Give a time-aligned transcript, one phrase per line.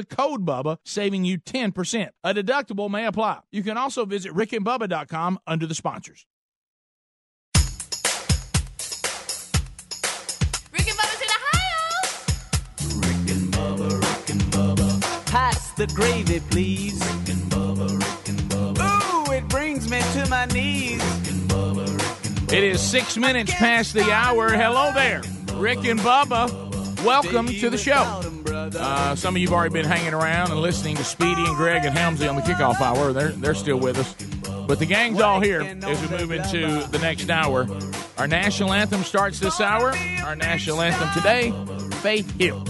[0.00, 2.08] the code BUBBA, saving you 10%.
[2.24, 3.40] A deductible may apply.
[3.52, 6.26] You can also visit rickandbubba.com under the sponsors.
[10.72, 11.82] Rick and Bubba's in Ohio.
[13.00, 15.26] Rick and Bubba, Rick and Bubba.
[15.26, 17.00] Pass the gravy, please.
[17.00, 19.28] Rick and Bubba, Rick and Bubba.
[19.28, 21.02] Ooh, it brings me to my knees.
[21.02, 22.52] Rick and Bubba, Rick and Bubba.
[22.52, 24.50] It is six minutes past the hour.
[24.50, 25.22] Hello there,
[25.54, 27.04] Rick and Bubba.
[27.04, 28.29] Welcome to the show.
[28.68, 31.96] Uh, some of you've already been hanging around and listening to Speedy and Greg and
[31.96, 33.12] Helmsley on the kickoff hour.
[33.12, 34.14] They're they're still with us,
[34.66, 37.66] but the gang's all here as we move into the next hour.
[38.18, 39.94] Our national anthem starts this hour.
[40.24, 41.52] Our national anthem today,
[41.96, 42.64] Faith Hill.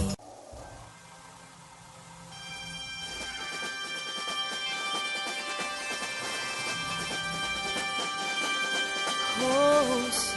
[9.43, 10.30] Oh,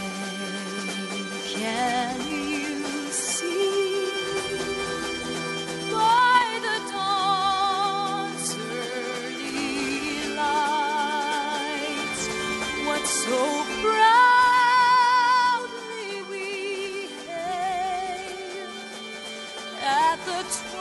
[20.43, 20.74] the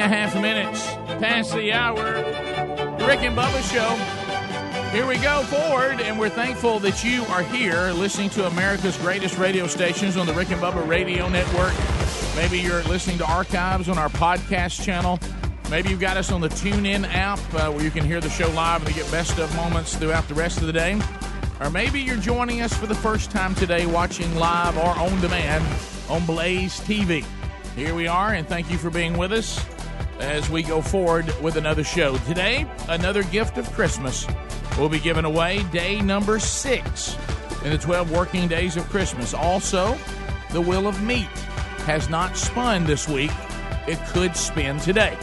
[0.00, 0.86] and a half minutes
[1.20, 2.14] past the hour.
[3.06, 4.96] Rick and Bubba Show.
[4.96, 9.36] Here we go forward, and we're thankful that you are here listening to America's greatest
[9.36, 11.74] radio stations on the Rick and Bubba Radio Network.
[12.34, 15.18] Maybe you're listening to archives on our podcast channel.
[15.70, 18.48] Maybe you've got us on the TuneIn app uh, where you can hear the show
[18.52, 20.98] live and get best of moments throughout the rest of the day.
[21.60, 25.62] Or maybe you're joining us for the first time today watching live or on demand
[26.08, 27.22] on Blaze TV.
[27.76, 29.62] Here we are, and thank you for being with us
[30.20, 32.16] as we go forward with another show.
[32.18, 34.26] Today, another gift of Christmas
[34.78, 37.16] will be given away, day number six
[37.64, 39.34] in the 12 working days of Christmas.
[39.34, 39.96] Also,
[40.52, 41.26] the Wheel of Meat
[41.86, 43.32] has not spun this week.
[43.86, 45.16] It could spin today.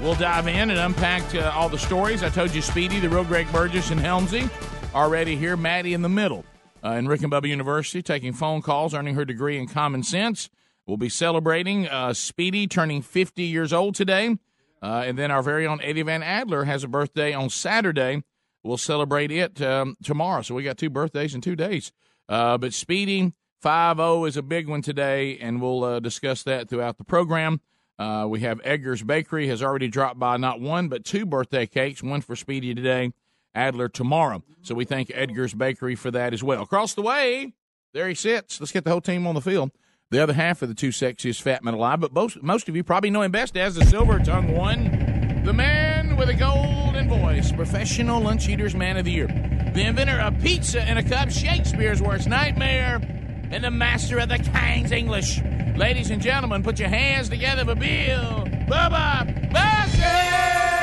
[0.00, 2.22] We'll dive in and unpack uh, all the stories.
[2.22, 4.50] I told you Speedy, the real Greg Burgess, and Helmsy
[4.94, 5.56] already here.
[5.56, 6.44] Maddie in the middle
[6.84, 10.50] uh, in Rick and Bubba University, taking phone calls, earning her degree in common sense.
[10.86, 14.36] We'll be celebrating uh, Speedy turning 50 years old today.
[14.82, 18.22] Uh, and then our very own Eddie Van Adler has a birthday on Saturday.
[18.62, 20.42] We'll celebrate it um, tomorrow.
[20.42, 21.92] So we got two birthdays in two days.
[22.28, 23.32] Uh, but Speedy
[23.62, 27.60] 5 0 is a big one today, and we'll uh, discuss that throughout the program.
[27.98, 32.02] Uh, we have Edgar's Bakery has already dropped by not one, but two birthday cakes,
[32.02, 33.12] one for Speedy today,
[33.54, 34.42] Adler tomorrow.
[34.62, 36.62] So we thank Edgar's Bakery for that as well.
[36.62, 37.54] Across the way,
[37.94, 38.60] there he sits.
[38.60, 39.70] Let's get the whole team on the field.
[40.12, 42.84] The other half of the two sexiest fat men alive, but most, most of you
[42.84, 47.50] probably know him best as the silver tongue one, the man with a golden voice,
[47.50, 49.26] professional lunch eaters man of the year,
[49.74, 53.00] the inventor of pizza in a cup, Shakespeare's worst nightmare,
[53.50, 55.40] and the master of the King's English.
[55.76, 60.75] Ladies and gentlemen, put your hands together for Bill Bubba Hello,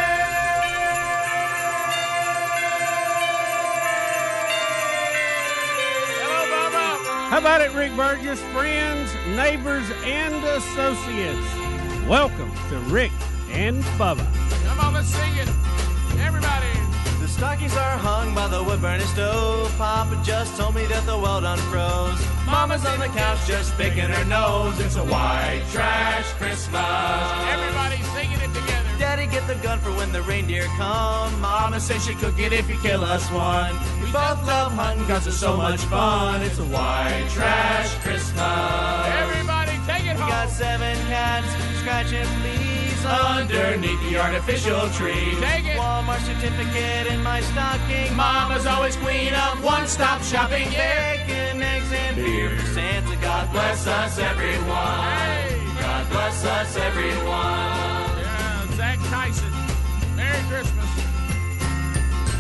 [7.33, 8.39] How about it, Rick Burgess?
[8.53, 11.47] Friends, neighbors, and associates.
[12.07, 13.12] Welcome to Rick
[13.50, 14.24] and Bubba.
[14.68, 15.50] Come on, let's sing it.
[16.21, 16.68] Everybody.
[17.21, 19.75] The Stockings are hung by the wood burning stove.
[19.80, 22.24] Papa just told me that the well done froze.
[22.45, 24.80] Mama's on the couch just picking her nose.
[24.80, 26.85] It's a white trash Christmas.
[27.50, 28.93] Everybody singing it together.
[29.03, 31.29] Daddy, get the gun for when the reindeer come.
[31.41, 33.73] Mama says she cook it if you kill us one.
[34.00, 36.41] We both love hunting cause it's so much fun.
[36.41, 38.39] It's a white trash Christmas.
[38.39, 41.51] Everybody take it We got seven cats
[41.81, 45.35] scratching fleas underneath the artificial tree.
[45.41, 45.77] Take it.
[45.77, 48.15] Walmart certificate in my stocking.
[48.15, 50.69] Mama's always queen of one-stop shopping.
[50.69, 53.17] Bacon, eggs, and beer for Santa.
[53.17, 55.03] God bless us, everyone.
[55.11, 55.59] Hey.
[55.81, 57.93] God bless us, everyone.
[58.75, 59.51] Zach Tyson.
[60.15, 60.85] Merry Christmas.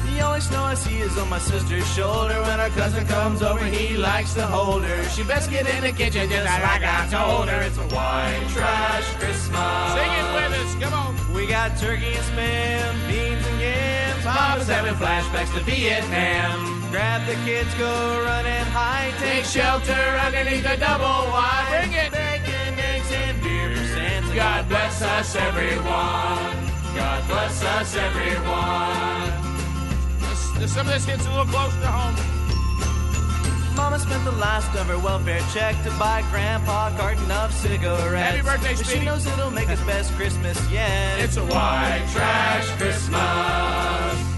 [0.05, 2.39] The only snow I see is on my sister's shoulder.
[2.41, 5.03] When her cousin comes over, he likes to hold her.
[5.09, 7.61] She best get in the kitchen just like I told her.
[7.61, 9.93] It's a white trash Christmas.
[9.93, 10.75] Sing it with us.
[10.75, 11.33] Come on.
[11.33, 14.23] We got turkey and spam, beans and yams.
[14.23, 16.89] Papa's having flashbacks to Vietnam.
[16.91, 17.89] Grab the kids, go
[18.23, 19.13] run and hide.
[19.19, 21.65] Take shelter underneath the double wide.
[21.69, 22.11] Bring it.
[22.11, 23.52] Bacon, eggs, and beer.
[24.35, 25.85] God bless us, everyone.
[26.95, 29.29] God bless us, everyone.
[30.59, 32.15] This, some of this hits a little close to home.
[33.75, 38.13] Mama spent the last of her welfare check to buy Grandpa a carton of cigarettes.
[38.13, 38.99] Happy birthday, But Speedy.
[39.01, 41.19] She knows it'll make his best Christmas yet.
[41.19, 44.32] It's a white trash Christmas.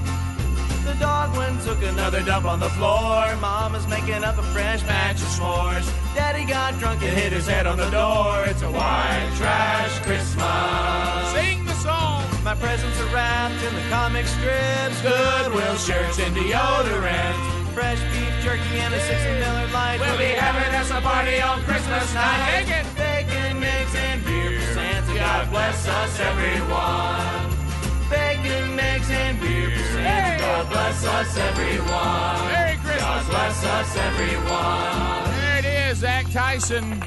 [0.86, 3.36] The dog went took another dump on the floor.
[3.42, 5.86] Mama's making up a fresh batch of s'mores.
[6.14, 8.46] Daddy got drunk and hit his head on the door.
[8.46, 11.34] It's a white trash Christmas.
[11.34, 12.24] Sing the song.
[12.44, 17.74] My presents are wrapped in the comic strips, Goodwill shirts and deodorant.
[17.74, 20.00] Fresh beef jerky and a six of Miller Lite.
[20.00, 22.66] We'll be having us a party on Christmas night.
[22.68, 22.86] Bacon.
[22.96, 25.16] bacon, eggs, and beer for Santa.
[25.16, 27.55] God bless us, everyone.
[28.10, 29.70] Bacon, eggs, and beer.
[29.70, 30.38] Hey.
[30.40, 32.52] God bless us, everyone.
[32.52, 33.02] Merry Christmas.
[33.02, 35.32] God bless us, everyone.
[35.40, 37.04] There it is, Zach Tyson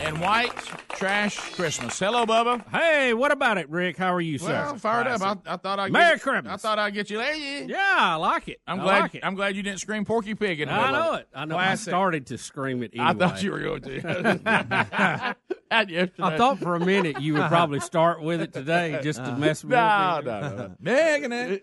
[0.00, 0.54] and White
[0.90, 1.98] Trash Christmas.
[1.98, 2.66] Hello, Bubba.
[2.70, 3.96] Hey, what about it, Rick?
[3.96, 4.48] How are you, sir?
[4.48, 5.22] Well, fired up.
[5.22, 6.52] I, I thought I'd Merry get, Christmas.
[6.52, 7.34] I thought I'd get you there.
[7.34, 7.96] Yeah.
[7.98, 8.60] I like it.
[8.66, 9.00] I'm I glad.
[9.02, 9.24] like it.
[9.24, 11.28] I'm glad you didn't scream Porky Pig in the I know it.
[11.34, 11.54] I know.
[11.54, 11.88] Classic.
[11.88, 12.92] I started to scream it.
[12.94, 13.08] Anyway.
[13.08, 15.34] I thought you were going to.
[15.70, 19.62] I thought for a minute you would probably start with it today just to mess
[19.62, 20.76] with me No, no, no.
[20.80, 21.60] Megan.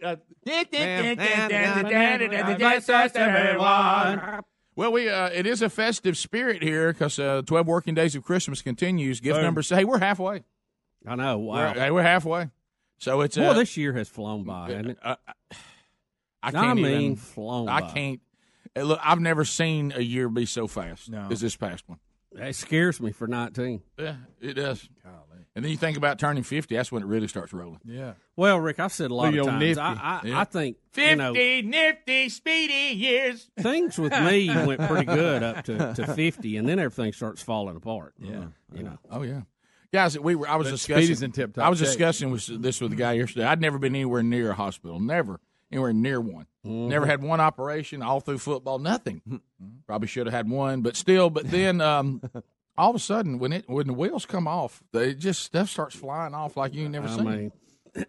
[4.76, 8.24] Well, we uh, it is a festive spirit here because uh, twelve working days of
[8.24, 9.20] Christmas continues.
[9.22, 9.44] Gift Boom.
[9.44, 9.62] number.
[9.62, 10.44] Hey, we're halfway.
[11.08, 11.38] I know.
[11.40, 12.50] We're, hey, we're halfway.
[12.98, 13.38] So it's.
[13.38, 14.98] Uh, this year has flown by, hasn't it?
[15.04, 15.16] uh,
[16.44, 17.16] I I can't mean, even.
[17.16, 17.92] flown I by.
[17.92, 18.22] can't.
[18.76, 21.28] uh, Look, I've never seen a year be so fast No.
[21.32, 22.00] as this past one.
[22.34, 23.82] It scares me for 19.
[23.98, 24.90] Yeah, it does.
[25.56, 26.76] And then you think about turning fifty.
[26.76, 27.80] That's when it really starts rolling.
[27.86, 28.14] Yeah.
[28.36, 29.60] Well, Rick, I've said a lot Look of times.
[29.62, 29.82] Nifty.
[29.82, 30.40] I, I, Yeah.
[30.40, 33.50] I think you know nifty, speedy years.
[33.60, 37.78] things with me went pretty good up to, to 50, and then everything starts falling
[37.78, 38.16] apart.
[38.20, 38.48] Yeah.
[38.74, 38.98] You know.
[39.10, 39.44] Oh yeah,
[39.94, 40.20] guys.
[40.20, 40.48] We were.
[40.50, 41.24] I was But discussing.
[41.24, 41.88] In tip-top I was shape.
[41.88, 43.46] discussing with this with a guy yesterday.
[43.46, 45.00] I'd never been anywhere near a hospital.
[45.00, 45.40] Never
[45.72, 46.48] anywhere near one.
[46.66, 48.78] Never had one operation all through football.
[48.80, 49.22] Nothing.
[49.88, 51.30] Probably should have had one, but still.
[51.30, 51.80] But then.
[51.80, 52.22] um
[52.78, 55.96] All of a sudden, when it when the wheels come off, they just stuff starts
[55.96, 57.52] flying off like you ain't never I seen.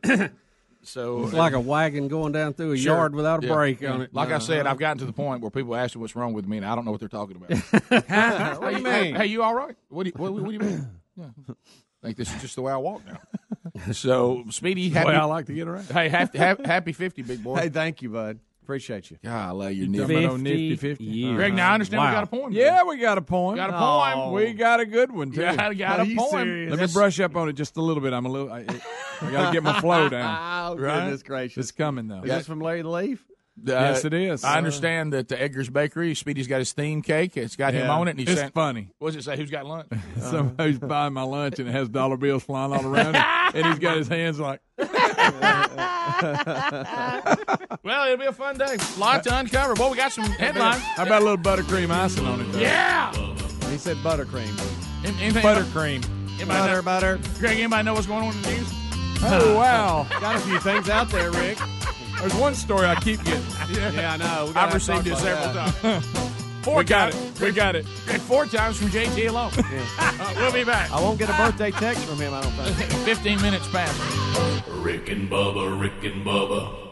[0.06, 0.30] mean,
[0.82, 2.96] so it's like a wagon going down through a Sure.
[2.96, 3.92] yard without a Yeah, brake yeah.
[3.92, 4.12] on it.
[4.14, 4.70] Like I said, Uh-huh.
[4.72, 6.74] I've gotten to the point where people ask me what's wrong with me, and I
[6.74, 7.50] don't know what they're talking about.
[8.60, 9.14] What do you Hey, mean?
[9.14, 9.76] Hey, you all right?
[9.88, 10.88] What do you, what, what do you mean?
[11.18, 11.28] Yeah.
[11.48, 13.18] I think this is just the way I walk now.
[13.92, 15.86] So, Speedy, happy, Boy, I like to get around.
[15.86, 17.56] hey, happy, happy, happy 50, big boy.
[17.58, 18.38] Hey, thank you, bud.
[18.66, 19.18] Appreciate you.
[19.22, 20.12] Golly, you're You nifty.
[20.14, 21.04] talking about nifty 50?
[21.04, 21.36] years.
[21.36, 22.52] Greg, now I understand we got a poem.
[22.52, 23.54] Yeah, we got a poem.
[23.54, 24.32] Got a poem.
[24.32, 25.42] We got a good one too.
[25.42, 26.30] Got, got a Are you poem.
[26.32, 26.70] serious?
[26.76, 28.12] Let me brush up on it just a little bit.
[28.12, 28.50] I'm a little.
[28.52, 28.64] I,
[29.22, 30.72] I got to get my flow down.
[30.72, 31.04] Oh, right?
[31.04, 31.58] goodness gracious.
[31.68, 32.22] It's coming though.
[32.22, 33.24] Is this from Larry the Leaf?
[33.30, 33.32] Uh,
[33.64, 34.42] Yes, it is.
[34.44, 37.36] I understand that the Edgar's Bakery, Speedy's got his theme cake.
[37.38, 38.10] It's got him on it.
[38.10, 38.90] And he's It's saying, funny.
[38.98, 39.36] What does it say?
[39.36, 39.88] Who's got lunch?
[40.20, 43.22] Somebody's buying my lunch and it has dollar bills flying all around it,
[43.54, 44.60] and he's got his hands like.
[47.82, 48.76] well, it'll be a fun day.
[48.98, 49.74] Lot to uncover.
[49.74, 50.82] Well, we got some headlines.
[50.82, 52.52] How about a little buttercream icing on it?
[52.52, 52.58] Though?
[52.60, 53.12] Yeah.
[53.70, 54.52] He said buttercream.
[55.04, 56.04] Anything buttercream.
[56.36, 57.18] Anybody Butter, know, butter.
[57.38, 58.72] Greg, anybody know what's going on in the news?
[59.22, 60.06] Oh wow!
[60.20, 61.56] Got a few things out there, Rick.
[62.20, 63.42] There's one story I keep getting.
[63.70, 64.52] Yeah, I know.
[64.54, 66.26] I've received it several times.
[66.66, 67.40] Four We got times.
[67.40, 67.44] it.
[67.46, 67.86] We got it.
[68.08, 69.52] And four times from JT alone.
[70.18, 70.90] Uh, we'll be back.
[70.90, 72.90] I won't get a birthday text from him, I don't think.
[73.04, 73.96] 15 minutes past.
[74.68, 76.85] Rick and Bubba, Rick and Bubba.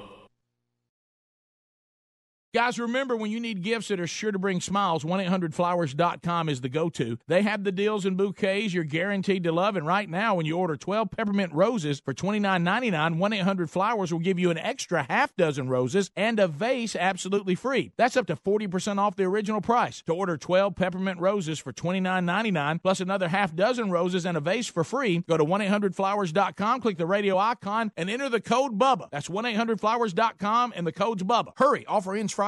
[2.54, 6.68] Guys, remember when you need gifts that are sure to bring smiles, 1-800-Flowers.com is the
[6.68, 7.18] go-to.
[7.26, 9.75] They have the deals and bouquets you're guaranteed to love.
[9.75, 14.52] And right now, when you order 12 peppermint roses for $29.99, 1-800-Flowers will give you
[14.52, 17.90] an extra half dozen roses and a vase absolutely free.
[17.96, 20.00] That's up to 40% off the original price.
[20.02, 24.68] To order 12 peppermint roses for $29.99 plus another half dozen roses and a vase
[24.68, 29.08] for free, go to 1-800-Flowers.com, click the radio icon, and enter the code BUBBA.
[29.11, 31.54] That's 1-800-Flowers.com and the code's BUBBA.
[31.56, 32.43] Hurry, offer ends Friday.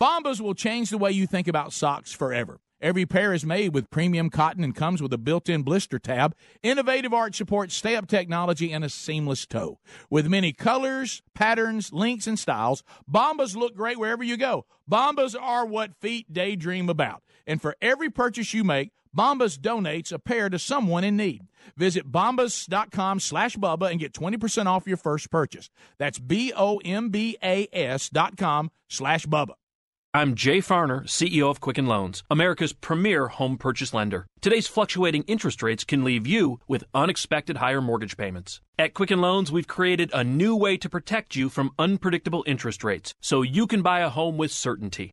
[0.00, 2.60] Bombas will change the way you think about socks forever.
[2.80, 6.34] Every pair is made with premium cotton and comes with a built-in blister tab.
[6.64, 9.78] Innovative arch support, stay-up technology and a seamless toe.
[10.10, 14.66] With many colors, patterns, lengths, and styles, Bombas look great wherever you go.
[14.90, 17.22] Bombas are what feet daydream about.
[17.46, 21.42] And for every purchase you make, Bombas donates a pair to someone in need.
[21.76, 25.68] Visit bombas.com slash Bubba and get 20% off your first purchase.
[25.98, 29.54] That's B-O-M-B-A-S dot com slash Bubba.
[30.14, 34.26] I'm Jay Farner, CEO of Quicken Loans, America's premier home purchase lender.
[34.42, 38.60] Today's fluctuating interest rates can leave you with unexpected higher mortgage payments.
[38.78, 43.14] At Quicken Loans, we've created a new way to protect you from unpredictable interest rates
[43.22, 45.12] so you can buy a home with certainty.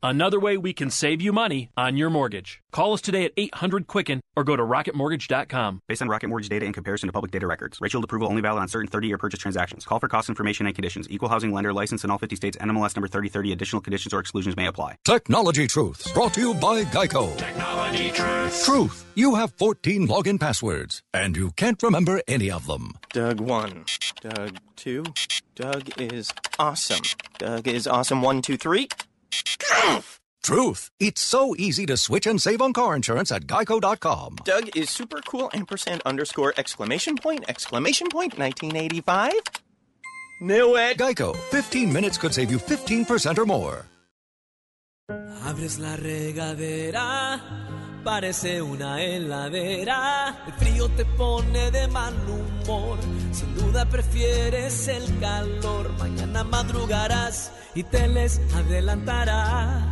[0.00, 2.62] Another way we can save you money on your mortgage.
[2.70, 5.82] Call us today at 800 Quicken or go to rocketmortgage.com.
[5.88, 7.80] Based on Rocket Mortgage data in comparison to public data records.
[7.80, 9.84] Rate Shield approval only valid on certain 30-year purchase transactions.
[9.84, 11.08] Call for cost information and conditions.
[11.10, 12.56] Equal housing lender license in all 50 states.
[12.58, 13.52] NMLS number 3030.
[13.52, 14.94] Additional conditions or exclusions may apply.
[15.04, 17.36] Technology Truths, brought to you by Geico.
[17.36, 18.64] Technology Truth.
[18.64, 22.92] Truth, you have 14 login passwords, and you can't remember any of them.
[23.12, 23.84] Doug 1.
[24.20, 25.04] Doug 2.
[25.56, 27.00] Doug is awesome.
[27.38, 28.88] Doug is awesome 1, 2, 3.
[30.42, 34.36] Truth, it's so easy to switch and save on car insurance at geico.com.
[34.44, 39.32] Doug is super cool ampersand underscore exclamation point exclamation point 1985.
[40.40, 40.96] Knew it.
[40.96, 43.86] Geico, 15 minutes could save you 15% or more.
[45.44, 47.40] Abres la regadera,
[47.98, 50.44] parece una heladera.
[50.46, 52.98] El frío te pone de mal humor.
[53.32, 55.90] Sin duda prefieres el calor.
[55.98, 59.84] Mañana madrugarás y te les adelantarás.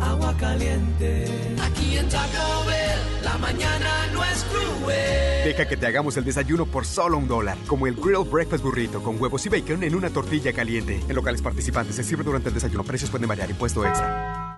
[0.00, 1.26] Agua caliente.
[1.62, 5.44] Aquí en Taco Bell, la mañana no es cruel.
[5.44, 9.02] Deja que te hagamos el desayuno por solo un dólar, como el Grilled Breakfast Burrito
[9.02, 11.00] con huevos y bacon en una tortilla caliente.
[11.08, 12.84] En locales participantes se sirve durante el desayuno.
[12.84, 13.50] Precios pueden variar.
[13.50, 14.49] Impuesto extra.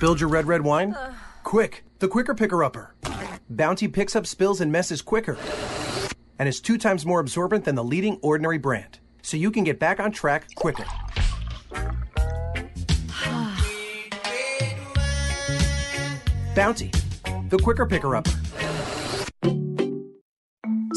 [0.00, 0.94] Spilled your red, red wine?
[0.94, 1.12] Uh.
[1.44, 2.94] Quick, the quicker picker upper.
[3.50, 5.36] Bounty picks up spills and messes quicker
[6.38, 8.98] and is two times more absorbent than the leading ordinary brand.
[9.20, 10.86] So you can get back on track quicker.
[16.54, 16.90] Bounty,
[17.50, 18.30] the quicker picker upper.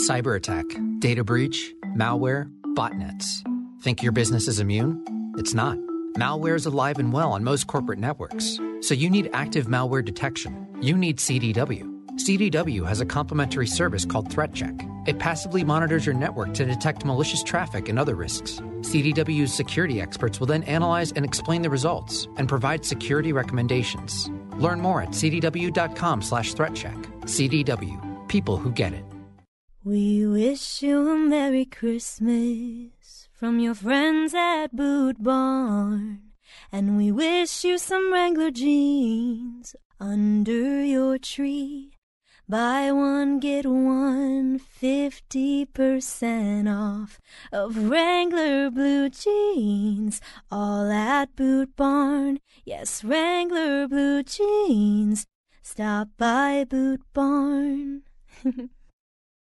[0.07, 0.63] Cyber attack,
[0.99, 3.25] data breach, malware, botnets.
[3.81, 5.03] Think your business is immune?
[5.37, 5.77] It's not.
[6.15, 8.59] Malware is alive and well on most corporate networks.
[8.81, 10.67] So you need active malware detection.
[10.79, 11.89] You need CDW.
[12.17, 14.75] CDW has a complimentary service called Threat Check.
[15.07, 18.61] It passively monitors your network to detect malicious traffic and other risks.
[18.81, 24.29] CDW's security experts will then analyze and explain the results and provide security recommendations.
[24.57, 27.05] Learn more at cdw.com/threatcheck.
[27.25, 29.03] CDW, people who get it.
[29.83, 32.92] We wish you a Merry Christmas
[33.43, 36.31] from your friends at Boot Barn.
[36.71, 41.91] And we wish you some Wrangler jeans under your tree.
[42.47, 47.19] Buy one, get one, 50% off
[47.51, 50.21] of Wrangler blue jeans.
[50.49, 52.39] All at Boot Barn.
[52.63, 55.25] Yes, Wrangler blue jeans.
[55.61, 58.03] Stop by Boot Barn.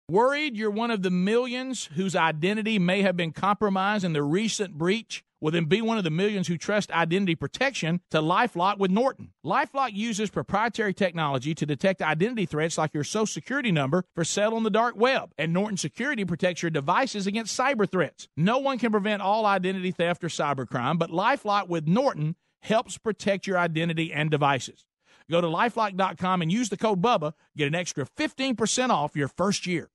[0.08, 4.78] Worried you're one of the millions whose identity may have been compromised in the recent
[4.78, 5.24] breach?
[5.42, 9.32] Well, then be one of the millions who trust identity protection to Lifelock with Norton.
[9.44, 14.54] Lifelock uses proprietary technology to detect identity threats like your social security number for sale
[14.54, 15.32] on the dark web.
[15.40, 18.28] And Norton Security protects your devices against cyber threats.
[18.38, 23.48] No one can prevent all identity theft or cybercrime, but Lifelock with Norton helps protect
[23.48, 24.86] your identity and devices.
[25.32, 27.34] Go to lifelock.com and use the code BUBBA.
[27.58, 29.90] Get an extra 15% off your first year.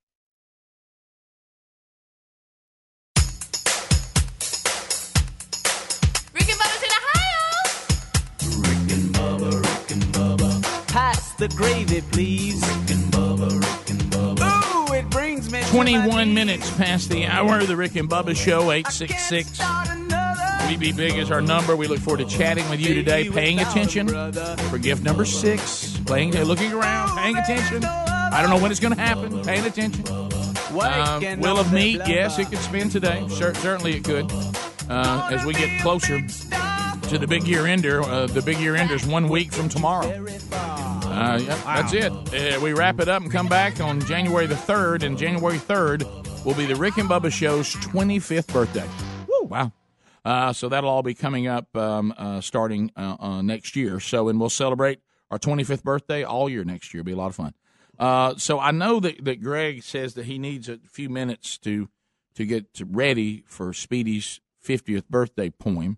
[11.41, 12.61] The gravy, please.
[12.61, 14.91] Rick and Bubba, Rick and Bubba.
[14.91, 15.63] Ooh, it brings me.
[15.71, 19.59] 21 minutes past the hour of the Rick and Bubba Show, 866.
[20.69, 21.75] We Be Big is our number.
[21.75, 24.07] We look forward to chatting with you today, paying attention
[24.69, 25.97] for gift number six.
[26.05, 27.85] Playing, looking around, paying attention.
[27.85, 29.41] I don't know when it's going to happen.
[29.43, 30.07] Paying attention.
[30.07, 33.25] Um, Wheel of Meat, yes, it could spin today.
[33.29, 34.31] Cer- certainly it could.
[34.87, 38.93] Uh, as we get closer to the big year ender, uh, the big year ender
[38.93, 40.23] is one week from tomorrow.
[41.11, 42.11] Uh, yep, That's it.
[42.55, 46.45] Uh, we wrap it up and come back on January the 3rd, and January 3rd
[46.45, 48.87] will be the Rick and Bubba Show's 25th birthday.
[49.27, 49.47] Woo!
[49.47, 49.73] Wow.
[50.23, 53.99] Uh, so that'll all be coming up um, uh, starting uh, uh, next year.
[53.99, 54.99] So, and we'll celebrate
[55.29, 57.01] our 25th birthday all year next year.
[57.01, 57.53] It'll be a lot of fun.
[57.99, 61.89] Uh, so I know that, that Greg says that he needs a few minutes to
[62.33, 65.97] to get to ready for Speedy's 50th birthday poem.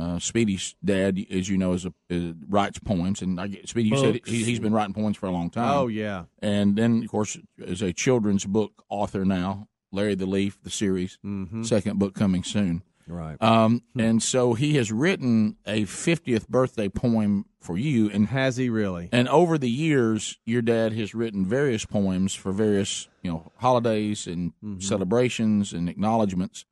[0.00, 3.98] Uh, Speedy's dad, as you know, is a, is, writes poems, and I Speedy, you
[3.98, 5.70] said he, he's been writing poems for a long time.
[5.76, 6.24] Oh, yeah.
[6.40, 9.68] and then of course is a children's book author now.
[9.92, 11.66] Larry the Leaf, the series, Mhm.
[11.66, 12.82] second book coming soon.
[13.08, 13.36] Right.
[13.42, 18.08] Um, and so he has written a 50th birthday poem for you.
[18.08, 19.08] And has he really?
[19.10, 24.28] And over the years, your dad has written various poems for various, you know, holidays
[24.28, 24.78] and Mm-hmm.
[24.78, 26.64] celebrations and acknowledgments.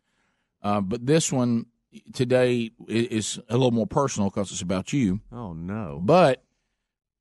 [0.62, 1.66] Uh, but this one
[2.12, 5.20] today is a little more personal because it's about you.
[5.32, 6.00] Oh no!
[6.02, 6.42] But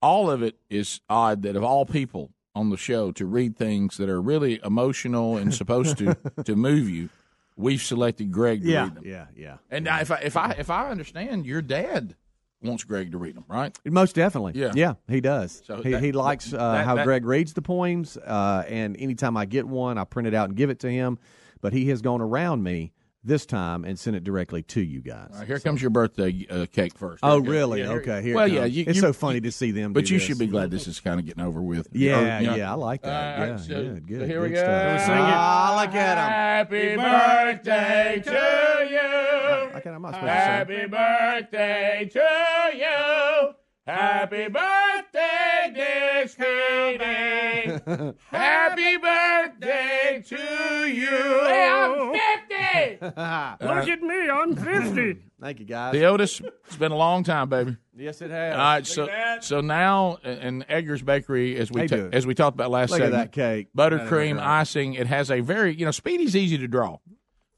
[0.02, 3.98] all of it is odd that of all people on the show to read things
[3.98, 7.10] that are really emotional and supposed to to move you,
[7.56, 8.84] we've selected Greg to Yeah.
[8.84, 9.04] read them.
[9.06, 9.58] Yeah, yeah.
[9.70, 12.16] And now if I if I if I understand, your dad
[12.62, 13.78] wants Greg to read them, right?
[13.86, 14.54] Most definitely.
[14.56, 14.72] Yeah.
[14.74, 15.62] Yeah, he does.
[15.66, 18.98] So he, that- he likes uh, that- how that- Greg reads the poems, uh, and
[18.98, 21.20] anytime I get one, I print it out and give it to him.
[21.62, 22.94] But he has gone around me
[23.28, 25.30] this time and sent it directly to you guys.
[25.34, 27.20] All right, here comes your birthday uh, cake first.
[27.24, 27.50] Oh, Okay.
[27.50, 27.82] really?
[27.82, 28.22] Yeah, okay.
[28.24, 28.66] Here it well, yeah.
[28.66, 29.94] You, it's you- so funny to see them.
[29.94, 30.28] But do you this.
[30.28, 31.90] should be glad this is kind of getting over with.
[31.92, 33.36] Yeah, Or, you yeah, I like that.
[33.36, 34.20] All right, yeah, so- good, good.
[34.22, 34.56] so here we go.
[34.64, 35.02] stuff.
[35.02, 35.20] Sing it?
[35.20, 36.72] Ah, look at him.
[36.72, 39.78] Happy birthday to you.
[39.78, 40.88] Okay, I'm not supposed to sing.
[40.88, 43.54] Happy birthday to you.
[43.88, 48.14] Happy birthday, dear Speedy.
[48.30, 51.08] Happy birthday to you.
[51.08, 52.12] Hey, I'm
[53.00, 53.06] 50.
[53.66, 55.24] Look at me, I'm 50.
[55.40, 55.94] Thank you, guys.
[55.94, 57.78] The Otis, it's been a long time, baby.
[57.96, 58.54] Yes, it has.
[58.54, 59.44] All right, Look so at that.
[59.46, 63.06] so now in Edgar's Bakery, as we ta- as we talked about last Look at
[63.06, 63.70] segment, that cake.
[63.74, 64.96] That is buttercream icing.
[64.96, 66.98] It has a very you know Speedy's easy to draw.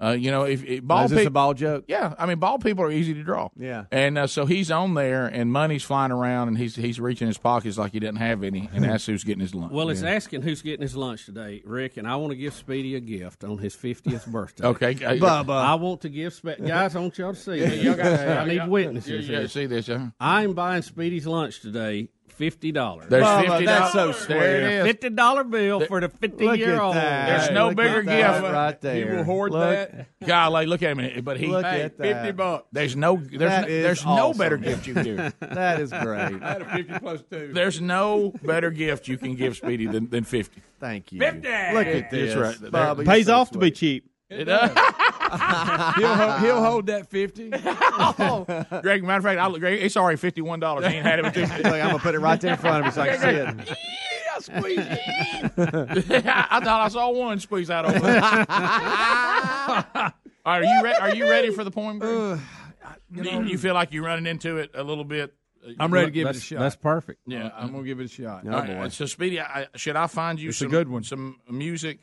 [0.01, 1.83] Uh, you know if, if ball Is this a peop- ball joke?
[1.87, 3.49] Yeah, I mean ball people are easy to draw.
[3.57, 3.83] Yeah.
[3.91, 7.37] and uh, so he's on there, and money's flying around, and he's he's reaching his
[7.37, 9.73] pockets like he doesn't have any, and asks who's getting his lunch.
[9.73, 12.95] Well, it's asking who's getting his lunch today, Rick, and I want to give Speedy
[12.95, 14.65] a gift on his 50th birthday.
[14.67, 15.49] Okay, uh, Bubba.
[15.65, 16.95] I want to give Spe- guys.
[16.95, 17.55] I want y'all to see.
[17.59, 19.27] Yeah, y'all got- I need witnesses.
[19.27, 19.47] yeah, yeah, here.
[19.49, 20.07] see this, huh?
[20.19, 22.07] I'm buying Speedy's lunch today.
[22.39, 23.09] Fifty dollars.
[23.09, 23.65] There's Bubba, $50.
[23.65, 26.95] that's so There it Fifty dollar bill for the fifty Look year at old.
[26.95, 27.27] that.
[27.27, 28.95] There's no Look bigger at that gift right there.
[28.95, 29.61] He will hoard Look.
[29.61, 30.07] that.
[30.25, 31.21] Golly, look at him.
[31.25, 32.23] But he Look hey, at that.
[32.23, 32.67] 50 bucks.
[32.71, 35.35] There's no there's That no, is there's no better gift you can give.
[35.41, 36.41] That is great.
[36.41, 37.51] I had a 50 plus two.
[37.53, 40.61] There's no better gift you can give Speedy than, than 50.
[40.79, 41.19] Thank you.
[41.19, 41.39] 50.
[41.73, 42.33] Look at this.
[42.33, 42.71] That's right.
[42.71, 44.08] Bubba, Pays so off to be cheap.
[44.29, 44.69] It does.
[45.97, 47.49] he'll, hold, he'll hold that 50.
[48.81, 50.87] Greg, matter of fact, I, Greg, it's already $51.
[50.89, 52.79] He ain't had it in two Look, I'm gonna put it right there in front
[52.79, 53.77] of me so I can see it.
[54.35, 56.25] I squeezed it.
[56.25, 58.21] I thought I saw one squeeze out over there.
[58.23, 60.13] All right,
[60.45, 62.39] are you, re- are you ready for the poem, Greg?
[63.11, 65.33] Do you, you feel like you're running into it a little bit?
[65.79, 66.59] I'm ready to give it a That's, shot.
[66.59, 67.19] that's perfect.
[67.27, 68.45] Yeah, I'm going to give it a shot.
[68.45, 68.87] No, All right, boy.
[68.89, 71.03] So, Speedy, I, should I find you It's a some good one.
[71.03, 71.99] some music?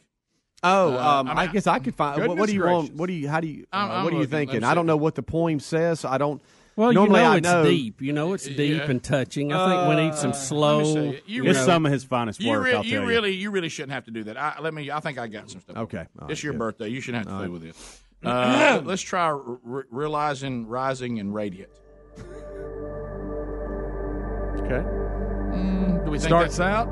[0.62, 2.27] Oh, Uh, um, I I, mean, guess I could find.
[2.27, 2.95] What, what do you goodness want?
[2.95, 3.29] What do you?
[3.29, 3.66] How do you?
[3.73, 4.31] I'm- uh, I'm what are you looking.
[4.49, 4.64] Thinking?
[4.64, 6.01] I don't know what the poem says.
[6.01, 6.42] So I don't.
[6.77, 7.64] Well, normally you know I it's know.
[7.64, 8.03] deep.
[8.03, 8.90] You know it's deep Yeah.
[8.90, 9.53] and touching.
[9.53, 10.79] I think we need some slow.
[10.83, 10.95] let.
[10.95, 12.64] You You really- know, some of his finest You, work.
[12.64, 13.09] re- I'll you tell you.
[13.09, 14.37] really, you really shouldn't have to do that.
[14.37, 14.90] I, let me.
[14.90, 15.77] I think I got some stuff.
[15.77, 16.59] Okay, all it's your good.
[16.59, 16.88] birthday.
[16.88, 18.03] You shouldn't have to play with this.
[18.25, 21.71] Uh, let's try r- r- realizing, rising, and radiant.
[24.61, 24.83] Okay.
[26.05, 26.88] Do we think Starts that- out.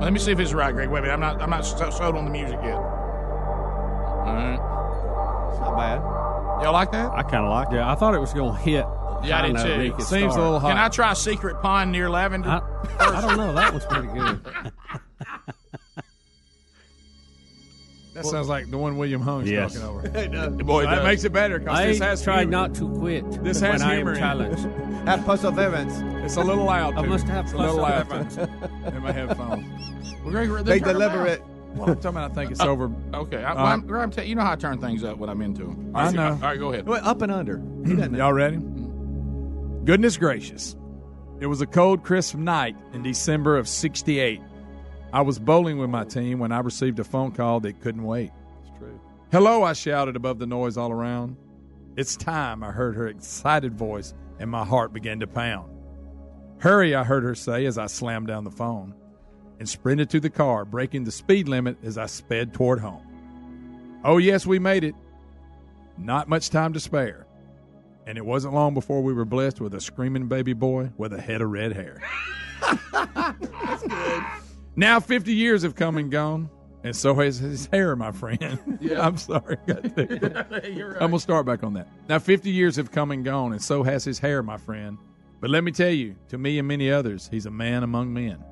[0.00, 0.88] Let me see if it's right, Greg.
[0.88, 1.14] Wait a minute.
[1.14, 1.42] I'm not.
[1.42, 2.74] I'm not sold on the music yet.
[2.74, 5.50] All right.
[5.50, 6.00] It's not bad.
[6.62, 7.10] Y'all like that?
[7.12, 7.76] I kind of like it.
[7.76, 8.86] Yeah, I thought it was going to hit.
[9.24, 9.80] Yeah, I did kinda too.
[9.80, 10.68] Rick at Seems a little hot.
[10.68, 12.48] Can I try Secret Pond near Lavender?
[12.48, 12.60] I,
[12.98, 13.52] I don't know.
[13.52, 14.72] That one's pretty good.
[18.14, 19.72] That sounds like the one William Hung's Yes.
[19.74, 20.02] talking over.
[20.64, 21.04] Boy, it that does.
[21.04, 22.50] makes it better because I this has tried humor.
[22.52, 24.18] not to quit This when has I humor am in it.
[24.58, 25.08] challenged.
[25.08, 25.94] Have perseverance.
[25.98, 26.94] This It's a little loud.
[26.94, 28.10] I must have It's a little loud.
[28.12, 29.66] in my headphones.
[30.24, 31.28] Well, Greg, They turn 'em deliver out.
[31.28, 31.42] it.
[31.74, 32.30] Well, I'm talking about.
[32.32, 32.90] I think it's Oh, over.
[33.14, 35.30] Okay, I, Uh, well, I'm, I'm tell- you know how I turn things up when
[35.30, 35.90] I'm into them.
[35.94, 36.32] I know.
[36.32, 36.86] All right, go ahead.
[36.86, 37.62] Well, up and under.
[37.86, 38.18] He doesn't know.
[38.18, 38.58] Y'all ready?
[39.84, 40.76] Goodness gracious.
[41.40, 44.40] It was a cold, crisp night in December of 68.
[45.12, 48.30] I was bowling with my team when I received a phone call that couldn't wait.
[48.62, 48.98] It's true.
[49.30, 51.36] Hello, I shouted above the noise all around.
[51.96, 55.70] It's time, I heard her excited voice, and my heart began to pound.
[56.58, 58.94] Hurry, I heard her say as I slammed down the phone
[59.58, 63.06] and sprinted to the car, breaking the speed limit as I sped toward home.
[64.04, 64.94] Oh, yes, we made it.
[65.98, 67.26] Not much time to spare.
[68.06, 71.20] And it wasn't long before we were blessed with a screaming baby boy with a
[71.20, 72.02] head of red hair.
[74.76, 76.48] Now 50 years have come and gone,
[76.84, 78.58] and so has his hair, my friend.
[78.80, 79.00] Yeah.
[79.06, 79.56] I'm sorry.
[79.66, 80.96] Right.
[81.00, 81.88] I'm going to start back on that.
[82.08, 84.98] Now 50 years have come and gone, and so has his hair, my friend.
[85.40, 88.44] But let me tell you, to me and many others, he's a man among men.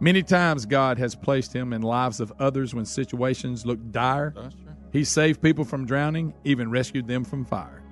[0.00, 4.32] Many times God has placed him in lives of others when situations look dire.
[4.34, 4.64] That's true.
[4.92, 7.82] He saved people from drowning, even rescued them from fire.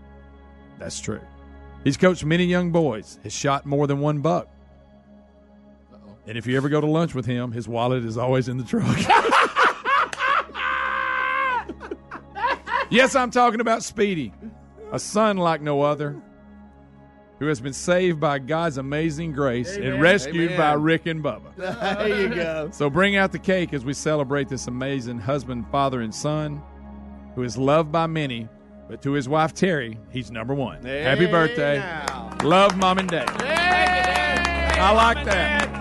[0.78, 1.20] That's true.
[1.84, 4.48] He's coached many young boys, has shot more than one buck.
[6.28, 8.64] And if you ever go to lunch with him, his wallet is always in the
[8.64, 8.86] truck.
[12.90, 14.34] yes, I'm talking about Speedy,
[14.92, 16.20] a son like no other,
[17.38, 20.00] who has been saved by God's amazing grace and Amen.
[20.02, 21.56] rescued by Rick and Bubba.
[21.56, 22.68] There you go.
[22.74, 26.60] So bring out the cake as we celebrate this amazing husband, father, and son
[27.36, 28.50] who is loved by many,
[28.86, 30.84] but to his wife Terry, he's number one.
[30.84, 31.78] Happy birthday.
[31.78, 32.36] now.
[32.42, 33.30] Love mom and dad.
[34.78, 35.77] I like that.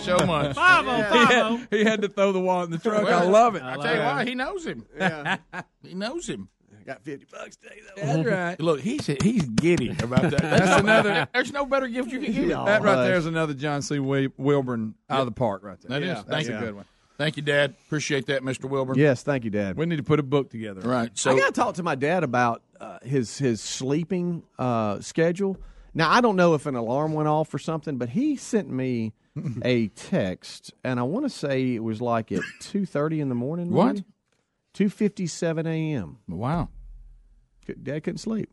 [0.00, 0.54] So much.
[0.54, 1.60] Five oh, He had, oh.
[1.70, 3.06] he had to throw the wallet in the truck.
[3.06, 3.62] I love it.
[3.62, 4.86] I tell you why, he knows him.
[4.96, 5.38] Yeah.
[5.82, 6.48] He knows him.
[6.84, 8.02] Got 50 bucks today, though.
[8.02, 8.60] That's right.
[8.60, 10.40] Look, he's he's giddy about that.
[10.42, 11.28] That's another.
[11.32, 12.48] There's no better gift you can give.
[12.48, 12.64] Yeah.
[12.64, 13.06] That right hush.
[13.06, 13.98] there is another John C.
[13.98, 16.00] Wil- Wilburn out of the park right there.
[16.00, 16.08] That is.
[16.08, 16.56] Yeah, Thank That's you.
[16.56, 16.84] a good one.
[17.16, 17.74] Thank you, Dad.
[17.86, 18.64] Appreciate that, Mr.
[18.64, 18.98] Wilburn.
[18.98, 19.76] Yes, thank you, Dad.
[19.76, 20.80] We need to put a book together.
[20.80, 21.10] Right.
[21.14, 25.58] So I got to talk to my dad about uh, his his sleeping uh, schedule.
[25.94, 29.12] Now I don't know if an alarm went off or something, but he sent me
[29.64, 33.34] a text, and I want to say it was like at two thirty in the
[33.34, 33.70] morning.
[33.70, 34.02] What?
[34.72, 36.18] Two fifty seven a.m.
[36.28, 36.68] wow.
[37.82, 38.48] Dad couldn't sleep.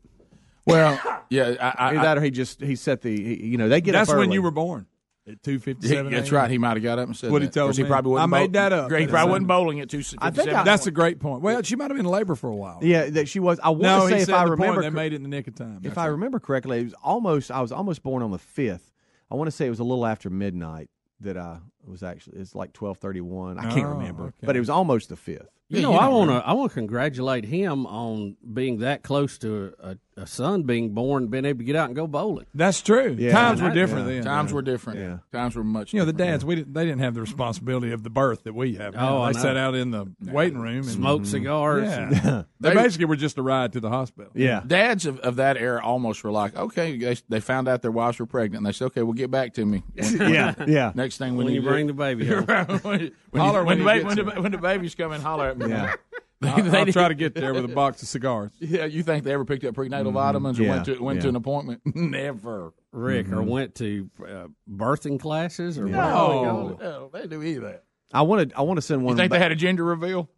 [0.66, 3.68] Well, yeah, I, I, Either that or he just he set the he, you know
[3.68, 4.86] they get That's when you were born
[5.26, 6.12] at two fifty He- seven.
[6.12, 6.50] that's right.
[6.50, 7.54] He might have got up and said What he that.
[7.54, 7.88] told Of course, he me.
[7.88, 8.92] probably I made bowl- that up.
[8.92, 11.42] He probably wasn't bowling at two I think That's a great point.
[11.42, 12.78] Well, she might have been in labor for a while.
[12.82, 13.58] Yeah, that she was.
[13.60, 15.22] I want No, to say he if I the point, remember they made it in
[15.22, 15.78] the nick of time.
[15.78, 16.10] if That's I it.
[16.10, 18.87] remember correctly, it was almost I was almost born on the fifth.
[19.30, 20.88] I want to say it was a little after midnight
[21.20, 22.38] that I was actually.
[22.38, 23.58] It's like twelve thirty one.
[23.58, 24.46] I can't Oh, remember, okay.
[24.46, 25.57] but it was almost the fifth.
[25.70, 29.74] You know, I want to I want to congratulate him on being that close to
[29.80, 32.46] a, a son being born, being able to get out and go bowling.
[32.54, 33.14] That's true.
[33.18, 33.32] Yeah.
[33.32, 33.74] Times were Yeah.
[33.74, 34.14] different Yeah.
[34.14, 34.24] then.
[34.24, 34.98] Times were different.
[34.98, 35.18] Yeah.
[35.30, 35.92] Times were much.
[35.92, 36.30] You know, the different.
[36.32, 38.94] dads, we didn't, they didn't have the responsibility of the birth that we have.
[38.94, 39.18] now.
[39.18, 39.42] Oh, I they know.
[39.42, 41.30] sat out in the waiting room and Smoke mm-hmm.
[41.30, 41.84] cigars.
[41.86, 42.42] Yeah.
[42.60, 44.32] they They- basically were just a ride to the hospital.
[44.34, 47.90] Yeah, Dads of, of that era almost were like, okay, they, they found out their
[47.92, 49.82] wives were pregnant, and they said, okay, well, get back to me.
[49.94, 50.92] yeah, yeah.
[50.94, 52.46] Next thing we When need you bring do- the baby home.
[52.46, 53.92] when, when, Holler when when, the, ba-
[54.30, 55.57] gets when, the, baby's coming, holler at me.
[55.68, 55.94] Yeah.
[56.40, 58.52] They- I'll, they I'll try to get there with a box of cigars.
[58.60, 61.28] Yeah, you think they ever picked up prenatal vitamins or Yeah, went to went to
[61.30, 61.80] an appointment?
[61.96, 62.72] Never.
[62.92, 65.92] Rick, or went to uh, birthing classes, or what?
[65.92, 67.60] No, no, they do either.
[67.62, 67.84] that.
[68.12, 68.56] I want to.
[68.56, 69.06] I want to send one.
[69.06, 69.16] You one.
[69.16, 70.30] think they had a gender reveal?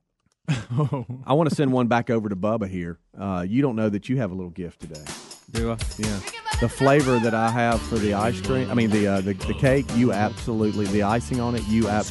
[0.48, 2.98] I want to send one back over to Bubba here.
[3.16, 5.04] Uh, you don't know that you have a little gift today.
[5.50, 5.76] Do I?
[5.98, 6.18] Yeah.
[6.60, 9.54] The flavor that I have for the ice cream, I mean the uh, the, the
[9.54, 12.02] cake, you absolutely the icing on it, you absolutely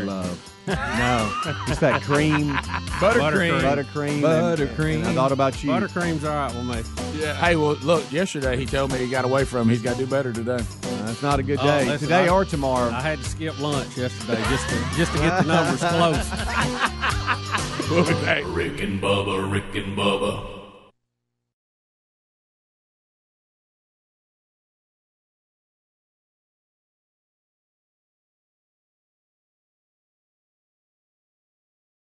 [0.04, 0.53] love.
[0.66, 1.30] No,
[1.68, 2.48] it's that cream,
[2.98, 3.60] Buttercream.
[3.60, 4.94] buttercream, Buttercream.
[5.00, 5.70] And I thought about you.
[5.70, 6.64] Buttercream's all right with
[7.14, 7.20] me.
[7.20, 7.34] Yeah.
[7.34, 8.10] Hey, well, look.
[8.10, 9.62] Yesterday he told me he got away from.
[9.62, 9.68] him.
[9.68, 10.56] He's got to do better today.
[10.56, 12.90] Uh, it's not a good Oh, day listen, today I- or tomorrow.
[12.90, 16.30] I had to skip lunch yesterday just to just to get the numbers close.
[17.90, 18.44] We'll be back.
[18.46, 20.53] Rick and Bubba, Rick and Bubba.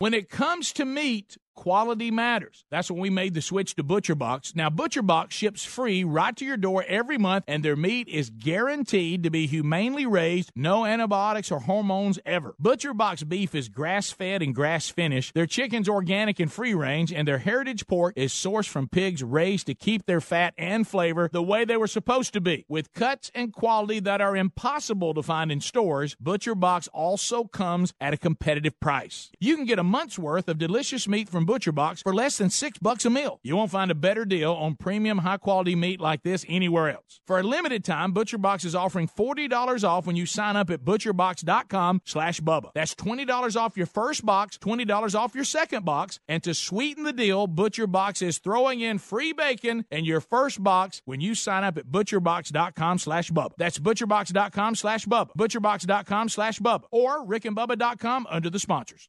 [0.00, 2.64] When it comes to meat, quality matters.
[2.70, 4.56] That's when we made the switch to ButcherBox.
[4.56, 9.22] Now, ButcherBox ships free right to your door every month, and their meat is guaranteed
[9.22, 12.54] to be humanely raised, no antibiotics or hormones ever.
[12.62, 15.34] ButcherBox beef is grass fed and grass finished.
[15.34, 19.66] Their chicken's organic and free range, and their heritage pork is sourced from pigs raised
[19.66, 22.64] to keep their fat and flavor the way they were supposed to be.
[22.68, 28.14] With cuts and quality that are impossible to find in stores, ButcherBox also comes at
[28.14, 29.30] a competitive price.
[29.38, 32.78] You can get a month's worth of delicious meat from ButcherBox for less than six
[32.78, 33.40] bucks a meal.
[33.42, 37.20] You won't find a better deal on premium, high quality meat like this anywhere else.
[37.26, 42.40] For a limited time, ButcherBox is offering $40 off when you sign up at butcherbox.com/slash
[42.40, 42.70] Bubba.
[42.74, 47.12] That's $20 off your first box, $20 off your second box, and to sweeten the
[47.12, 51.78] deal, ButcherBox is throwing in free bacon in your first box when you sign up
[51.78, 53.52] at butcherbox.com/slash Bubba.
[53.56, 55.30] That's butcherbox.com/slash Bubba.
[55.36, 59.08] Butcherbox.com/slash Bubba or rickandbubba.com under the sponsors.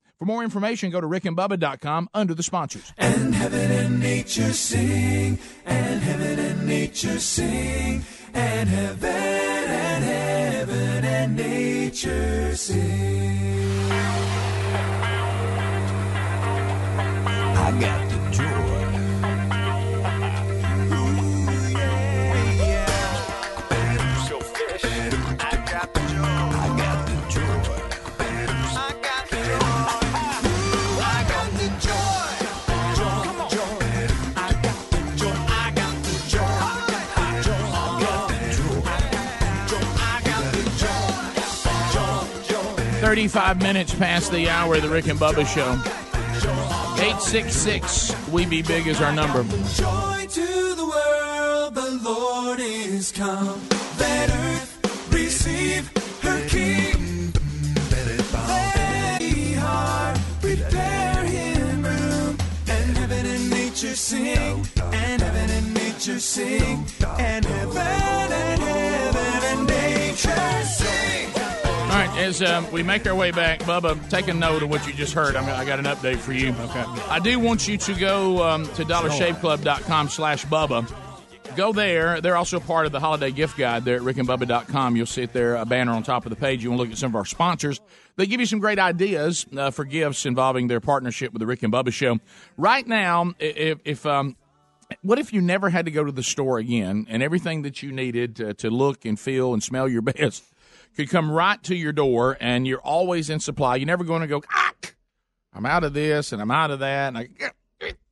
[0.21, 2.93] For more information, go to rickandbubba.com under the sponsors.
[2.95, 11.35] And heaven and nature sing, and heaven and nature sing, and heaven and heaven and
[11.35, 13.91] nature sing.
[17.57, 18.80] I got the joy.
[43.27, 45.73] 35 minutes past the hour of the Rick and Bubba Show.
[46.99, 49.43] 866 We Be Big is our number.
[49.75, 53.61] Joy to the world, the Lord is come.
[53.99, 55.87] Let earth receive
[56.23, 57.31] her King.
[58.47, 62.37] Let ye heart prepare him room.
[62.67, 64.65] And heaven and nature sing.
[64.77, 66.87] And heaven and nature sing.
[72.31, 75.13] As um, we make our way back, Bubba, take a note of what you just
[75.13, 75.35] heard.
[75.35, 76.49] I'm, I got an update for you.
[76.49, 76.83] Okay.
[77.09, 80.89] I do want you to go um, to dollarshaveclub.com slash Bubba.
[81.57, 82.21] Go there.
[82.21, 84.95] They're also part of the holiday gift guide there at rickandbubba.com.
[84.95, 86.63] You'll see it there, a banner on top of the page.
[86.63, 87.81] You want to look at some of our sponsors.
[88.15, 91.63] They give you some great ideas uh, for gifts involving their partnership with the Rick
[91.63, 92.19] and Bubba Show.
[92.55, 94.37] Right now, if, if um,
[95.01, 97.91] what if you never had to go to the store again and everything that you
[97.91, 100.43] needed to, to look and feel and smell your best
[100.95, 103.75] could come right to your door and you're always in supply?
[103.77, 104.73] You're never going to go, ah,
[105.53, 107.07] I'm out of this and I'm out of that.
[107.09, 107.29] And I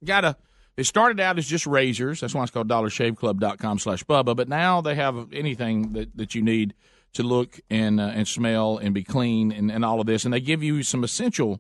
[0.04, 0.38] gotta.
[0.78, 2.22] It started out as just razors.
[2.22, 4.34] That's why it's called dollarshaveclub.com slash Bubba.
[4.34, 6.74] But now they have anything that, that you need
[7.14, 10.24] to look and uh, and smell and be clean and, and all of this.
[10.24, 11.60] And they give you some essential,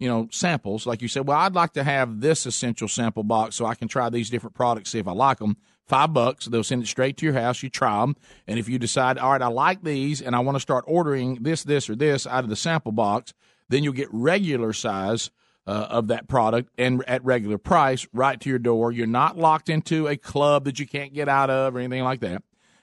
[0.00, 0.84] you know, samples.
[0.84, 3.86] Like you said, well, I'd like to have this essential sample box so I can
[3.86, 5.56] try these different products, see if I like them.
[5.86, 6.46] Five bucks.
[6.46, 7.62] They'll send it straight to your house.
[7.62, 8.16] You try them.
[8.46, 11.42] And if you decide, all right, I like these and I want to start ordering
[11.42, 13.32] this, this, or this out of the sample box,
[13.68, 15.30] then you'll get regular size
[15.66, 18.92] uh, of that product and at regular price right to your door.
[18.92, 22.20] You're not locked into a club that you can't get out of or anything like
[22.20, 22.42] that.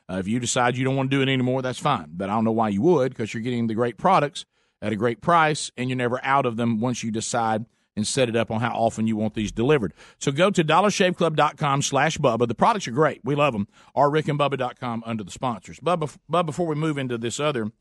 [0.09, 2.07] Uh, if you decide you don't want to do it anymore, that's fine.
[2.11, 4.45] But I don't know why you would because you're getting the great products
[4.81, 8.29] at a great price and you're never out of them once you decide and set
[8.29, 9.93] it up on how often you want these delivered.
[10.17, 12.47] So go to dollarshaveclub.com slash Bubba.
[12.47, 13.21] The products are great.
[13.23, 13.67] We love them.
[13.93, 15.79] Or rickandbubba.com under the sponsors.
[15.79, 17.71] Bubba, Bubba, before we move into this other,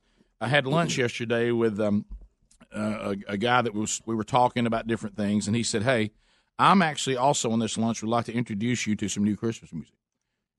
[0.40, 2.04] I had lunch yesterday with um,
[2.74, 5.82] uh, a, a guy that was we were talking about different things, and he said,
[5.82, 6.10] "Hey,
[6.58, 9.72] I'm actually also on this lunch would like to introduce you to some new Christmas
[9.72, 9.94] music."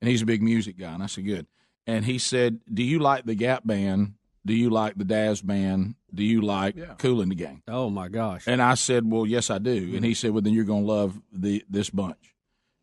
[0.00, 1.46] And he's a big music guy, and I said, "Good."
[1.86, 4.14] And he said, "Do you like the Gap Band?
[4.46, 5.96] Do you like the Daz Band?
[6.14, 8.44] Do you like Kool and the Gang?" Oh my gosh!
[8.46, 10.12] And I said, "Well, yes, I do." And he mm-hmm.
[10.12, 12.34] said, "Well, then you're going to love the this bunch."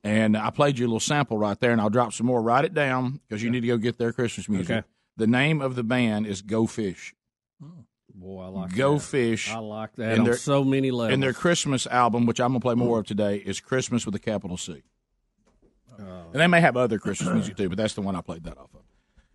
[0.03, 2.41] And I played you a little sample right there, and I'll drop some more.
[2.41, 4.77] Write it down because you need to go get their Christmas music.
[4.77, 4.87] Okay.
[5.17, 7.13] The name of the band is Go Fish.
[7.63, 7.85] Oh.
[8.13, 9.03] Boy, I like Go that.
[9.03, 9.51] Fish.
[9.51, 11.13] I like that And on so many levels.
[11.13, 13.01] And their Christmas album, which I'm going to play more mm.
[13.01, 14.83] of today, is Christmas with a capital C.
[15.99, 16.25] Oh.
[16.33, 18.57] And they may have other Christmas music too, but that's the one I played that
[18.57, 18.81] off of.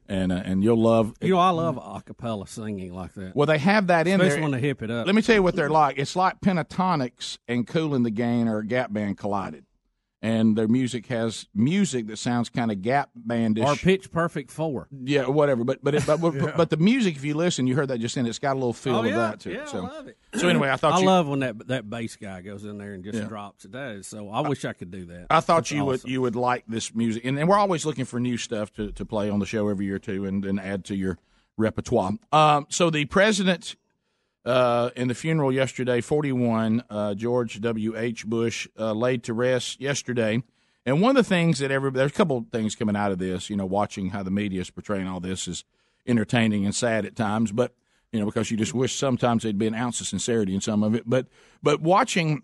[0.08, 1.14] And uh, and you'll love.
[1.20, 3.34] You know, I love a cappella singing like that.
[3.34, 4.42] Well, they have that in Especially there.
[4.42, 5.06] when they hip it up.
[5.06, 5.98] Let me tell you what they're like.
[5.98, 9.64] It's like Pentatonix and Kool and the Gang or Gap Band collided,
[10.26, 14.88] and their music has music that sounds kind of Gap Bandish Or Pitch Perfect Four.
[14.90, 15.62] Yeah, whatever.
[15.64, 16.52] But but it, but, but, Yeah.
[16.56, 18.26] but the music, if you listen, you heard that just in.
[18.26, 19.16] It's got a little feel Oh, of yeah.
[19.16, 19.68] that to Yeah, it.
[19.68, 20.18] So I love it.
[20.34, 22.78] so anyway, I thought you I you, love when that that bass guy goes in
[22.78, 23.24] there and just Yeah.
[23.26, 23.72] drops it.
[23.72, 24.28] That is so.
[24.30, 25.26] I wish I could do that.
[25.30, 28.04] I thought That's you would you would like this music, and, and we're always looking
[28.04, 30.84] for new stuff to, to play on the show every year too, and, and add
[30.86, 31.18] to your
[31.56, 32.12] repertoire.
[32.32, 33.76] Um, so the president
[34.46, 37.96] uh, in the funeral yesterday, forty one, uh, George W.
[37.96, 38.24] H.
[38.26, 40.42] Bush uh, laid to rest yesterday,
[40.86, 43.50] and one of the things that every there's a couple things coming out of this,
[43.50, 45.64] you know, watching how the media is portraying all this is
[46.06, 47.74] entertaining and sad at times, but
[48.12, 50.82] you know because you just wish sometimes there'd be an ounce of sincerity in some
[50.82, 51.26] of it, but
[51.62, 52.42] but watching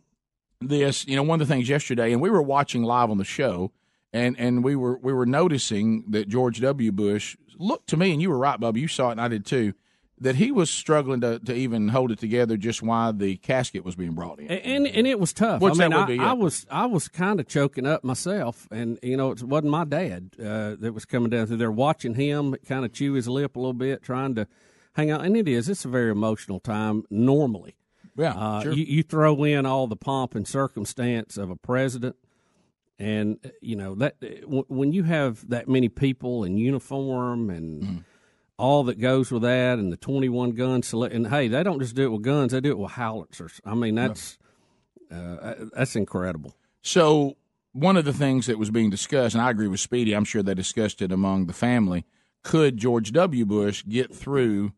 [0.69, 3.25] this, you know, one of the things yesterday, and we were watching live on the
[3.25, 3.73] show,
[4.13, 6.93] and and we were we were noticing that George W.
[6.93, 9.45] Bush looked to me, and you were right, Bubba, you saw it, and I did
[9.45, 9.75] too,
[10.23, 13.97] that he was struggling to, to even hold it together just while the casket was
[13.97, 14.49] being brought in.
[14.49, 15.61] And and it was tough.
[15.61, 16.31] Which I mean, I, be, yeah.
[16.31, 19.85] I was I was kind of choking up myself, and you know it wasn't my
[19.85, 23.57] dad uh, that was coming down through there watching him kind of chew his lip
[23.57, 24.47] a little bit, trying to
[24.95, 25.25] hang out.
[25.25, 27.77] And it is it's a very emotional time normally.
[28.17, 28.73] Yeah, uh, sure.
[28.73, 32.17] you, you throw in all the pomp and circumstance of a president,
[32.99, 37.83] and uh, you know that when you have that many people in uniform and.
[37.83, 37.99] Mm-hmm.
[38.63, 41.97] All that goes with that, and the twenty-one gun select, and hey, they don't just
[41.97, 43.61] do it with guns; they do it with howitzers.
[43.65, 44.39] I mean, that's
[45.11, 46.55] uh, that's incredible.
[46.81, 47.37] So
[47.73, 50.45] one of the things that was being discussed, and I agree with Speedy, I'm sure
[50.45, 52.05] they discussed it among the family.
[52.45, 53.45] Could George W.
[53.45, 54.73] Bush get through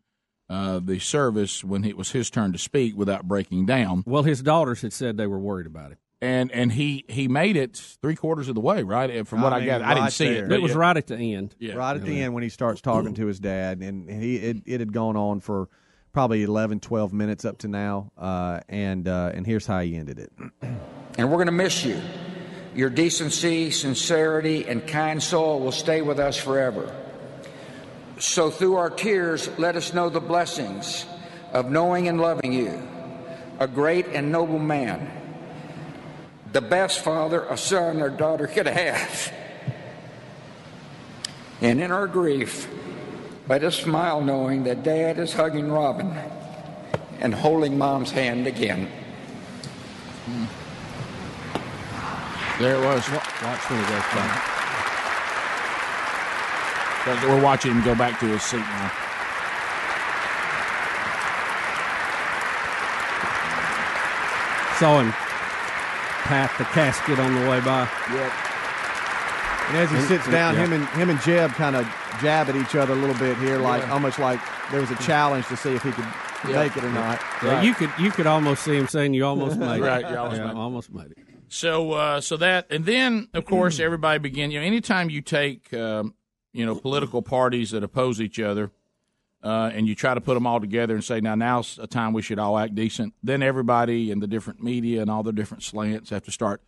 [0.48, 4.02] uh, the service when it was his turn to speak without breaking down?
[4.06, 5.98] Well, his daughters had said they were worried about it.
[6.24, 9.26] And and he he made it three quarters of the way, right?
[9.26, 10.50] From what I, mean, got, I didn't see there.
[10.50, 10.62] it.
[10.62, 10.78] was yeah.
[10.78, 11.54] right at the end.
[11.58, 11.74] Yeah.
[11.74, 14.80] right at the end when he starts talking to his dad, and he it, it
[14.80, 15.68] had gone on for
[16.12, 20.18] probably 11, 12 minutes up to now, uh, and uh, and here's how he ended
[20.18, 20.32] it.
[21.16, 22.02] And we're going to miss you.
[22.74, 26.92] Your decency, sincerity, and kind soul will stay with us forever.
[28.18, 31.06] So, through our tears, let us know the blessings
[31.52, 32.82] of knowing and loving you,
[33.60, 35.08] a great and noble man,
[36.54, 39.32] the best father a son or daughter could have.
[41.60, 42.70] And in our grief,
[43.48, 46.16] let us smile knowing that Dad is hugging Robin
[47.18, 48.88] and holding Mom's hand again.
[52.60, 53.10] There it was.
[53.10, 54.50] Watch when he goes back.
[57.24, 58.92] We're watching him go back to his seat now.
[64.78, 65.12] Saw him
[66.24, 67.88] pat the casket on the way by.
[68.12, 68.32] Yep.
[69.68, 70.64] And as he And- sits down, yeah.
[70.64, 71.86] him and him and Jeb kind of
[72.20, 73.92] jab at each other a little bit here, like Yeah.
[73.92, 74.38] almost like
[74.70, 76.04] there was a challenge to see if he could
[76.48, 76.62] Yeah.
[76.62, 77.20] make it or not.
[77.42, 80.16] Yeah, you could you could almost see him saying, "You almost made it." Right, you
[80.16, 80.56] almost Yeah, made it.
[80.56, 81.18] almost made it.
[81.48, 84.50] So, uh, so that, and then of course everybody begin.
[84.50, 86.14] You know, anytime you take, um,
[86.52, 88.70] you know, political parties that oppose each other,
[89.44, 92.12] uh, and you try to put them all together and say, now now's a time
[92.14, 93.14] we should all act decent.
[93.22, 96.62] Then everybody and the different media and all the different slants have to start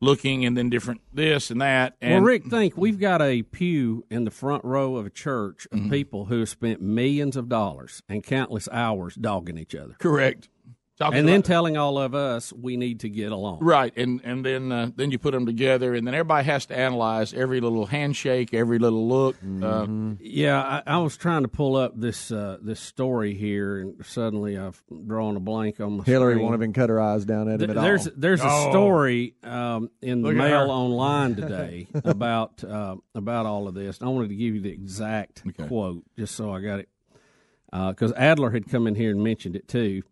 [0.00, 1.94] looking, and then different this and that.
[2.00, 5.68] And well, Rick, think we've got a pew in the front row of a church
[5.72, 5.84] Mm-hmm.
[5.84, 9.94] of people who have spent millions of dollars and countless hours dogging each other.
[10.00, 10.48] correct.
[11.02, 13.58] Talking and then about- telling all of us we need to get along.
[13.60, 16.78] Right, and and then uh, then you put them together, and then everybody has to
[16.78, 19.36] analyze every little handshake, every little look.
[19.62, 19.86] Uh,
[20.20, 24.56] Yeah, I, I was trying to pull up this uh, this story here, and suddenly
[24.56, 26.44] I've drawn a blank on my Hillary screen.
[26.44, 28.12] won't even cut her eyes down at him Th- at there's all.
[28.16, 33.68] there's a story um, in the Look at Mail online today about uh, about all
[33.68, 33.98] of this.
[33.98, 36.88] And I wanted to give you the exact quote just so I got it
[37.72, 40.02] because Adler had come in here and mentioned it too.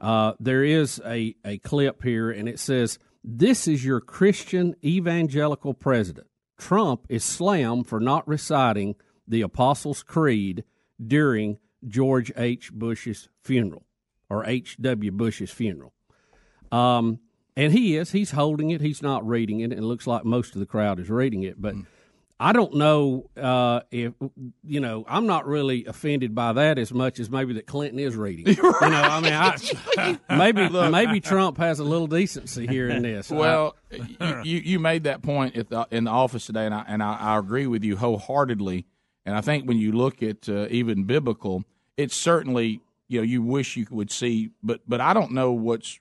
[0.00, 5.74] Uh, there is a, a clip here, and it says, This is your Christian evangelical
[5.74, 6.26] president.
[6.58, 8.94] Trump is slammed for not reciting
[9.26, 10.64] the Apostles' Creed
[11.04, 12.72] during George H.
[12.72, 13.84] Bush's funeral,
[14.28, 15.12] or H.W.
[15.12, 15.92] Bush's funeral.
[16.70, 17.20] Um,
[17.56, 18.12] and he is.
[18.12, 18.80] He's holding it.
[18.80, 19.72] He's not reading it.
[19.72, 21.60] It looks like most of the crowd is reading it.
[21.60, 21.74] But
[22.42, 24.14] I don't know uh, if,
[24.64, 28.16] you know, I'm not really offended by that as much as maybe that Clinton is
[28.16, 28.46] reading.
[28.48, 28.58] it.
[28.80, 33.30] You know, I mean, I, maybe maybe Trump has a little decency here in this.
[33.30, 36.84] Well, you, you you made that point at the, in the office today, and I
[36.88, 38.86] and I, I agree with you wholeheartedly.
[39.26, 41.64] And I think when you look at uh, even biblical,
[41.98, 45.98] it's certainly you know you wish you would see, but but I don't know what's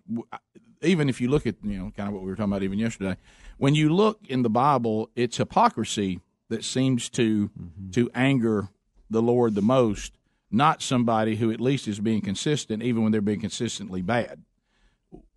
[0.81, 2.79] even if you look at you know kind of what we were talking about even
[2.79, 3.17] yesterday.
[3.57, 7.49] When you look in the Bible, it's hypocrisy that seems to
[7.91, 8.69] to anger
[9.09, 10.17] the Lord the most,
[10.51, 14.43] not somebody who at least is being consistent, even when they're being consistently bad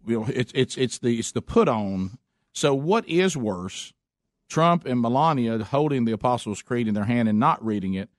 [0.06, 2.18] you know, it's it's it's the it's the put on.
[2.52, 3.92] So what is worse,
[4.48, 8.10] Trump and Melania holding the Apostles' Creed in their hand and not reading it,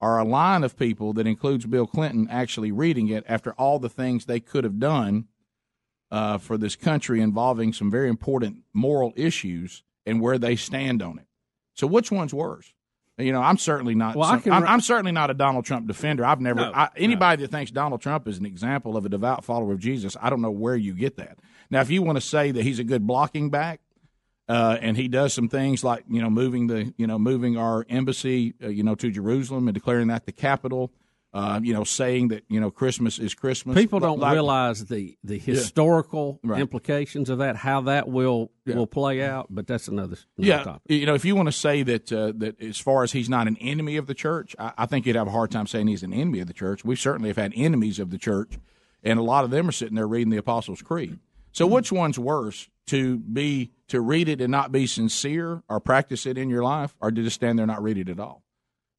[0.00, 3.88] or a line of people that includes Bill Clinton actually reading it after all the
[3.88, 5.26] things they could have done
[6.10, 11.18] uh, for this country involving some very important moral issues and where they stand on
[11.18, 11.26] it.
[11.74, 12.72] So which one's worse?
[13.18, 14.16] You know, I'm certainly not.
[14.16, 16.24] Well, I some- can I'm, I'm certainly not a Donald Trump defender.
[16.24, 16.60] I've never.
[16.60, 19.78] No, I, anybody that thinks Donald Trump is an example of a devout follower of
[19.78, 21.38] Jesus, I don't know where you get that.
[21.70, 23.80] Now, if you want to say that he's a good blocking back,
[24.48, 27.86] uh, and he does some things like you know moving the you know moving our
[27.88, 30.92] embassy uh, you know to Jerusalem and declaring that the capital,
[31.34, 33.74] uh, you know saying that you know Christmas is Christmas.
[33.76, 36.60] People don't Like- realize the, the historical Right.
[36.60, 38.76] implications of that, how that will Yeah.
[38.76, 39.46] will play out.
[39.50, 40.82] But that's another, another Yeah, topic.
[40.88, 43.46] you know, if you want to say that uh, that as far as he's not
[43.48, 46.02] an enemy of the church, I, I think you'd have a hard time saying he's
[46.02, 46.84] an enemy of the church.
[46.84, 48.58] We certainly have had enemies of the church,
[49.02, 51.18] and a lot of them are sitting there reading the Apostles' Creed.
[51.52, 56.24] So, which one's worse to be to read it and not be sincere, or practice
[56.26, 58.42] it in your life, or to just stand there and not read it at all?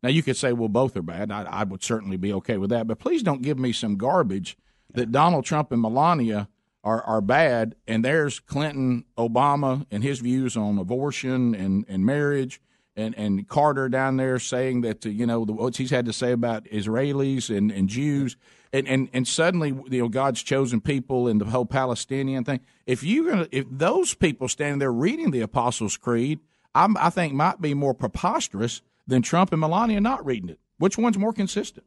[0.03, 1.31] Now, you could say, well, both are bad.
[1.31, 4.57] I, I would certainly be okay with that, but please don't give me some garbage
[4.93, 6.49] that Donald Trump and Melania
[6.83, 12.59] are, are bad, and there's Clinton, Obama, and his views on abortion and, and marriage,
[12.95, 16.13] and, and Carter down there saying that, uh, you know, the, what he's had to
[16.13, 18.35] say about Israelis and, and Jews.
[18.73, 22.59] And, and, and suddenly, you know, God's chosen people and the whole Palestinian thing.
[22.85, 26.39] If you're gonna, if those people standing there reading the Apostles' Creed,
[26.75, 30.59] I'm, I think might be more preposterous than Trump and Melania not reading it.
[30.77, 31.85] Which one's more consistent?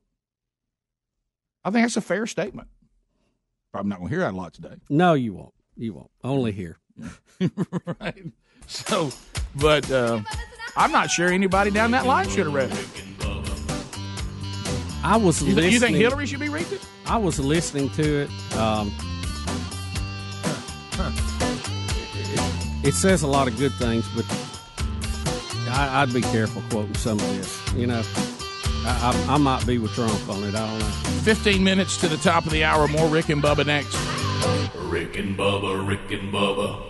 [1.65, 2.69] I think that's a fair statement.
[3.73, 4.77] Probably not going to hear that a lot today.
[4.89, 5.55] No, you won't.
[5.77, 6.11] You won't.
[6.25, 6.79] Only here.
[8.01, 8.25] right.
[8.67, 9.11] So,
[9.57, 10.21] but uh,
[10.77, 12.89] I'm not sure anybody down that line should have read it.
[15.05, 15.73] I was You, listening.
[15.73, 16.87] you think Hillary should be reading it?
[17.07, 18.57] I was listening to it.
[18.57, 18.93] Um,
[22.15, 24.25] it, it says a lot of good things, but
[25.69, 27.75] I, I'd be careful quoting some of this.
[27.75, 28.03] You know,
[28.85, 30.55] I, I, I might be with Trump on it.
[30.55, 30.87] I don't know.
[31.23, 32.87] 15 minutes to the top of the hour.
[32.89, 33.97] More Rick and Bubba next.
[34.77, 36.83] Rick and Bubba, Rick and Bubba.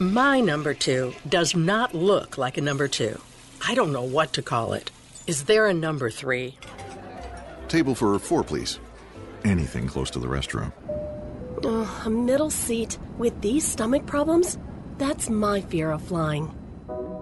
[0.00, 3.20] My number two does not look like a number two.
[3.66, 4.90] I don't know what to call it.
[5.26, 6.56] Is there a number three?
[7.68, 8.80] Table for four, please.
[9.44, 10.72] Anything close to the restroom.
[11.62, 14.58] Oh, a middle seat with these stomach problems?
[14.98, 16.54] That's my fear of flying.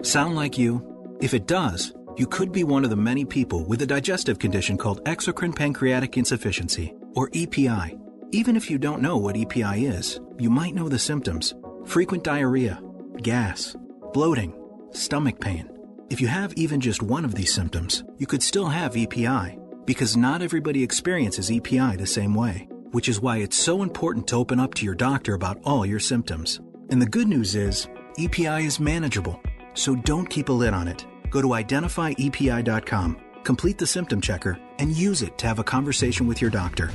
[0.01, 1.17] Sound like you?
[1.21, 4.77] If it does, you could be one of the many people with a digestive condition
[4.77, 7.97] called exocrine pancreatic insufficiency, or EPI.
[8.31, 11.53] Even if you don't know what EPI is, you might know the symptoms
[11.85, 12.81] frequent diarrhea,
[13.21, 13.75] gas,
[14.13, 14.53] bloating,
[14.91, 15.69] stomach pain.
[16.09, 19.58] If you have even just one of these symptoms, you could still have EPI,
[19.89, 24.35] because not everybody experiences EPI the same way, which is why it's so important to
[24.35, 26.61] open up to your doctor about all your symptoms.
[26.91, 27.87] And the good news is,
[28.19, 29.41] EPI is manageable,
[29.73, 31.07] so don't keep a lid on it.
[31.31, 36.39] Go to identifyepi.com, complete the symptom checker, and use it to have a conversation with
[36.39, 36.91] your doctor.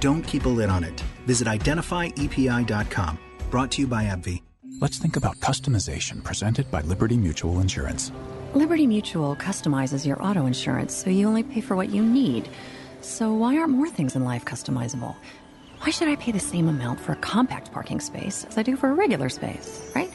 [0.00, 0.98] Don't keep a lid on it.
[1.26, 3.18] Visit identifyepi.com.
[3.50, 4.40] Brought to you by AbbVie.
[4.80, 8.10] Let's think about customization presented by Liberty Mutual Insurance.
[8.54, 12.48] Liberty Mutual customizes your auto insurance so you only pay for what you need.
[13.02, 15.14] So, why aren't more things in life customizable?
[15.80, 18.74] Why should I pay the same amount for a compact parking space as I do
[18.76, 20.10] for a regular space, right?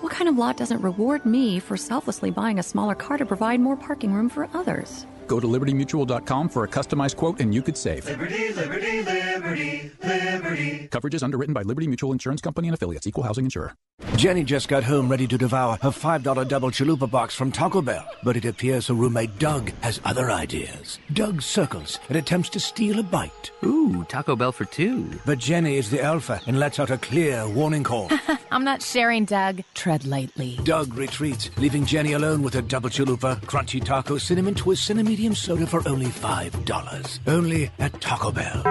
[0.00, 3.60] What kind of lot doesn't reward me for selflessly buying a smaller car to provide
[3.60, 5.06] more parking room for others?
[5.26, 8.04] Go to libertymutual.com for a customized quote and you could save.
[8.06, 10.88] Liberty, liberty, liberty, liberty.
[10.90, 13.74] Coverage is underwritten by Liberty Mutual Insurance Company and affiliates, equal housing insurer.
[14.16, 18.06] Jenny just got home ready to devour her $5 double chalupa box from Taco Bell,
[18.22, 20.98] but it appears her roommate Doug has other ideas.
[21.12, 23.50] Doug circles and attempts to steal a bite.
[23.64, 25.08] Ooh, Taco Bell for two.
[25.24, 28.10] But Jenny is the alpha and lets out a clear warning call.
[28.50, 29.62] I'm not sharing, Doug.
[29.74, 30.58] Tread lightly.
[30.64, 35.34] Doug retreats, leaving Jenny alone with her double chalupa, crunchy taco, cinnamon twist, cinnamon medium
[35.36, 37.18] soda for only $5.
[37.28, 38.62] Only at Taco Bell.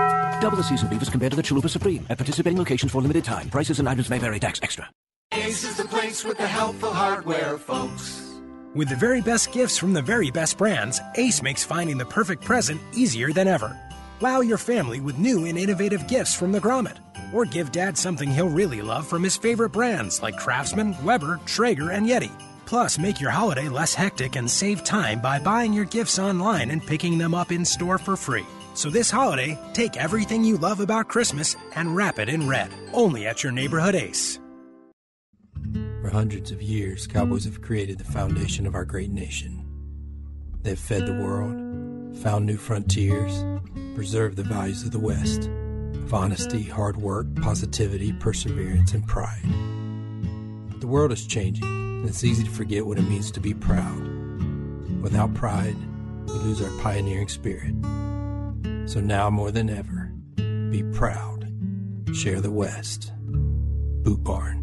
[0.42, 2.06] Double the seasoned beef as compared to the Chalupa Supreme.
[2.10, 3.50] At participating locations for limited time.
[3.50, 4.42] Prices and items may vary.
[4.42, 4.90] Tax extra.
[5.32, 8.42] Ace is the place with the helpful hardware, folks.
[8.76, 12.44] With the very best gifts from the very best brands, Ace makes finding the perfect
[12.44, 13.72] present easier than ever.
[14.20, 16.98] Wow your family with new and innovative gifts from the Grommet.
[17.34, 21.92] Or give dad something he'll really love from his favorite brands like Craftsman, Weber, Traeger,
[21.92, 22.32] and Yeti.
[22.74, 26.84] Plus, make your holiday less hectic and save time by buying your gifts online and
[26.84, 28.48] picking them up in store for free.
[28.74, 32.72] So this holiday, take everything you love about Christmas and wrap it in red.
[32.92, 34.40] Only at your neighborhood Ace.
[36.02, 39.64] For hundreds of years, cowboys have created the foundation of our great nation.
[40.64, 41.54] They've fed the world,
[42.24, 43.46] found new frontiers,
[43.94, 49.46] preserved the values of the West of honesty, hard work, positivity, perseverance, and pride.
[50.72, 54.02] But the world is changing, it's easy to forget what it means to be proud.
[55.02, 55.76] Without pride,
[56.28, 57.74] we lose our pioneering spirit.
[58.90, 61.50] So now more than ever, be proud.
[62.14, 63.12] Share the West.
[64.04, 64.63] Boot Barn.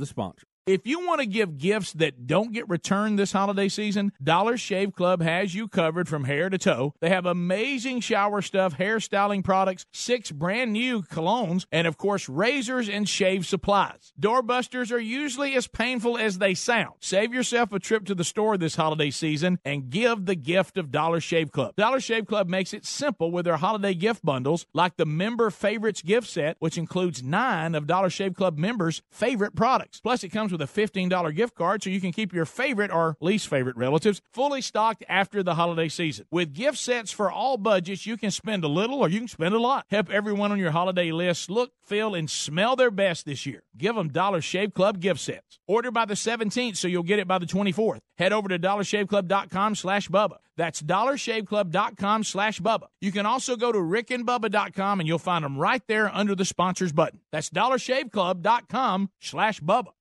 [0.01, 0.50] the sponsor.
[0.67, 4.93] If you want to give gifts that don't get returned this holiday season, Dollar Shave
[4.93, 6.93] Club has you covered from hair to toe.
[6.99, 12.87] They have amazing shower stuff, hairstyling products, six brand new colognes, and of course, razors
[12.89, 14.13] and shave supplies.
[14.21, 16.93] Doorbusters are usually as painful as they sound.
[16.99, 20.91] Save yourself a trip to the store this holiday season and give the gift of
[20.91, 21.75] Dollar Shave Club.
[21.75, 26.03] Dollar Shave Club makes it simple with their holiday gift bundles, like the Member Favorites
[26.03, 29.99] gift set, which includes nine of Dollar Shave Club members' favorite products.
[29.99, 32.91] Plus, it comes comes with a $15 gift card so you can keep your favorite
[32.91, 36.25] or least favorite relatives fully stocked after the holiday season.
[36.31, 39.55] With gift sets for all budgets, you can spend a little or you can spend
[39.55, 39.85] a lot.
[39.89, 43.63] Help everyone on your holiday list look, feel, and smell their best this year.
[43.77, 45.59] Give them Dollar Shave Club gift sets.
[45.67, 47.99] Order by the 17th so you'll get it by the 24th.
[48.17, 50.37] Head over to dollarshaveclub.com slash Bubba.
[50.57, 52.87] That's dollarshaveclub.com slash Bubba.
[52.99, 56.91] You can also go to rickandbubba.com and you'll find them right there under the sponsors
[56.91, 57.21] button.
[57.31, 59.91] That's dollarshaveclub.com slash Bubba.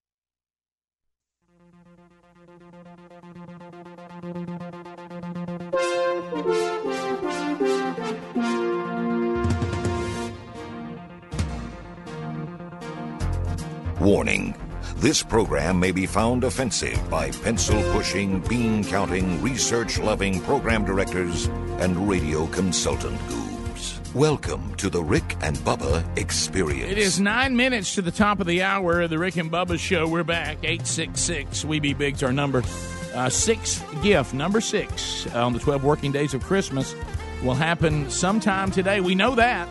[13.98, 14.54] Warning
[14.96, 21.46] this program may be found offensive by pencil pushing, bean counting, research loving program directors
[21.78, 24.14] and radio consultant goobs.
[24.14, 26.92] Welcome to the Rick and Bubba Experience.
[26.92, 29.78] It is nine minutes to the top of the hour of the Rick and Bubba
[29.78, 30.06] Show.
[30.06, 30.58] We're back.
[30.62, 32.62] 866 We Be Big's our number.
[33.14, 36.94] Uh, sixth gift, number six, uh, on the 12 working days of Christmas
[37.42, 39.00] will happen sometime today.
[39.00, 39.68] We know that.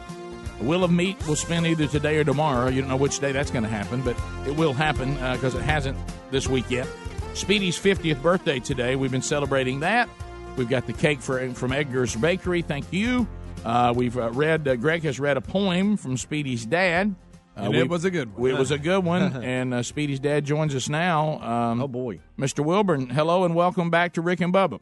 [0.59, 2.67] Wheel of Meat will spend either today or tomorrow.
[2.67, 5.59] You don't know which day that's going to happen, but it will happen because uh,
[5.59, 5.97] it hasn't
[6.31, 6.87] this week yet.
[7.33, 8.95] Speedy's 50th birthday today.
[8.95, 10.09] We've been celebrating that.
[10.57, 12.61] We've got the cake for, from Edgar's Bakery.
[12.61, 13.27] Thank you.
[13.63, 17.15] Uh, we've uh, read, Greg has read a poem from Speedy's dad.
[17.59, 18.51] Uh, and we- it was a good one.
[18.51, 19.21] It was a good one.
[19.43, 21.39] and uh, Speedy's dad joins us now.
[21.41, 22.19] Um, oh, boy.
[22.37, 22.63] Mr.
[22.63, 24.79] Wilburn, hello and welcome back to Rick and Bubba.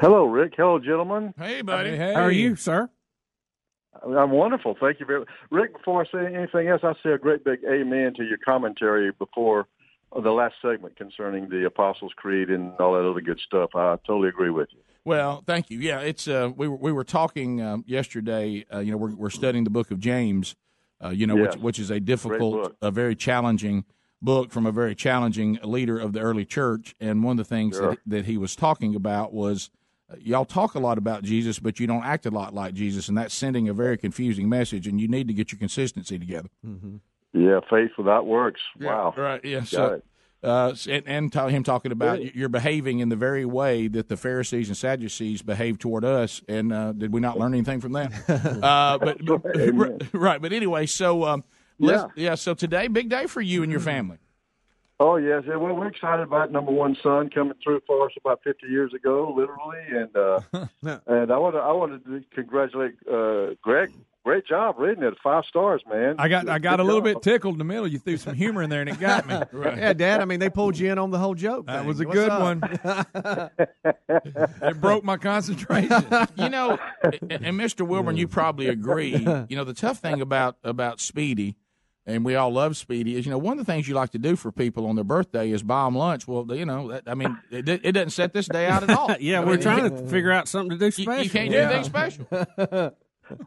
[0.00, 0.54] Hello, Rick.
[0.56, 1.34] Hello, gentlemen.
[1.38, 1.96] Hey, buddy.
[1.96, 2.88] How are you, sir?
[4.02, 4.74] I'm wonderful.
[4.80, 5.28] Thank you very much.
[5.50, 9.12] Rick, before I say anything else, I say a great big amen to your commentary
[9.12, 9.68] before
[10.20, 13.70] the last segment concerning the Apostles' Creed and all that other good stuff.
[13.74, 14.80] I totally agree with you.
[15.04, 15.78] Well, thank you.
[15.78, 18.64] Yeah, it's uh, we were we were talking um, yesterday.
[18.72, 20.54] Uh, you know, we're we're studying the book of James.
[21.02, 21.54] Uh, you know, Yes.
[21.56, 23.84] which which is a difficult, a very challenging
[24.20, 26.94] book from a very challenging leader of the early church.
[27.00, 27.90] And one of the things Sure.
[27.90, 29.70] that, that he was talking about was.
[30.10, 33.08] uh, Y'all talk a lot about Jesus, but you don't act a lot like Jesus,
[33.08, 34.86] and that's sending a very confusing message.
[34.86, 36.48] And you need to get your consistency together.
[36.66, 36.96] Mm-hmm.
[37.32, 38.60] Yeah, faith without works.
[38.78, 39.14] Wow.
[39.16, 39.42] Right.
[39.42, 39.60] Yeah.
[39.60, 40.04] Got So, it.
[40.42, 42.30] Uh, and, and ta- him talking about Yeah.
[42.34, 46.42] you're behaving in the very way that the Pharisees and Sadducees behaved toward us.
[46.48, 48.12] And uh, did we not learn anything from that?
[48.62, 49.98] uh, but, but- Amen.
[50.12, 50.40] right.
[50.42, 51.44] But anyway, so um,
[51.78, 52.34] let's, yeah.
[52.34, 54.18] So today, big day for you and your family.
[55.00, 58.40] Oh yes, yeah, well, we're excited about number one son coming through for us about
[58.44, 63.54] 50 years ago, literally, and uh, and I want to I wanted to congratulate uh,
[63.62, 63.90] Greg.
[64.24, 66.14] Great job reading it, five stars, man.
[66.16, 67.14] I got I got Good a little job.
[67.14, 67.88] bit tickled in the middle.
[67.88, 69.34] You threw some humor in there, and it got me.
[69.76, 70.20] Yeah, Dad.
[70.20, 71.66] I mean, they pulled you in on the whole joke.
[71.66, 71.88] That thing.
[71.88, 72.40] was a What's good up?
[72.40, 73.50] one.
[74.62, 76.04] it broke my concentration.
[76.36, 77.86] You know, and, and Mr.
[77.86, 79.16] Wilburn, you probably agree.
[79.16, 81.56] You know, the tough thing about about Speedy,
[82.06, 84.18] and we all love Speedy, is you know one of the things you like to
[84.18, 86.26] do for people on their birthday is buy them lunch.
[86.28, 89.16] Well, you know, that, I mean, it, it doesn't set this day out at all.
[89.20, 91.24] yeah, I we're mean, trying you- to figure out something to do special.
[91.24, 92.92] you can't do anything special.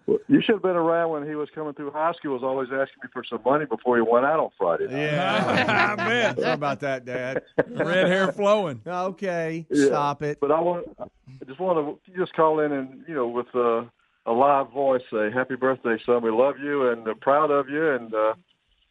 [0.08, 2.34] Well, you should have been around when he was coming through high school.
[2.34, 4.86] Was always asking me for some money before he went out on Friday.
[4.86, 4.92] night.
[5.02, 6.40] Yeah, I bet.
[6.40, 7.44] Sorry about that, Dad.
[7.68, 8.82] Red hair flowing.
[8.86, 9.86] Okay, Yeah.
[9.88, 10.40] stop it.
[10.42, 13.84] But I want, I just want to just call in and you know with uh,
[14.26, 16.22] a live voice say happy birthday, son.
[16.24, 18.34] We love you and uh, proud of you, and uh,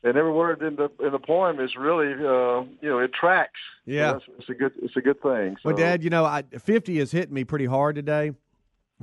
[0.05, 3.59] and every word in the in the poem is really uh, you know it tracks.
[3.87, 4.13] So Yeah.
[4.13, 5.57] that's- it's a good it's a good thing.
[5.63, 5.69] So.
[5.71, 8.33] Well, Dad, you know, I, 50 has hit me pretty hard today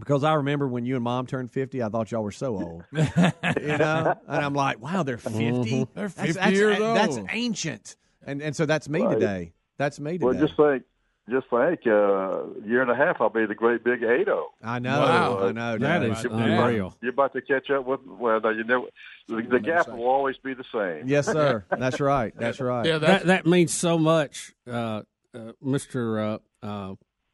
[0.01, 2.83] because I remember when you and Mom turned 50, I thought y'all were so old.
[2.91, 4.15] you know?
[4.27, 5.39] And I'm like, wow, they're 50?
[5.39, 5.87] Mhm.
[5.93, 7.27] They're 50 that's, years That's old.
[7.31, 7.95] ancient.
[8.25, 9.13] And and so that's me Right.
[9.13, 9.53] today.
[9.77, 10.25] That's me today.
[10.25, 10.83] Well, just think,
[11.29, 14.47] just think, uh, year and a half, I'll be the great big eight zero.
[14.63, 14.99] I know.
[14.99, 15.39] Wow.
[15.47, 15.77] I know.
[15.77, 16.03] That Dad.
[16.11, 16.97] is You're about- unreal.
[17.01, 17.99] You're about to catch up with.
[18.05, 18.85] Well, no, you never.
[19.27, 21.07] The, the gap will always be the same.
[21.07, 21.63] Yes, sir.
[21.77, 22.33] That's right.
[22.35, 22.85] That's right.
[22.85, 25.51] Yeah, that that means so much, uh, uh,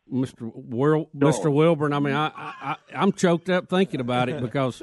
[0.10, 1.94] Mister uh, Mister Wilburn.
[1.94, 4.82] I mean, I, I I- I'm choked up thinking about it because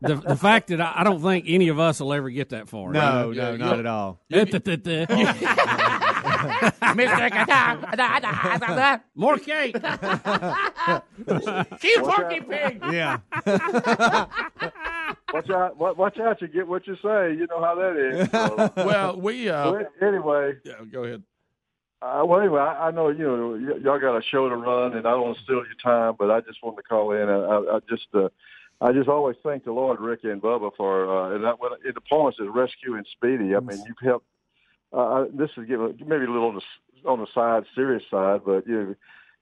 [0.00, 2.68] the the fact that I, I don't think any of us will ever get that
[2.68, 2.92] far.
[2.92, 3.36] No, right?
[3.36, 4.20] no, not at all.
[4.30, 4.60] Mr.
[9.14, 9.74] More cake.
[11.80, 12.82] Keep porky pig.
[12.90, 13.18] Yeah.
[15.32, 15.76] Watch out!
[15.76, 16.42] Watch out!
[16.42, 17.32] You get what you say.
[17.34, 18.28] You know how that is.
[18.30, 19.48] So, Well, we.
[19.48, 21.22] Uh, Well, anyway, yeah, go ahead.
[22.02, 24.96] Uh, well, anyway, I, I know you know y- y'all got a show to run,
[24.96, 27.28] and I don't want to steal your time, but I just wanted to call in.
[27.28, 28.28] I, I, I just, uh,
[28.80, 31.92] I just always thank the Lord, Ricky and Bubba, for uh, and that when in
[31.94, 33.54] the poem says rescue and speedy.
[33.54, 34.26] I mean, you've helped.
[34.92, 38.66] Uh, this is giving maybe a little on the, on the side, serious side, but
[38.66, 38.96] you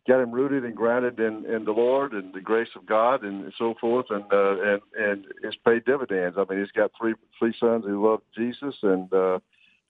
[0.09, 3.53] got him rooted and grounded in, in the Lord and the grace of God and
[3.59, 6.37] so forth, and uh, and and it's paid dividends.
[6.39, 9.39] I mean, he's got three three sons who love Jesus, and uh,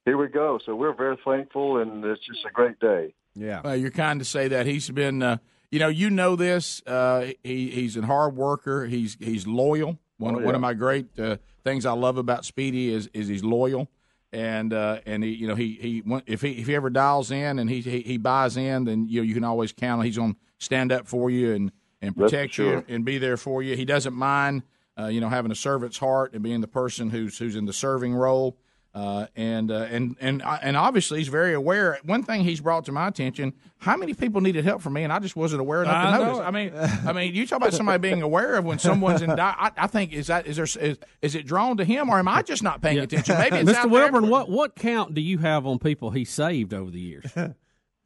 [0.08, 0.58] here we go.
[0.64, 3.14] So we're very thankful, and it's just a great day.
[3.34, 3.60] Yeah.
[3.64, 5.36] Uh, you're kind to say that he's been, uh,
[5.70, 6.82] you know, you know this.
[6.86, 8.86] Uh, he, he's a hard worker.
[8.86, 9.98] He's he's loyal.
[10.16, 13.44] One Oh, one of my great uh, things I love about Speedy is is he's
[13.44, 13.88] loyal,
[14.32, 17.58] and uh, and he you know he he if he if he ever dials in
[17.58, 20.16] and he he, he buys in, then you know you can always count on he's
[20.16, 22.78] going to stand up for you and and protect sure.
[22.78, 23.76] you and be there for you.
[23.76, 24.62] He doesn't mind,
[24.98, 27.72] uh, you know, having a servant's heart and being the person who's who's in the
[27.72, 28.56] serving role.
[28.98, 31.98] Uh, and uh, and and and obviously he's very aware.
[32.04, 35.12] One thing he's brought to my attention: how many people needed help from me, and
[35.12, 36.38] I just wasn't aware enough I to know notice.
[36.40, 36.42] it.
[36.42, 36.72] I mean,
[37.08, 39.30] I mean, you talk about somebody being aware of when someone's in.
[39.30, 42.18] Di- I, I think is that is there is, is it drawn to him, or
[42.18, 43.38] am I just not paying attention?
[43.38, 43.90] Maybe it's out Mr.
[43.90, 47.32] Wilburn, what what count do you have on people he saved over the years?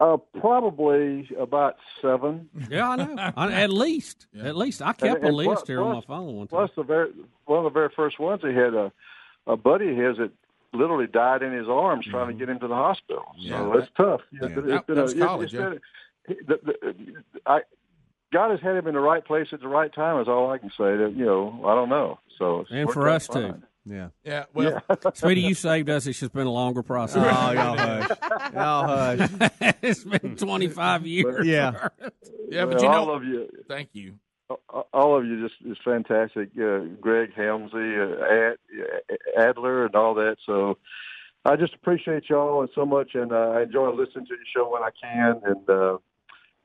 [0.00, 2.48] Uh, probably about seven.
[2.68, 3.32] Yeah, I know.
[3.36, 6.34] I- at least, at least I kept And- a list plus- here on my phone
[6.38, 6.58] one time.
[6.58, 7.10] Plus, the very
[7.44, 8.90] one of the very first ones, he had a
[9.46, 10.32] a buddy of his that
[10.72, 12.38] literally died in his arms trying to mm-hmm.
[12.38, 13.24] get him to the hospital.
[13.38, 13.58] Yeah.
[13.58, 14.20] So it's tough.
[14.32, 14.38] Yeah.
[14.46, 15.68] It's That- been that a- college, it's yeah.
[15.70, 15.80] been
[16.46, 17.60] the- the- I,
[18.32, 20.20] God has had him in the right place at the right time.
[20.20, 20.96] Is all I can say.
[20.96, 22.18] That you know, I don't know.
[22.38, 23.62] So and for out us too.
[23.84, 24.08] Yeah.
[24.24, 24.44] Yeah.
[24.54, 24.80] Well,
[25.14, 26.06] Speedy, you saved us.
[26.06, 27.16] It's just been a longer process.
[27.16, 28.52] Oh, y'all hush.
[28.54, 29.50] Y'all hush.
[29.82, 31.46] it's been 25 years.
[31.46, 31.88] Yeah.
[32.48, 34.14] Yeah, but Well, you know, all of you, thank you.
[34.92, 36.50] All of you just is fantastic.
[36.58, 38.56] Uh, Greg Helmsley, uh, Ad,
[39.38, 40.36] Adler, and all that.
[40.46, 40.78] So
[41.44, 44.70] I just appreciate y'all and so much, and uh, I enjoy listening to your show
[44.70, 45.40] when I can.
[45.44, 45.98] And uh,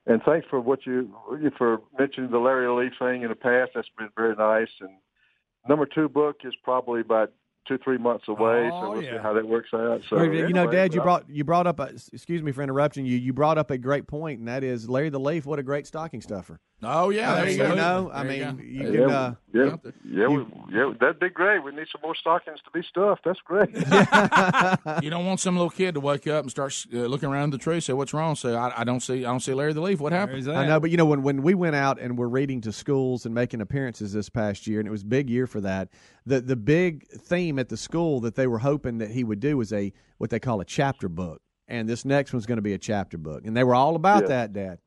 [0.05, 1.11] and thanks for what you
[1.57, 3.71] for mentioning the Larry Lee thing in the past.
[3.75, 4.69] That's been very nice.
[4.79, 4.91] And
[5.67, 7.33] number two book is probably about
[7.67, 8.69] two three months away.
[8.71, 10.01] so we'll see how that works out.
[10.09, 11.79] So you know, Dad, you brought you brought up.
[11.79, 13.17] A, excuse me for interrupting you.
[13.17, 15.45] You brought up a great point, and that is Larry the Leaf.
[15.45, 16.59] What a great stocking stuffer.
[16.83, 17.73] Oh yeah, there you go.
[17.73, 18.63] know, I There you mean, go.
[18.63, 19.09] you yeah, can.
[19.09, 19.75] Uh, yeah,
[20.05, 21.63] yeah, we, yeah, that'd be great.
[21.63, 23.23] We need some more stockings to be stuffed.
[23.25, 23.69] That's great.
[25.03, 27.57] you don't want some little kid to wake up and start uh, looking around the
[27.57, 29.81] tree, and say, "What's wrong?" Say, I, "I don't see, I don't see Larry the
[29.81, 29.99] Leaf.
[29.99, 32.61] What happened?" I know, but you know, when, when we went out and were reading
[32.61, 35.61] to schools and making appearances this past year, and it was a big year for
[35.61, 35.89] that.
[36.25, 39.57] The the big theme at the school that they were hoping that he would do
[39.57, 42.73] was a what they call a chapter book, and this next one's going to be
[42.73, 44.27] a chapter book, and they were all about Yeah.
[44.27, 44.79] that, Dad.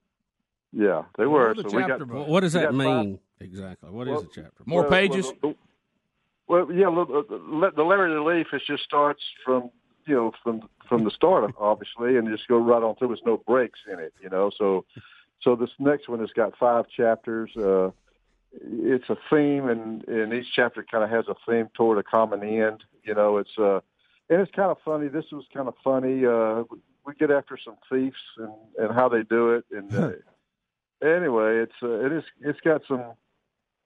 [0.73, 1.55] Yeah, they were.
[1.57, 2.07] so we got?
[2.07, 3.91] What does that got five- mean exactly?
[3.91, 4.63] What is Well, a chapter?
[4.67, 5.33] More well, pages.
[6.49, 9.71] Well, yeah, the the Larry the Leaf is just starts from
[10.07, 13.09] you know from from the start, obviously, and just go right on through.
[13.09, 14.51] There's no breaks in it, you know.
[14.57, 14.85] So,
[15.43, 17.57] so this next one has got five chapters.
[17.57, 17.91] Uh,
[18.53, 22.43] it's a theme, and and each chapter kind of has a theme toward a common
[22.43, 22.83] end.
[23.05, 23.81] You know, it's uh,
[24.29, 25.07] and it's kind of funny.
[25.09, 26.25] This was kind of funny.
[26.25, 30.11] Uh, we- we get after some thieves and and how they do it, and uh,
[31.03, 33.03] anyway, it's uh, it is it's got some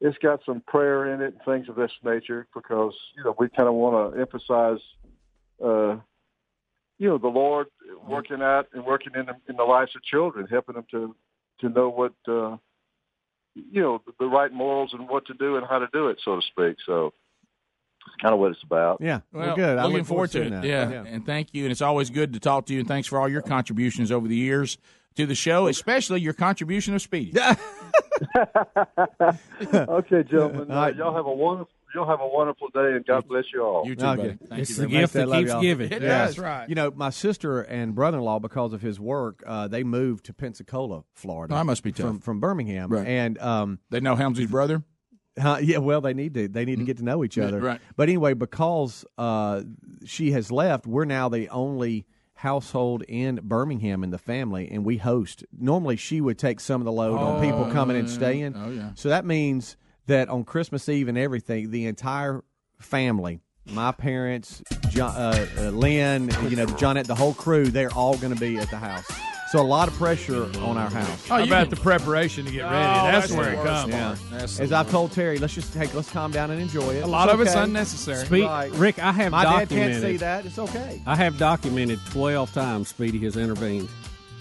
[0.01, 3.49] it's got some prayer in it and things of this nature because you know we
[3.49, 4.79] kind of want to emphasize
[5.65, 5.97] uh
[6.99, 7.69] you know the lord
[8.07, 11.15] working out and working in the, in the lives of children helping them to
[11.61, 12.57] to know what uh
[13.55, 16.19] you know the, the right morals and what to do and how to do it
[16.25, 17.13] so to speak so
[18.07, 19.79] it's kind of what it's about Yeah, Well, well, good.
[19.79, 20.51] I'm Looking look forward to it.
[20.51, 20.65] that.
[20.65, 21.05] Yeah.
[21.07, 21.63] and thank you.
[21.63, 22.81] And it's always good to talk to you.
[22.81, 24.77] And thanks for all your contributions over the years
[25.17, 27.33] to the show, especially your contribution of Speedy.
[29.75, 33.27] okay gentlemen All uh, y'all have a wonderful y'all have a wonderful day and god
[33.29, 34.17] bless you all You too, Okay.
[34.17, 34.39] buddy.
[34.49, 35.61] Thank It's you the gift that Love keeps y'all.
[35.63, 35.93] giving.
[35.93, 36.27] It Yeah.
[36.27, 36.39] does.
[36.39, 36.69] right.
[36.69, 41.05] You know, my sister and brother-in-law, because of his work, uh, they moved to Pensacola,
[41.13, 41.55] Florida.
[41.55, 42.07] Oh, that must be tough.
[42.07, 43.07] from from Birmingham, Right.
[43.07, 44.83] and um, They know Helmsley's brother.
[45.41, 46.47] Uh, yeah, well, they need to.
[46.49, 47.61] They need to get to know each Yeah, other.
[47.61, 47.81] right.
[47.97, 49.63] But anyway, because uh,
[50.05, 52.07] she has left, we're now the only
[52.45, 55.45] household in Birmingham in the family, and we host.
[55.59, 58.55] Normally, she would take some of the load on people coming and staying.
[58.55, 58.91] Oh, yeah.
[58.97, 59.79] So that means
[60.09, 62.45] that on Christmas Eve and everything, the entire
[62.79, 63.41] family.
[63.73, 68.35] My parents, John, uh, uh, Lynn, you know, Johnette, the whole crew, they're all going
[68.35, 69.11] to be at the house.
[69.55, 71.31] So a lot of pressure on our house.
[71.31, 72.75] Oh, How about the preparation to get ready?
[72.75, 73.95] Oh, that's, that's where it worst comes.
[73.95, 74.19] part.
[74.33, 74.93] That's the As I've worst.
[74.93, 77.05] told Terry, let's just take, let's calm down and enjoy it.
[77.05, 77.63] A lot It's of it's okay.
[77.63, 78.27] unnecessary.
[78.27, 78.73] Speed, Right.
[78.73, 79.93] Rick, I have My dad documented.
[80.03, 80.45] can't see that.
[80.47, 81.01] It's okay.
[81.07, 83.89] I have documented 12 times Speedy has intervened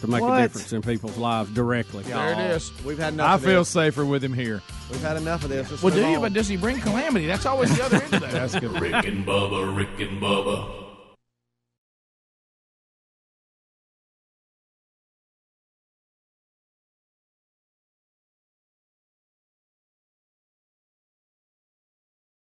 [0.01, 0.39] to make What?
[0.39, 2.01] a difference in people's lives directly.
[2.05, 2.71] There it is.
[2.83, 3.29] We've had enough.
[3.29, 3.69] I of feel this.
[3.69, 4.63] safer with him here.
[4.89, 5.69] We've had enough of this.
[5.69, 6.15] Let's Well, move do you?
[6.15, 6.21] on.
[6.23, 7.27] But does he bring calamity?
[7.27, 8.31] That's always the other end of that.
[8.31, 8.81] That's good.
[8.81, 10.82] Rick and Bubba, Rick and Bubba.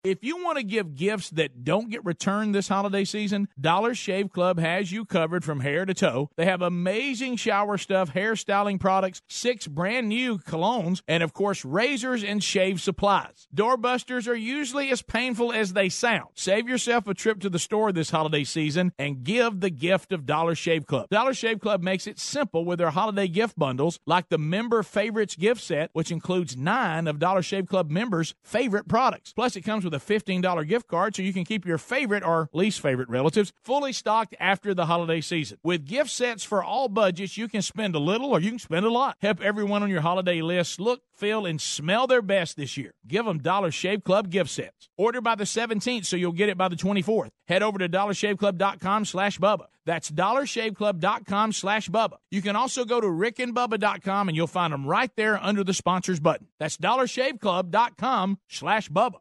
[0.04, 4.30] If you want to give gifts that don't get returned this holiday season, Dollar Shave
[4.30, 6.30] Club has you covered from hair to toe.
[6.36, 12.22] They have amazing shower stuff, hairstyling products, six brand new colognes, and of course, razors
[12.22, 13.48] and shave supplies.
[13.52, 16.28] Doorbusters are usually as painful as they sound.
[16.34, 20.26] Save yourself a trip to the store this holiday season and give the gift of
[20.26, 21.08] Dollar Shave Club.
[21.10, 25.34] Dollar Shave Club makes it simple with their holiday gift bundles, like the Member Favorites
[25.34, 29.32] gift set, which includes nine of Dollar Shave Club members' favorite products.
[29.32, 32.48] Plus, it comes with a $15 gift card so you can keep your favorite or
[32.52, 35.58] least favorite relatives fully stocked after the holiday season.
[35.62, 38.86] With gift sets for all budgets, you can spend a little or you can spend
[38.86, 39.16] a lot.
[39.20, 42.94] Help everyone on your holiday list look, feel, and smell their best this year.
[43.06, 44.88] Give them Dollar Shave Club gift sets.
[44.96, 47.30] Order by the 17th so you'll get it by the 24th.
[47.46, 49.66] Head over to dollarshaveclub.com slash Bubba.
[49.84, 52.18] That's dollarshaveclub.com slash Bubba.
[52.30, 56.20] You can also go to rickandbubba.com and you'll find them right there under the sponsors
[56.20, 56.48] button.
[56.58, 59.20] That's dollarshaveclub.com slash Bubba.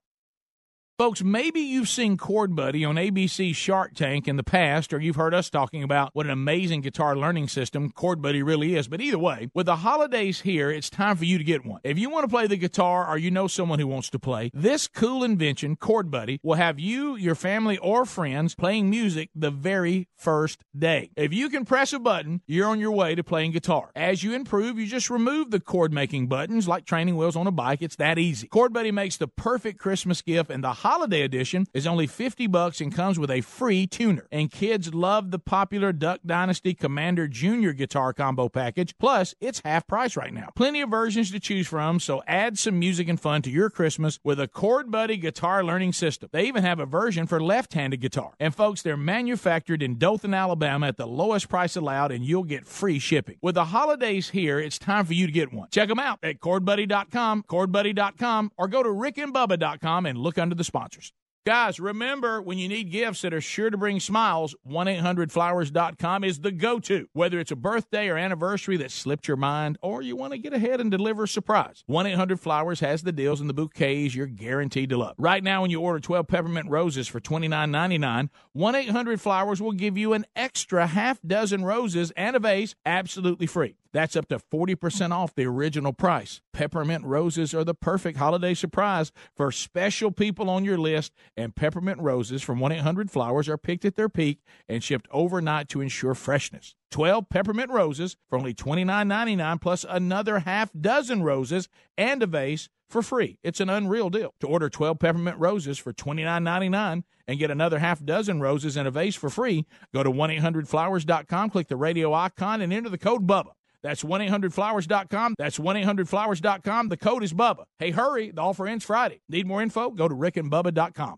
[0.98, 5.16] Folks, maybe you've seen Chord Buddy on ABC Shark Tank in the past, or you've
[5.16, 8.88] heard us talking about what an amazing guitar learning system Chord Buddy really is.
[8.88, 11.82] But either way, with the holidays here, it's time for you to get one.
[11.84, 14.50] If you want to play the guitar or you know someone who wants to play,
[14.56, 19.52] this cool invention, Chord Buddy, will have you, your family, or friends playing music the
[19.52, 21.12] very first day.
[21.16, 23.92] If you can press a button, you're on your way to playing guitar.
[23.96, 27.52] As you improve, you just remove the chord making buttons like training wheels on a
[27.52, 27.84] bike.
[27.84, 28.48] It's that easy.
[28.48, 32.80] Chord Buddy makes the perfect Christmas gift, and the holiday edition is only 50 bucks
[32.80, 34.26] and comes with a free tuner.
[34.32, 38.98] And kids love the popular Duck Dynasty Commander Junior guitar combo package.
[38.98, 40.48] Plus, it's half price right now.
[40.56, 44.18] Plenty of versions to choose from, so add some music and fun to your Christmas
[44.24, 46.30] with a Chord Buddy guitar learning system.
[46.32, 48.32] They even have a version for left-handed guitar.
[48.40, 52.66] And folks, they're manufactured in Dothan, Alabama at the lowest price allowed and you'll get
[52.66, 53.36] free shipping.
[53.42, 55.68] With the holidays here, it's time for you to get one.
[55.70, 61.14] Check them out at chordbuddy.com, chordbuddy.com, or go to rickandbubba.com and look under the sponsors.
[61.46, 66.42] Guys, remember when you need gifts that are sure to bring smiles, 1 800flowers.com is
[66.42, 67.08] the go to.
[67.14, 70.52] Whether it's a birthday or anniversary that slipped your mind, or you want to get
[70.52, 74.28] ahead and deliver a surprise, 1 800 Flowers has the deals and the bouquets you're
[74.28, 75.16] guaranteed to love.
[75.18, 79.98] Right now, when you order 12 peppermint roses for $29.99, 1 800 Flowers will give
[79.98, 83.78] you an extra half dozen roses and a vase absolutely free.
[83.98, 86.40] That's up to 40% off the original price.
[86.54, 92.00] Peppermint roses are the perfect holiday surprise for special people on your list, and peppermint
[92.00, 96.14] roses from 1 800 Flowers are picked at their peak and shipped overnight to ensure
[96.14, 96.76] freshness.
[96.92, 101.68] 12 peppermint roses for only $29.99 plus another half dozen roses
[101.98, 103.40] and a vase for free.
[103.42, 104.36] It's an unreal deal.
[104.42, 108.92] To order 12 peppermint roses for $29.99 and get another half dozen roses and a
[108.92, 113.54] vase for free, go to 1-800-Flowers.com, click the radio icon, and enter the code BUBBA.
[113.84, 115.36] That's 1-800-Flowers.com.
[115.38, 116.90] That's 1-800-Flowers.com.
[116.90, 117.64] The code is BUBBA.
[117.80, 118.32] Hey, hurry.
[118.32, 119.22] The offer ends Friday.
[119.30, 119.92] Need more info?
[119.92, 121.18] Go to rickandbubba.com.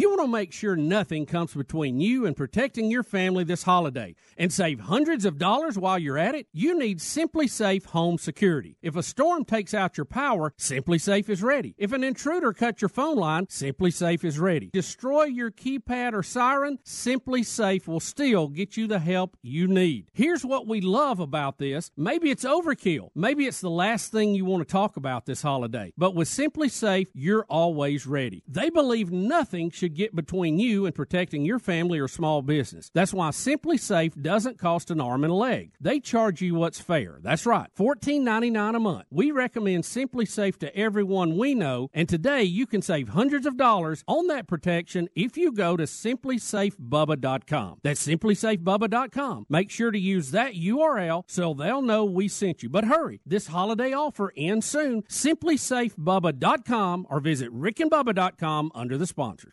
[0.00, 4.14] You want to make sure nothing comes between you and protecting your family this holiday
[4.38, 6.46] and save hundreds of dollars while you're at it?
[6.54, 8.78] You need SimpliSafe Home Security.
[8.80, 11.74] If a storm takes out your power, SimpliSafe is ready.
[11.76, 14.70] If an intruder cuts your phone line, SimpliSafe is ready.
[14.72, 20.06] Destroy your keypad or siren, SimpliSafe will still get you the help you need.
[20.14, 21.90] Here's what we love about this.
[21.94, 23.10] Maybe it's overkill.
[23.14, 25.92] Maybe it's the last thing you want to talk about this holiday.
[25.98, 28.42] But with SimpliSafe, you're always ready.
[28.48, 32.90] They believe nothing should could get between you and protecting your family or small business.
[32.94, 35.72] That's why SimpliSafe doesn't cost an arm and a leg.
[35.80, 37.18] They charge you what's fair.
[37.20, 39.06] That's right, $14.99 a month.
[39.10, 44.04] We recommend SimpliSafe to everyone we know, and today you can save hundreds of dollars
[44.06, 47.78] on that protection if you go to simplysafebubba.com.
[47.82, 49.46] That's simplysafebubba.com.
[49.48, 52.68] Make sure to use that URL so they'll know we sent you.
[52.68, 55.02] But hurry, this holiday offer ends soon.
[55.02, 59.52] Simplysafebubba.com or visit rickandbubba.com under the sponsors.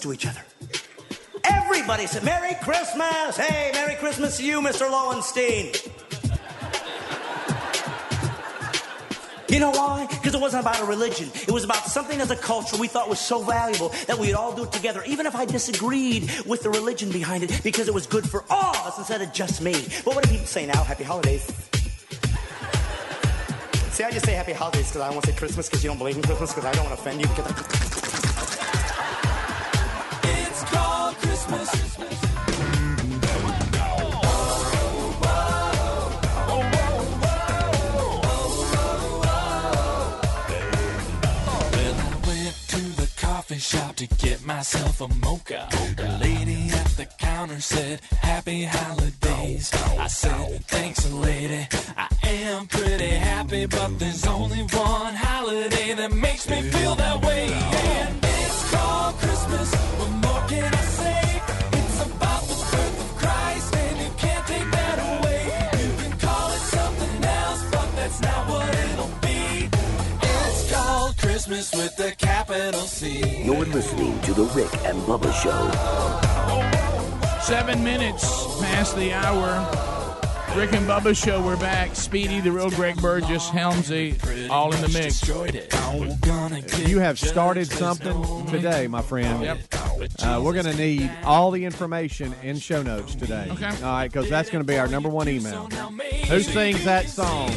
[0.00, 0.42] to each other.
[1.44, 3.36] Everybody said Merry Christmas.
[3.36, 4.90] Hey, Merry Christmas to you, Mr.
[4.90, 5.72] Lowenstein.
[9.48, 10.06] You know why?
[10.10, 11.30] Because it wasn't about a religion.
[11.32, 14.54] It was about something as a culture we thought was so valuable that we'd all
[14.54, 18.06] do it together, even if I disagreed with the religion behind it, because it was
[18.06, 19.72] good for all of us instead of just me.
[20.04, 20.82] But what do people say now?
[20.82, 21.46] Happy holidays.
[23.92, 25.88] See, I just say happy holidays because I don't want to say Christmas because you
[25.88, 27.95] don't believe in Christmas because I don't want to offend you.
[43.66, 45.66] Shop to get myself a mocha.
[45.96, 49.72] The lady at the counter said, Happy holidays.
[49.98, 51.66] I said, Thanks, lady.
[51.96, 57.48] I am pretty happy, but there's only one holiday that makes me feel that way.
[57.50, 59.74] And it's called Christmas.
[59.98, 61.25] What more can I say?
[71.46, 73.44] Christmas with the capital C.
[73.44, 75.70] You're listening to The Rick and Bubba Show.
[77.40, 78.24] Seven minutes
[78.60, 79.60] past the hour.
[80.56, 81.40] Rick and Bubba show.
[81.40, 81.94] We're back.
[81.94, 84.18] Speedy, the real Greg Burgess, Helmsy,
[84.50, 85.22] all in the mix.
[86.88, 89.40] You have started something today, my friend.
[89.40, 89.58] Yep.
[90.24, 93.46] Uh, we're going to need all the information in show notes today.
[93.52, 93.66] Okay.
[93.66, 95.66] All right, because that's going to be our number one email.
[96.28, 97.52] Who sings that song?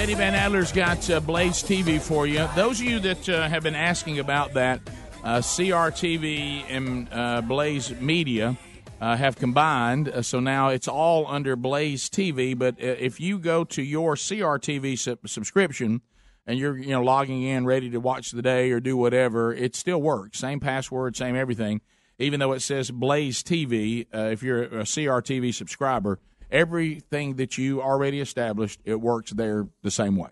[0.00, 2.48] Eddie Van Adler's got uh, Blaze TV for you.
[2.56, 4.80] Those of you that uh, have been asking about that,
[5.22, 8.56] uh, CRTV and uh, Blaze Media
[9.02, 12.58] uh, have combined, uh, so now it's all under Blaze TV.
[12.58, 16.00] But if you go to your CRTV sub- subscription
[16.46, 19.76] and you're you know logging in, ready to watch the day or do whatever, it
[19.76, 20.38] still works.
[20.38, 21.82] Same password, same everything.
[22.18, 26.18] Even though it says Blaze TV, if you're a CRTV subscriber,
[26.50, 30.30] everything that you already established, it works there the same way.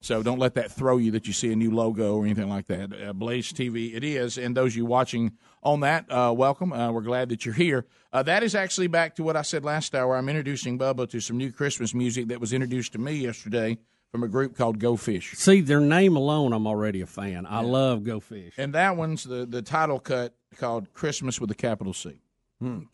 [0.00, 2.66] So don't let that throw you that you see a new logo or anything like
[2.66, 2.92] that.
[2.92, 4.38] Uh, Blaze TV, it is.
[4.38, 6.72] And those of you watching on that, uh, welcome.
[6.72, 7.86] Uh, we're glad that you're here.
[8.12, 10.16] Uh, that is actually back to what I said last hour.
[10.16, 13.78] I'm introducing Bubba to some new Christmas music that was introduced to me yesterday
[14.12, 15.32] from a group called Go Fish.
[15.32, 17.44] See, their name alone, I'm already a fan.
[17.44, 18.54] I love Go Fish.
[18.56, 22.20] And that one's the, the title cut called Christmas with a capital C.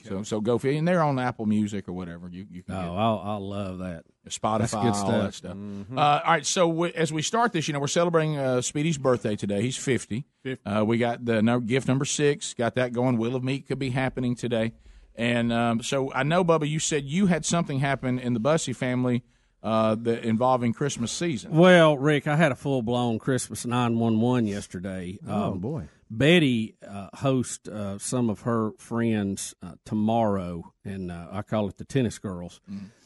[0.05, 2.29] So so go Fish, and they're on Apple Music or whatever.
[2.29, 4.05] You you can Oh, get I, I love that.
[4.29, 5.23] Spotify, That's good all stuff.
[5.23, 5.57] that stuff.
[5.97, 8.97] Uh, all right, so we, as we start this, you know, we're celebrating uh, Speedy's
[8.99, 9.63] birthday today.
[9.63, 10.25] He's 50.
[10.45, 10.65] 50.
[10.69, 13.19] Uh, we got the no, gift number six, got that going.
[13.19, 14.73] Wheel of Meat could be happening today.
[15.17, 18.73] And um, so I know, Bubba, you said you had something happen in the Bussey
[18.73, 19.23] family
[19.63, 21.53] uh, that involving Christmas season.
[21.53, 25.19] Well, Rick, I had a full blown Christmas nine one one yesterday.
[25.27, 25.89] Oh, Um, boy.
[26.15, 31.79] Betty uh, hosts uh, some of her friends uh, tomorrow, and uh, I call it
[31.79, 32.61] the tennis girls.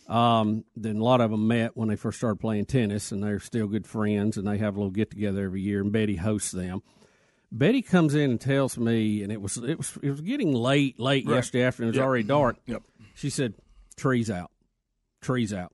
[0.08, 3.38] Um, then a lot of them met when they first started playing tennis, and they're
[3.38, 5.80] still good friends, and they have a little get together every year.
[5.82, 6.82] And Betty hosts them.
[7.52, 10.98] Betty comes in and tells me, and it was it was it was getting late,
[10.98, 11.36] late Right.
[11.36, 11.88] yesterday afternoon.
[11.88, 12.04] It was Yep.
[12.06, 12.56] already dark.
[12.66, 12.82] Yep.
[13.14, 13.54] She said,
[13.96, 14.50] "Trees out,
[15.20, 15.72] trees out."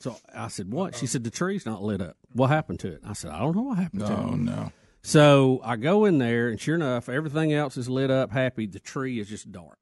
[0.00, 2.18] So I said, "What?" She said, "The tree's not lit up.
[2.34, 4.72] What happened to it?" I said, "I don't know what happened to it." Oh no!
[5.06, 8.66] So I go in there, and sure enough, everything else is lit up, happy.
[8.66, 9.78] The tree is just dark.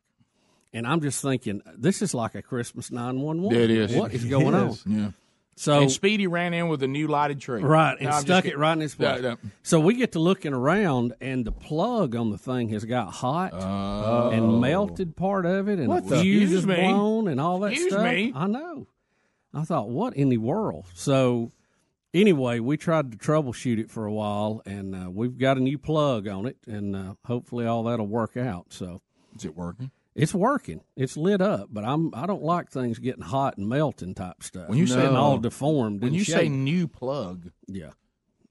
[0.74, 3.56] And I'm just thinking, this is like a Christmas 911.
[3.56, 3.94] It is.
[3.94, 4.76] What is going on?
[4.84, 5.10] Yeah.
[5.54, 7.62] So and Speedy ran in with a new lighted tree.
[7.62, 9.22] Right, and No, stuck it right in his No, place.
[9.22, 9.36] no.
[9.62, 13.52] So we get to looking around, and the plug on the thing has got hot
[13.54, 14.30] Oh.
[14.30, 16.76] and melted part of it, and What the the- fuse Excuse is me?
[16.76, 18.04] blown, and all that Excuse stuff.
[18.04, 18.32] me?
[18.34, 18.86] I know.
[19.54, 20.86] I thought, what in the world?
[20.94, 21.52] So
[22.14, 25.78] anyway, we tried to troubleshoot it for a while, and uh, we've got a new
[25.78, 28.66] plug on it, and uh, hopefully all that'll work out.
[28.72, 29.00] So
[29.36, 29.90] is it working?
[30.14, 30.82] It's working.
[30.94, 34.68] It's lit up, but I'm I don't like things getting hot and melting type stuff.
[34.68, 37.90] When you say all deformed, when you say new plug, yeah.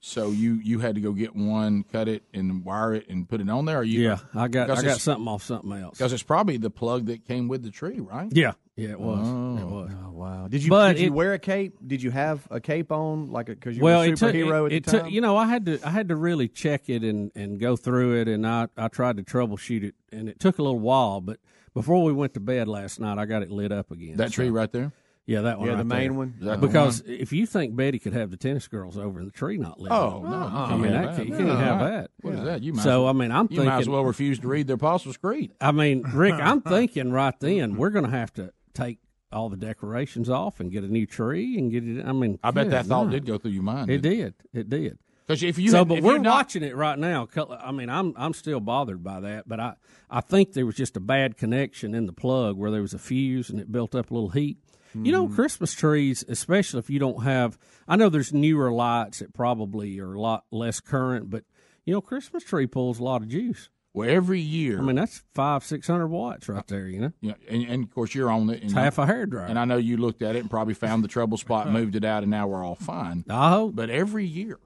[0.04, 3.40] So you you had to go get one, cut it, and wire it, and put
[3.40, 3.80] it on there.
[3.80, 6.00] Or you Yeah, I got I got something off something else.
[6.00, 8.30] because it's probably the plug that came with the tree, right?
[8.32, 9.28] Yeah, yeah, it was.
[9.28, 9.58] Oh.
[9.58, 9.92] It was.
[10.06, 10.48] Oh wow!
[10.48, 11.76] Did you But did you wear a cape?
[11.86, 14.64] Did you have a cape on, like because you well, were a it took, superhero
[14.64, 15.12] it, at it the took time?
[15.12, 18.22] you know I had to I had to really check it and, and go through
[18.22, 21.40] it and I, I tried to troubleshoot it and it took a little while but
[21.74, 24.18] before we went to bed last night I got it lit up again.
[24.18, 24.92] That tree right there.
[25.28, 25.70] Yeah, that one.
[25.70, 26.14] Yeah, the main there.
[26.14, 26.34] one?
[26.40, 29.26] Is that the because if you think Betty could have the tennis girls over in
[29.26, 30.30] the tree not lit Oh up, no!
[30.30, 31.26] you I can't mean have that, that.
[31.28, 31.56] you can't No.
[31.56, 32.12] have that.
[32.22, 32.64] What is that?
[32.64, 34.74] You might so I mean I'm you thinking might as well refuse to read the
[34.74, 35.52] Apostles' Creed.
[35.62, 39.00] I mean, Rick, I'm thinking right then we're going to have to take
[39.32, 42.06] all the decorations off and get a new tree and get it.
[42.06, 43.90] I mean, I bet that thought did go through your mind.
[43.90, 44.36] It didn't.
[44.54, 45.00] It did.
[45.28, 47.28] Because if you so, had- but we're not- watching it right now.
[47.62, 49.76] I mean, I'm I'm still bothered by that, but I
[50.10, 53.00] I think there was just a bad connection in the plug where there was a
[53.00, 54.58] fuse and it built up a little heat.
[54.94, 55.36] You know, Hmm.
[55.36, 57.58] Christmas trees, especially if you don't have.
[57.88, 61.46] I know there's newer lights that probably are a lot less current, but
[61.86, 63.70] you know, Christmas tree pulls a lot of juice.
[63.94, 64.80] Well, every year.
[64.80, 66.88] I mean, that's five six hundred watts right there.
[66.88, 67.12] You know.
[67.20, 68.64] Yeah, and, and of course you're on it.
[68.64, 69.50] It's half a hairdryer.
[69.50, 72.06] And I know you looked at it and probably found the trouble spot, moved it
[72.06, 73.26] out, and now we're all fine.
[73.30, 73.76] I hope.
[73.76, 74.60] But every year,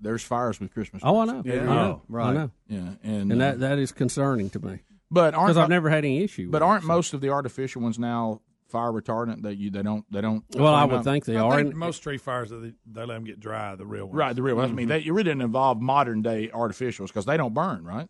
[0.00, 1.02] there's fires with Christmas.
[1.04, 1.38] Oh, I know.
[1.38, 1.64] Every I year.
[1.66, 2.02] know.
[2.18, 2.50] I know.
[2.68, 4.80] Yeah, and, and uh, that that is concerning to me.
[5.10, 6.50] But because I've never had any issue.
[6.50, 9.42] But aren't it, most of the artificial ones now fire retardant?
[9.42, 10.42] That you they don't they don't.
[10.56, 11.04] Well, I would up?
[11.04, 11.54] think they I are.
[11.56, 12.56] think and- most tree fires they,
[12.86, 13.76] they let them get dry.
[13.76, 14.16] The real ones.
[14.16, 14.56] Right, the real.
[14.56, 14.66] ones.
[14.66, 14.76] I Mm-hmm.
[14.76, 18.08] mean, they, you really didn't involve modern day artificials because they don't burn, right?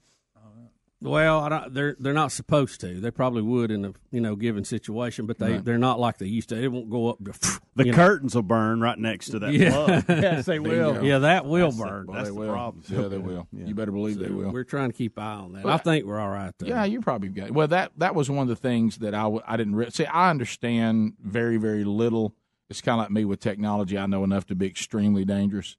[1.01, 3.01] Well, I don't, they're they're not supposed to.
[3.01, 5.65] They probably would in a you know given situation, but they Right.
[5.65, 6.61] they're not like they used to.
[6.61, 7.33] It won't go up to
[7.77, 7.97] The you know.
[7.97, 9.71] curtains will burn right next to that Yeah.
[9.71, 10.05] plug.
[10.09, 11.05] Yes, they will.
[11.05, 12.07] Yeah, that will That's the- burn.
[12.13, 12.53] That's the will.
[12.53, 12.83] problem.
[12.89, 13.47] Yeah, they will.
[13.53, 14.51] You better believe they will.
[14.51, 15.63] We're trying to keep eye on that.
[15.65, 16.53] Well, I think we're all right.
[16.59, 16.67] Though.
[16.67, 17.53] Yeah, you probably got.
[17.53, 20.05] Well, that that was one of the things that I w- I didn't re- see.
[20.07, 22.35] I understand very very little.
[22.71, 23.97] It's kind of like me with technology.
[23.97, 25.77] I know enough to be extremely dangerous,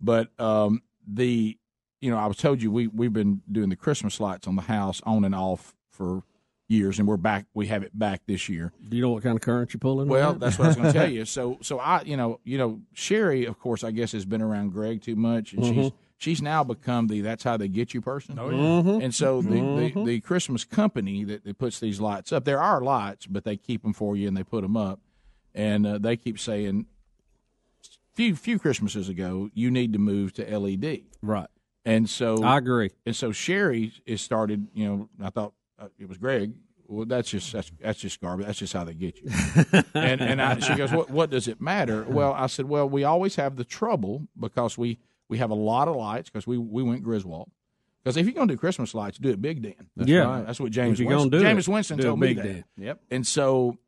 [0.00, 1.58] but um, the
[2.02, 4.62] you know I was told you we we've been doing the Christmas lights on the
[4.62, 6.22] house on and off for
[6.68, 7.46] years, and we're back.
[7.54, 8.72] We have it back this year.
[8.88, 10.08] Do you know what kind of current you're pulling?
[10.08, 11.24] Well, that's what I was going to tell you.
[11.26, 14.70] So, so I, you know, you know, Sherry, of course, I guess has been around
[14.72, 15.92] Greg too much, and she's Mhm.
[16.16, 18.38] she's now become the that's how they get you person.
[18.38, 18.56] Oh, yeah.
[18.56, 19.04] Mhm.
[19.04, 19.56] And so the, the
[19.92, 20.04] Mhm.
[20.06, 23.82] the Christmas company that, that puts these lights up, there are lights, but they keep
[23.82, 24.98] them for you and they put them up,
[25.54, 26.86] and uh, they keep saying,
[28.14, 31.02] few few Christmases ago, you need to move to LED.
[31.22, 31.48] Right.
[31.84, 32.90] And so I agree.
[33.06, 34.68] And so Sherry is started.
[34.74, 36.52] You know, I thought uh, it was Greg.
[36.86, 38.46] Well, that's just that's, that's just garbage.
[38.46, 39.30] That's just how they get you.
[39.94, 42.04] and and I, she goes, what what does it matter?
[42.04, 45.88] Well, I said, well, we always have the trouble because we we have a lot
[45.88, 47.50] of lights because we we went Griswold.
[48.02, 49.74] Because if you're gonna do Christmas lights, do it big, Dan.
[49.96, 50.24] That's Yeah.
[50.24, 50.46] right.
[50.46, 50.94] that's what James.
[50.98, 52.42] If you're Winston, gonna do James it, Winston do told me that.
[52.44, 52.64] Dan.
[52.76, 53.00] Yep.
[53.12, 53.78] And so,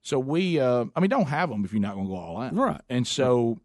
[0.00, 2.40] so we, uh, I mean, don't have them if you're not going to go all
[2.40, 2.80] out, Right.
[2.88, 3.58] And so,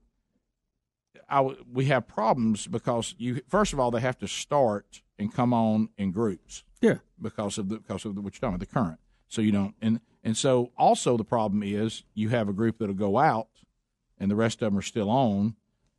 [1.29, 5.33] I w- we have problems because you first of all they have to start and
[5.33, 6.63] come on in groups.
[6.81, 6.95] Yeah.
[7.21, 8.99] Because of the because of the, what you're talking about the current.
[9.27, 12.95] So you don't and and so also the problem is you have a group that'll
[12.95, 13.47] go out
[14.19, 15.55] and the rest of them are still on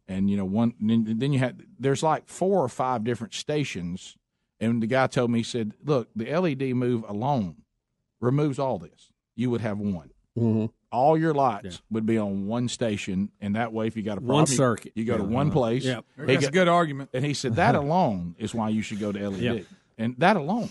[0.08, 4.16] and you know one then then you have there's like four or five different stations
[4.58, 7.56] and the guy told me he said look the led move alone
[8.20, 10.66] removes all this you would have one Mm-hmm.
[10.92, 14.20] all your lights would be on one station and that way if you got a
[14.20, 14.92] problem One circuit.
[14.94, 16.04] you, go to one place Yep.
[16.18, 17.10] He That's a good argument.
[17.12, 19.64] and he said that alone is why you should go to led Yep.
[19.98, 20.70] and that alone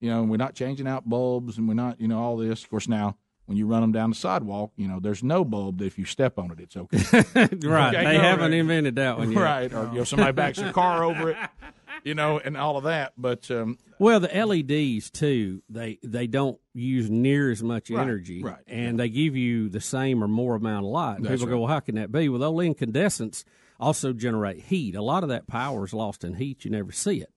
[0.00, 2.68] you know we're not changing out bulbs and we're not you know all this of
[2.70, 5.84] course now when you run them down the sidewalk you know there's no bulb that
[5.86, 6.98] if you step on it it's okay
[7.64, 7.94] right.
[7.94, 8.54] Okay, they no, haven't right.
[8.54, 9.40] invented that one yet.
[9.40, 11.36] right or you know somebody backs a car over it
[12.04, 16.58] you know and all of that but um Well, the LEDs too, they they don't
[16.74, 20.54] use near as much Right, energy, right, and they give you the same or more
[20.54, 21.22] amount of light.
[21.22, 23.44] That's people go, "Well, how can that be?" Well, those incandescents
[23.80, 24.94] also generate heat.
[24.94, 27.32] A lot of that power is lost in heat; you never see it,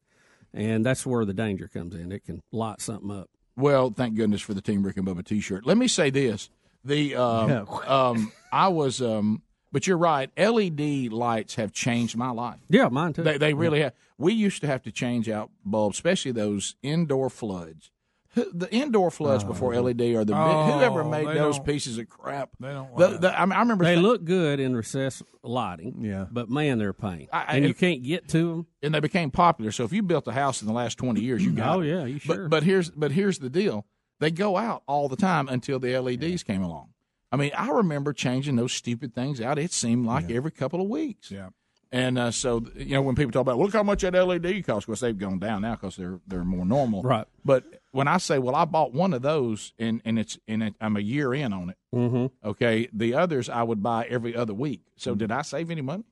[0.53, 2.11] and that's where the danger comes in.
[2.11, 3.29] It can light something up.
[3.55, 5.65] Well, thank goodness for the Team Rick and Bubba T-shirt.
[5.65, 6.49] Let me say this:
[6.83, 7.65] the um, Yeah.
[7.87, 9.41] um, I was um,
[9.71, 10.29] But you're right.
[10.37, 12.59] LED lights have changed my life.
[12.69, 13.23] Yeah, mine too.
[13.23, 13.85] They, they really Yeah.
[13.85, 13.93] have.
[14.17, 17.91] We used to have to change out bulbs, especially those indoor floods.
[18.35, 22.09] The indoor floods oh, before LED are the Oh, whoever made those don't- pieces of
[22.09, 22.49] crap.
[22.59, 22.95] They don't.
[22.95, 26.01] The, the, I, mean, I remember They th- look good in recessed lighting.
[26.01, 26.27] Yeah.
[26.31, 27.27] But man, they're a pain.
[27.33, 28.67] I- I- and you can't get to them.
[28.83, 29.71] and they became popular.
[29.71, 31.77] So if you built a house in the last twenty years, you got.
[31.77, 32.47] Oh, yeah, you sure.
[32.47, 33.85] But, here's but here's the deal:
[34.19, 36.89] they go out all the time until the LEDs came along.
[37.31, 39.59] I mean, I remember changing those stupid things out.
[39.59, 41.29] It seemed like every couple of weeks.
[41.29, 41.49] Yeah.
[41.91, 44.83] And uh, so you know when people talk about look how much that LED costs,
[44.83, 47.01] of course they've gone down now because they're they're more normal.
[47.01, 47.25] Right.
[47.43, 50.75] But when I say, well, I bought one of those and and it's and it,
[50.79, 51.77] I'm a year in on it.
[51.93, 52.47] Mm-hmm.
[52.47, 54.81] Okay, the others I would buy every other week.
[54.97, 56.03] So did I save any money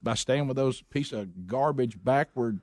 [0.00, 2.60] by staying with those piece of garbage backward?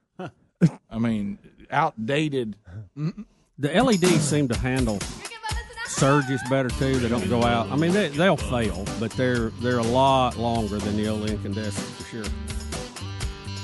[0.90, 1.40] I mean,
[1.70, 2.56] outdated.
[3.58, 4.98] The LEDs seem to handle
[5.92, 6.98] surges better too.
[6.98, 7.70] They don't go out.
[7.72, 11.88] I mean, they, they'll fail, but they're they're a lot longer than the old incandescent
[11.88, 12.26] for sure.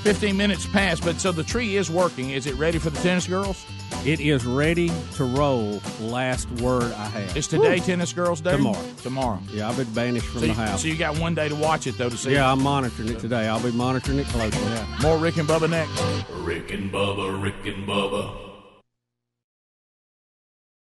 [0.02, 2.30] Fifteen minutes passed, but so the tree is working.
[2.30, 3.64] Is it ready for the tennis girls?
[4.04, 5.80] It is ready to roll.
[6.00, 7.36] Last word I have.
[7.36, 8.52] Is today tennis girls' day?
[8.52, 8.84] Tomorrow.
[9.02, 9.40] Tomorrow.
[9.50, 10.82] Yeah, I've been banished from So the you, house.
[10.82, 12.32] so you got one day to watch it though to see.
[12.32, 13.48] yeah, I'm monitoring it today.
[13.48, 14.62] I'll be monitoring it closely.
[14.70, 14.98] Yeah.
[15.02, 16.00] More Rick and Bubba next.
[16.30, 18.47] Rick and Bubba, Rick and Bubba.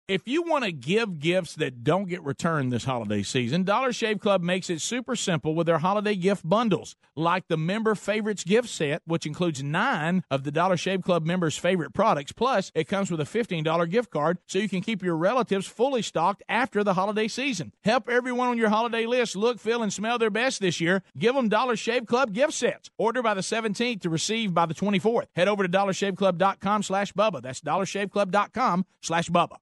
[0.09, 4.19] If you want to give gifts that don't get returned this holiday season, Dollar Shave
[4.19, 8.69] Club makes it super simple with their holiday gift bundles, like the Member Favorites gift
[8.69, 12.33] set, which includes nine of the Dollar Shave Club members' favorite products.
[12.33, 16.03] Plus, it comes with a $15 gift card so you can keep your relatives fully
[16.03, 17.73] stocked after the holiday season.
[17.85, 21.05] Help everyone on your holiday list look, feel, and smell their best this year.
[21.17, 22.91] Give them Dollar Shave Club gift sets.
[22.99, 25.27] Order by the 17th to receive by the 24th.
[25.37, 27.41] Head over to dollarshaveclub.com slash Bubba.
[27.41, 29.62] That's dollarshaveclub.com slash Bubba.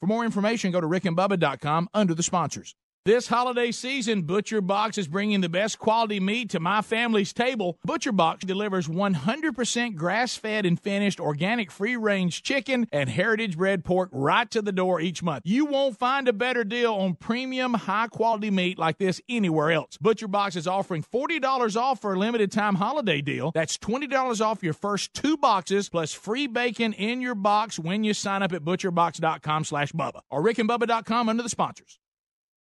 [0.00, 2.74] For more information, go to rickandbubba.com under the sponsors.
[3.10, 7.76] This holiday season, Butcher Box is bringing the best quality meat to my family's table.
[7.84, 13.84] Butcher Box delivers 100% grass fed and finished organic free range chicken and heritage bred
[13.84, 15.42] pork right to the door each month.
[15.44, 19.96] You won't find a better deal on premium, high quality meat like this anywhere else.
[19.96, 23.50] Butcher Box is offering $40 off for a limited time holiday deal.
[23.52, 28.14] That's $20 off your first two boxes plus free bacon in your box when you
[28.14, 31.99] sign up at butcherbox.com slash Bubba or rickandbubba.com under the sponsors.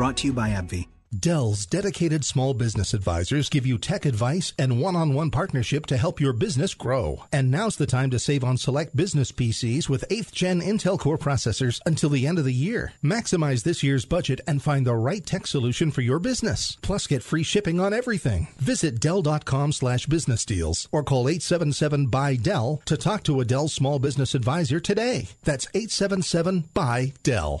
[0.00, 0.88] Brought to you by AbbVie.
[1.14, 5.98] Dell's dedicated small business advisors give you tech advice and one on one partnership to
[5.98, 7.24] help your business grow.
[7.30, 11.18] And now's the time to save on select business PCs with 8th gen Intel Core
[11.18, 12.94] processors until the end of the year.
[13.04, 16.78] Maximize this year's budget and find the right tech solution for your business.
[16.80, 18.48] Plus, get free shipping on everything.
[18.56, 23.68] Visit Dell.com slash business deals or call 877 by Dell to talk to a Dell
[23.68, 25.28] small business advisor today.
[25.44, 27.60] That's 877 by Dell.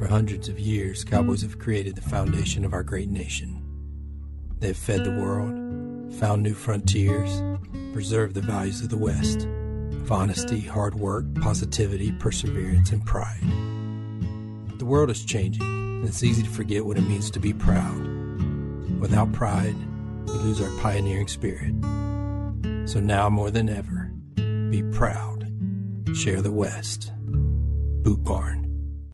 [0.00, 3.62] For hundreds of years, cowboys have created the foundation of our great nation.
[4.58, 7.42] They have fed the world, found new frontiers,
[7.92, 13.42] preserved the values of the West of honesty, hard work, positivity, perseverance, and pride.
[14.78, 18.00] The world is changing, and it's easy to forget what it means to be proud.
[19.00, 19.76] Without pride,
[20.28, 21.74] we lose our pioneering spirit.
[22.88, 24.10] So now more than ever,
[24.70, 25.46] be proud.
[26.14, 27.12] Share the West.
[28.02, 28.69] Boot Barn.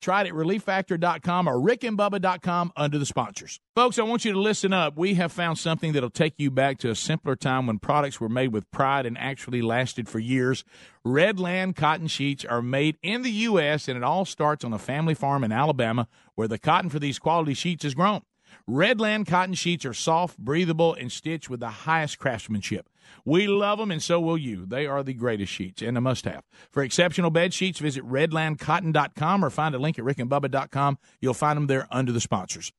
[0.00, 3.58] Try it at relieffactor.com or rickandbubba.com under the sponsors.
[3.74, 4.96] Folks, I want you to listen up.
[4.96, 8.28] We have found something that'll take you back to a simpler time when products were
[8.28, 10.64] made with pride and actually lasted for years.
[11.04, 15.14] Redland cotton sheets are made in the U.S., and it all starts on a family
[15.14, 16.06] farm in Alabama
[16.36, 18.22] where the cotton for these quality sheets is grown.
[18.68, 22.88] Redland cotton sheets are soft, breathable, and stitched with the highest craftsmanship.
[23.24, 24.66] We love them, and so will you.
[24.66, 26.44] They are the greatest sheets and a must have.
[26.70, 30.98] For exceptional bed sheets, visit redlandcotton.com or find a link at rickandbubba.com.
[31.20, 32.72] You'll find them there under the sponsors.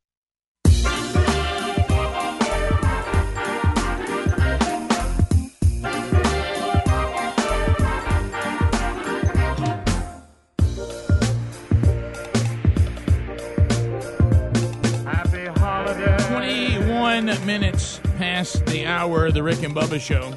[15.05, 16.17] Happy holiday.
[16.27, 18.65] 21 minutes past
[18.99, 20.33] hour the Rick and Bubba show.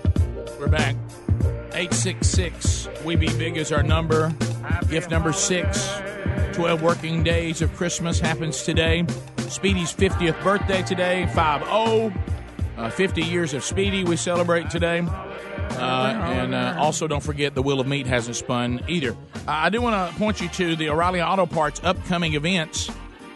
[0.61, 0.95] We're back.
[1.75, 4.33] 866 We Be Big is our number.
[4.89, 5.91] Gift number six.
[6.53, 9.05] 12 working days of Christmas happens today.
[9.49, 11.29] Speedy's 50th birthday today.
[11.35, 12.13] 5 0.
[12.77, 15.01] Uh, 50 years of Speedy we celebrate today.
[15.01, 19.17] Uh, and uh, also, don't forget the Wheel of Meat hasn't spun either.
[19.49, 22.89] I do want to point you to the O'Reilly Auto Parts upcoming events.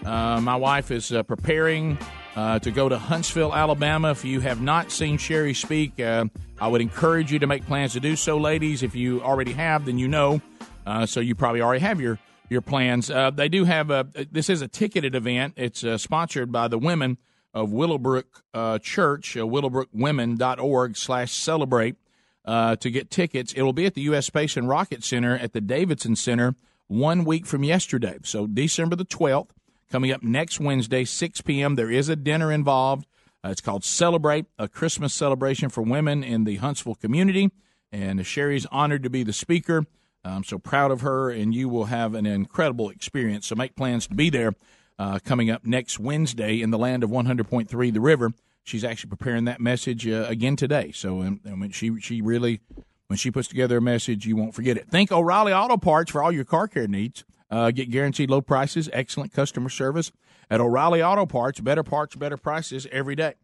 [0.05, 1.99] Uh, my wife is uh, preparing
[2.37, 4.11] uh, to go to Huntsville, Alabama.
[4.11, 6.27] If you have not seen Sherry speak, uh,
[6.61, 8.83] I would encourage you to make plans to do so, ladies.
[8.83, 10.43] If you already have, then you know.
[10.87, 12.19] Uh, so you probably already have your
[12.49, 13.11] your plans.
[13.11, 14.07] Uh, they do have a.
[14.31, 15.55] This is a ticketed event.
[15.57, 17.19] It's uh, sponsored by the women
[17.55, 21.97] of Willowbrook uh, Church, uh, willowbrookwomen.org slash celebrate.
[22.45, 24.27] Uh, to get tickets, it will be at the U.S.
[24.27, 26.55] Space and Rocket Center at the Davidson Center
[26.87, 28.19] one week from yesterday.
[28.23, 29.49] So December the 12th,
[29.91, 31.75] coming up next Wednesday, 6 p.m.
[31.75, 33.07] There is a dinner involved.
[33.45, 37.51] Uh, it's called Celebrate, a Christmas celebration for women in the Huntsville community.
[37.93, 39.87] And Sherry's honored to be the speaker.
[40.25, 43.47] I'm so proud of her, and you will have an incredible experience.
[43.47, 44.55] So make plans to be there
[44.99, 48.33] uh, coming up next Wednesday in the land of 100.3 The River.
[48.65, 50.91] She's actually preparing that message uh, again today.
[50.93, 52.61] So um, mean, she she really
[53.07, 54.89] when she puts together a message, you won't forget it.
[54.89, 57.25] Think O'Reilly Auto Parts for all your car care needs.
[57.51, 60.11] Uh, get guaranteed low prices, excellent customer service
[60.51, 61.61] at O'Reilly Auto Parts.
[61.61, 63.35] Better parts, better prices every day.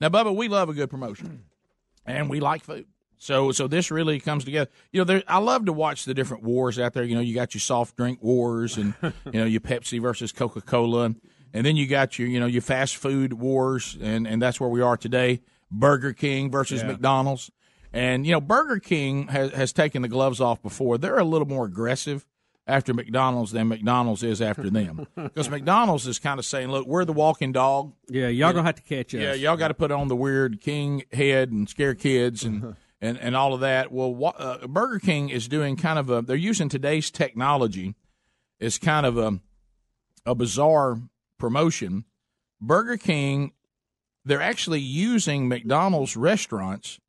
[0.00, 1.44] Now, Bubba, we love a good promotion,
[2.06, 2.86] and we like food.
[3.18, 4.70] So, so this really comes together.
[4.90, 7.04] You know, there, I love to watch the different wars out there.
[7.04, 8.94] You know, you got your soft drink wars, and
[9.26, 11.20] you know your Pepsi versus Coca Cola, and,
[11.52, 14.70] and then you got your, you know, your fast food wars, and and that's where
[14.70, 15.40] we are today.
[15.70, 16.88] Burger King versus Yeah.
[16.88, 17.50] McDonald's,
[17.92, 20.98] and you know, Burger King has has taken the gloves off before.
[20.98, 22.26] They're a little more aggressive
[22.66, 27.04] after McDonald's than McDonald's is after them, because McDonald's is kind of saying, "Look, we're
[27.04, 29.20] the walking dog." Yeah, y'all gonna have to catch us.
[29.20, 32.54] Yeah, y'all got to put on the weird king head and scare kids Uh-huh.
[32.68, 33.90] and and, and all of that.
[33.90, 36.22] Well, uh, Burger King is doing kind of a.
[36.22, 37.94] They're using today's technology.
[38.60, 39.40] It's kind of a
[40.24, 41.00] a bizarre
[41.38, 42.04] promotion.
[42.60, 43.50] Burger King,
[44.24, 47.00] they're actually using McDonald's restaurants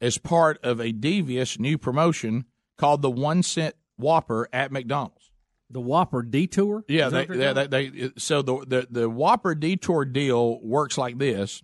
[0.00, 2.46] as part of a devious new promotion
[2.78, 5.30] called the one cent Whopper at McDonald's.
[5.70, 6.84] The Whopper detour.
[6.86, 10.60] Yeah, they, that what you're they, they, they, so the, the the Whopper detour deal
[10.60, 11.62] works like this: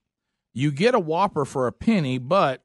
[0.55, 2.65] you get a Whopper for a penny, but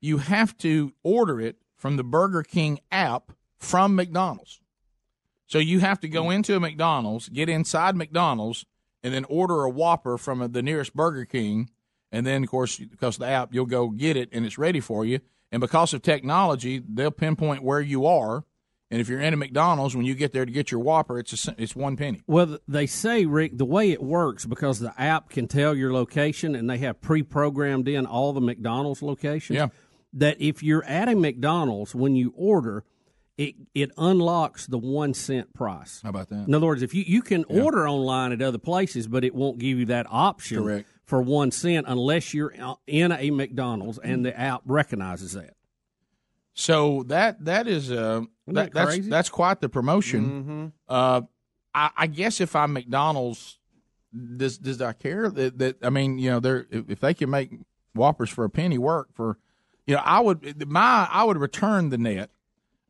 [0.00, 4.60] you have to order it from the Burger King app from McDonald's.
[5.46, 6.32] So you have to go hmm.
[6.32, 8.64] into a McDonald's, get inside McDonald's,
[9.02, 11.70] and then order a Whopper from the nearest Burger King,
[12.10, 14.80] and then of course because of the app, you'll go get it and it's ready
[14.80, 15.20] for you.
[15.52, 18.44] And because of technology, they'll pinpoint where you are.
[18.90, 21.48] And if you're in a McDonald's, when you get there to get your Whopper, it's
[21.48, 22.22] a, it's one penny.
[22.26, 26.54] Well, they say, Rick, the way it works because the app can tell your location
[26.54, 29.56] and they have pre programmed in all the McDonald's locations.
[29.56, 29.68] Yeah.
[30.12, 32.84] That if you're at a McDonald's, when you order,
[33.36, 36.00] it, it unlocks the one cent price.
[36.02, 36.46] How about that?
[36.46, 39.58] In other words, if you, you can order online at other places, but it won't
[39.58, 40.88] give you that option Correct.
[41.04, 45.55] for one cent unless you're uh, in a McDonald's and the app recognizes that.
[46.58, 49.10] So that that is uh that that, that's crazy?
[49.10, 50.24] that's quite the promotion.
[50.24, 50.66] Mm-hmm.
[50.88, 51.20] Uh,
[51.74, 53.58] I, I guess if I'm McDonald's,
[54.38, 57.28] does does I care that, that I mean you know they're if, if they can
[57.30, 57.50] make
[57.94, 59.36] Whoppers for a penny work for
[59.86, 62.30] you know I would my I would return the net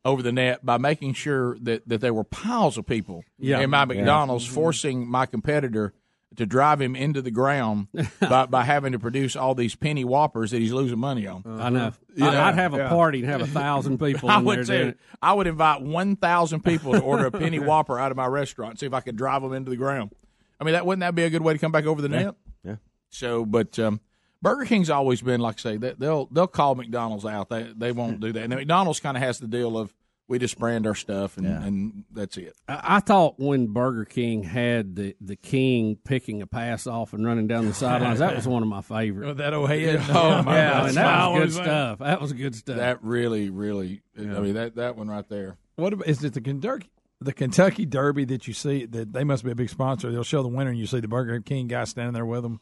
[0.05, 3.59] over the net by making sure that that there were piles of people Yeah.
[3.59, 3.85] in my Yeah.
[3.85, 5.93] McDonald's forcing my competitor
[6.35, 7.87] to drive him into the ground
[8.19, 11.41] by, by having to produce all these penny whoppers that he's losing money on.
[11.47, 11.93] I know.
[12.15, 12.29] You know?
[12.29, 12.89] I, would have a Yeah.
[12.89, 14.95] party and have a thousand people I in would there say.
[15.21, 18.71] I would invite one thousand people to order a penny whopper out of my restaurant
[18.71, 20.11] and see if I could drive them into the ground.
[20.59, 22.23] I mean, that wouldn't that be a good way to come back over the Yeah.
[22.23, 22.35] net?
[22.63, 22.75] Yeah.
[23.09, 24.01] So, but um,
[24.41, 27.49] Burger King's always been like I say they, they'll they'll call McDonald's out.
[27.49, 28.43] They they won't do that.
[28.43, 29.93] And McDonald's kind of has the deal of
[30.27, 32.55] we just brand our stuff and, and that's it.
[32.67, 37.25] I, I thought when Burger King had the, the king picking a pass off and
[37.25, 39.29] running down the sidelines, that was one of my favorites.
[39.31, 40.01] Oh, that old head.
[40.09, 40.81] Oh, my yeah, God.
[40.81, 41.99] I mean, that was good stuff.
[41.99, 42.77] That was good stuff.
[42.77, 44.01] That really, really.
[44.17, 45.57] I mean that that one right there.
[45.75, 46.89] What about, is it the Kentucky
[47.21, 50.11] the Kentucky Derby that you see that they must be a big sponsor?
[50.11, 52.59] They'll show the winner and you see the Burger King guy standing there with them,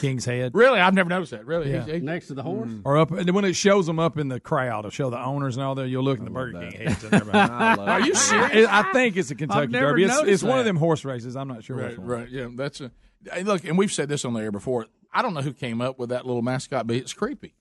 [0.00, 0.52] King's head.
[0.54, 1.44] Really, I've never noticed that.
[1.44, 1.84] Really, Yeah.
[1.84, 2.70] He- he- Next to the horse.
[2.70, 2.82] Mm.
[2.84, 5.56] Or up and when it shows them up in the crowd, it'll show the owners
[5.56, 5.88] and all that.
[5.88, 7.36] You'll look at the Burger King heads in there.
[7.36, 8.16] Are you it.
[8.16, 8.68] serious?
[8.70, 10.04] I think it's a Kentucky never Derby.
[10.04, 10.70] It's, noticed it's one of that.
[10.70, 11.36] them horse races.
[11.36, 12.06] I'm not sure which Right, one.
[12.08, 12.28] right.
[12.30, 12.90] Yeah, that's a
[13.30, 14.86] hey, look, and we've said this on the air before.
[15.12, 17.54] I don't know who came up with that little mascot, but it's creepy.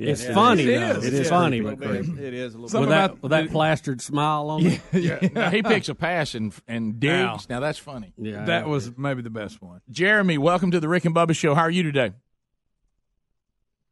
[0.00, 0.98] It's Yeah, funny, it though.
[0.98, 1.04] is.
[1.06, 2.04] It is funny, but little bit.
[2.04, 2.24] creepy.
[2.24, 4.80] It is a little with Something that with that plastered smile on it.
[4.92, 5.28] Yeah.
[5.32, 7.48] Now, he picks a pass and and digs.
[7.48, 7.56] Now.
[7.56, 8.12] Now, that's funny.
[8.16, 9.80] Yeah, That was maybe the best one.
[9.90, 11.56] Jeremy, welcome to the Rick and Bubba Show.
[11.56, 12.12] How are you today?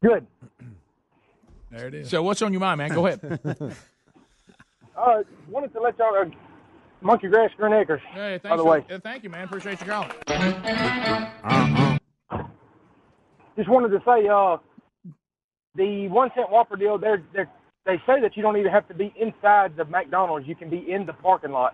[0.01, 0.25] Good.
[1.71, 2.09] There it is.
[2.09, 2.89] So, what's on your mind, man?
[2.91, 3.75] Go ahead.
[4.97, 6.25] Uh, wanted to let y'all uh,
[7.01, 8.01] monkey grass green acres.
[8.09, 9.43] Hey, by thanks the for- way, yeah, thank you, man.
[9.43, 10.09] Appreciate you calling.
[10.25, 11.97] Uh-huh.
[13.55, 14.57] just wanted to say, uh,
[15.77, 16.97] the one cent Whopper deal.
[16.97, 17.49] They're, they're,
[17.85, 20.45] they say that you don't even have to be inside the McDonald's.
[20.47, 21.73] You can be in the parking lot.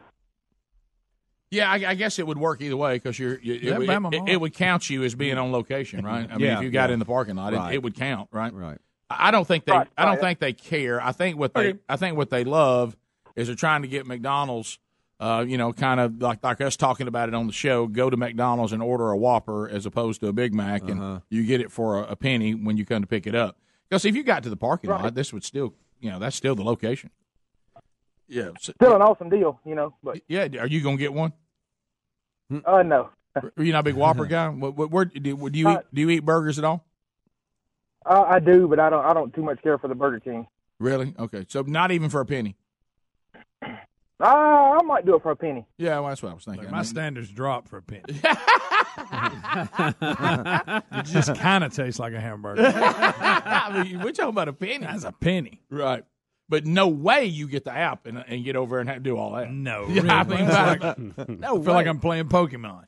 [1.50, 4.30] Yeah, I, I guess it would work either way because you're you, Yeah, it, it,
[4.34, 6.28] it would count you as being on location, right?
[6.30, 6.94] I mean, Yeah, if you got yeah.
[6.94, 7.74] in the parking lot, Right.
[7.74, 8.54] it, it would count, right?
[8.54, 8.78] Right.
[9.10, 9.72] I I don't think they.
[9.72, 10.22] Right, I don't right.
[10.22, 11.00] think they care.
[11.00, 11.70] I think what they.
[11.70, 11.80] Okay.
[11.88, 12.98] I think what they love
[13.36, 14.80] is they're trying to get McDonald's.
[15.20, 17.86] Uh, you know, kind of like like us talking about it on the show.
[17.88, 20.92] Go to McDonald's and order a Whopper as opposed to a Big Mac, Uh-huh.
[20.92, 23.58] and you get it for a, a penny when you come to pick it up.
[23.90, 25.04] Because if you got to the parking Right.
[25.04, 27.10] lot, this would still, you know, that's still the location.
[28.28, 28.50] Yeah.
[28.60, 29.96] Still an awesome deal, you know.
[30.04, 30.48] But yeah.
[30.60, 31.34] Are you gonna get one?
[32.66, 34.48] uh, no, Are you not a big Whopper guy?
[34.50, 35.20] What, what, where, do,
[35.50, 35.78] do you eat?
[35.78, 36.86] Uh, Do you eat burgers at all?
[38.06, 39.06] uh, I do, but I don't.
[39.06, 40.48] I don't too much care for the Burger King.
[40.80, 41.14] Really?
[41.20, 41.46] Okay.
[41.50, 42.56] So not even for a penny.
[43.64, 43.68] Uh,
[44.26, 45.66] I might do it for a penny.
[45.78, 46.64] Yeah, well, that's what I was thinking.
[46.64, 48.04] Look, I my mean- standards drop for a penny.
[50.02, 52.64] it just kind of tastes like a hamburger.
[52.76, 54.86] I mean, we're talking about a penny.
[54.86, 55.62] That's a penny.
[55.70, 56.04] Right.
[56.50, 59.32] But no way you get the app and, and get over and have, do all
[59.34, 59.50] that.
[59.52, 61.88] No, Yeah, I mean, like- no I feel like.
[61.88, 62.84] I'm playing Pokemon.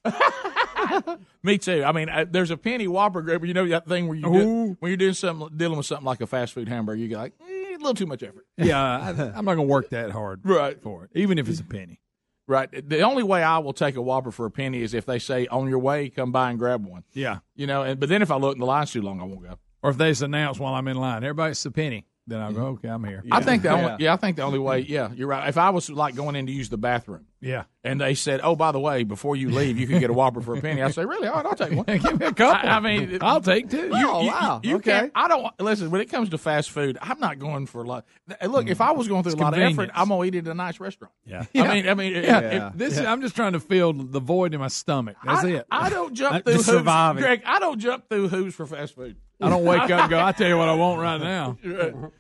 [1.42, 1.84] Me too.
[1.84, 3.46] I mean, uh, there's a penny Whopper grabber.
[3.46, 6.22] You know that thing where you do, when you're doing something dealing with something like
[6.22, 8.46] a fast food hamburger, you get like eh, a little too much effort.
[8.58, 10.80] Yeah, I, I'm not going to work that hard Right.
[10.82, 12.00] for it, even if it's a penny.
[12.48, 12.70] Right.
[12.72, 15.48] The only way I will take a Whopper for a penny is if they say
[15.48, 17.04] on your way, come by and grab one.
[17.14, 17.40] Yeah.
[17.56, 19.42] You know, and but then if I look in the line's too long, I won't
[19.42, 19.58] go.
[19.82, 22.60] Or if they just announce while I'm in line, everybody's a penny, then I'll go,
[22.60, 22.74] mm-hmm.
[22.74, 23.24] okay, I'm here.
[23.32, 25.48] I think the only yeah, I think the only way yeah, you're right.
[25.48, 27.64] If I was like going in to use the bathroom Yeah.
[27.86, 30.42] And they said, "Oh, by the way, before you leave, you can get a Whopper
[30.42, 31.28] for a penny," I say, "Really?
[31.28, 32.70] All right, I'll take one." Give me a couple.
[32.70, 33.88] I, I mean, I'll take two.
[33.88, 34.60] You, Oh, you- wow.
[34.64, 34.92] You, Okay.
[34.92, 35.12] can't.
[35.16, 35.92] I don't listen.
[35.92, 38.06] When it comes to fast food, I'm not going for a lot.
[38.46, 39.90] Look, if I was going through It's a lot of effort.
[39.94, 41.14] I'm gonna eat it at a nice restaurant.
[41.26, 41.46] Yeah.
[41.56, 42.40] I mean, I mean, Yeah.
[42.42, 42.72] Yeah.
[42.76, 45.16] This I'm just trying to fill the void in my stomach.
[45.24, 45.66] That's I, it.
[45.72, 47.22] I don't jump through just hoops, surviving.
[47.24, 47.44] Greg.
[47.46, 49.16] I don't jump through hoops for fast food.
[49.40, 51.58] I don't wake up and go, I tell you what I want right now.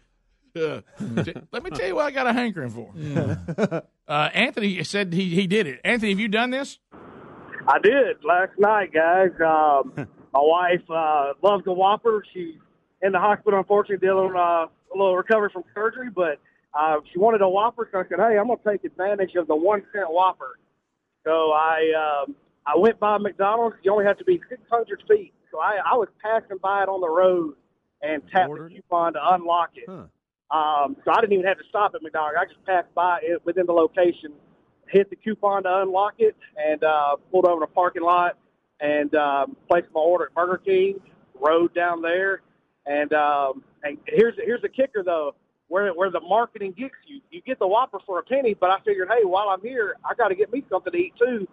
[0.55, 0.79] Yeah.
[1.51, 2.93] Let me tell you what I got a hankering for.
[4.07, 5.81] Uh, Anthony said he, he did it.
[5.83, 6.79] Anthony, have you done this?
[7.67, 9.31] I did last night, guys.
[9.41, 9.91] Um,
[10.33, 12.23] my wife uh, loves the Whopper.
[12.33, 12.55] She's
[13.01, 16.39] in the hospital, unfortunately, dealing with uh, a little recovery from surgery, but
[16.73, 19.47] uh, she wanted a Whopper, so I said, "Hey, I'm going to take advantage of
[19.47, 20.59] the one cent Whopper."
[21.25, 23.75] So I um, I went by McDonald's.
[23.83, 27.01] You only have to be 600 feet, so I, I was passing by it on
[27.01, 27.55] the road
[28.01, 29.85] and tapped the coupon to unlock it.
[30.51, 32.37] Um, so I didn't even have to stop at McDonald's.
[32.39, 34.31] I just passed by it within the location,
[34.87, 38.37] hit the coupon to unlock it, and uh, pulled over to the parking lot
[38.79, 40.99] and um, placed my order at Burger King.
[41.39, 42.41] Rode down there,
[42.85, 45.35] and um, and here's here's the kicker though,
[45.67, 47.19] where where the marketing gets you.
[47.29, 50.13] You get the Whopper for a penny, but I figured, hey, while I'm here, I
[50.13, 51.45] got to get me something to eat too.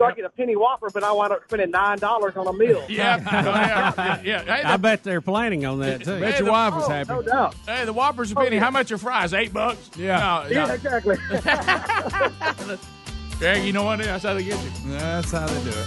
[0.00, 2.54] So I get a penny Whopper, but I wind up spending nine dollars on a
[2.54, 2.82] meal.
[2.88, 4.42] Yeah, yeah, yeah.
[4.44, 6.18] Hey, I bet they're planning on that too.
[6.18, 7.54] Bet your wife is Oh, no doubt.
[7.66, 8.56] Hey, the Whopper's a penny.
[8.56, 9.34] How much are fries?
[9.34, 9.90] Eight bucks.
[9.98, 11.16] Yeah, Yeah, exactly.
[13.40, 13.98] Yeah, you know what?
[14.00, 14.70] That's how they get you.
[14.92, 15.86] That's how they do it.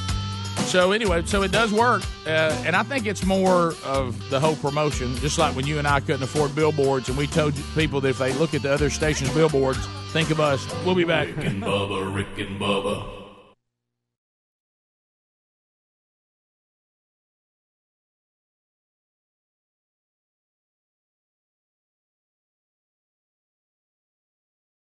[0.65, 4.55] So anyway, so it does work, uh, and I think it's more of the whole
[4.55, 5.15] promotion.
[5.17, 8.17] Just like when you and I couldn't afford billboards, and we told people that if
[8.19, 10.65] they look at the other stations' billboards, think of us.
[10.83, 11.27] We'll be back.
[11.35, 13.22] Rick and Bubba, Rick and Bubba.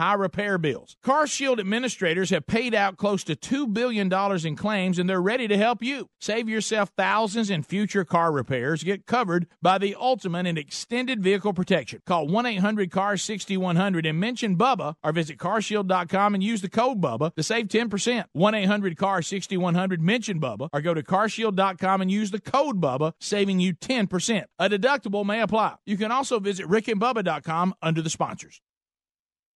[0.00, 0.96] high repair bills.
[1.04, 4.10] CarShield administrators have paid out close to $2 billion
[4.46, 6.08] in claims and they're ready to help you.
[6.18, 8.82] Save yourself thousands in future car repairs.
[8.82, 12.00] Get covered by the ultimate in extended vehicle protection.
[12.06, 17.00] Call 1 800 CAR 6100 and mention Bubba or visit carshield.com and use the code
[17.00, 18.24] Bubba to save 10%.
[18.32, 23.12] 1 800 CAR 6100 mention Bubba or go to carshield.com and use the code Bubba,
[23.20, 24.44] saving you 10%.
[24.58, 25.74] A deductible may apply.
[25.84, 28.62] You can also visit rickandbubba.com under the sponsors.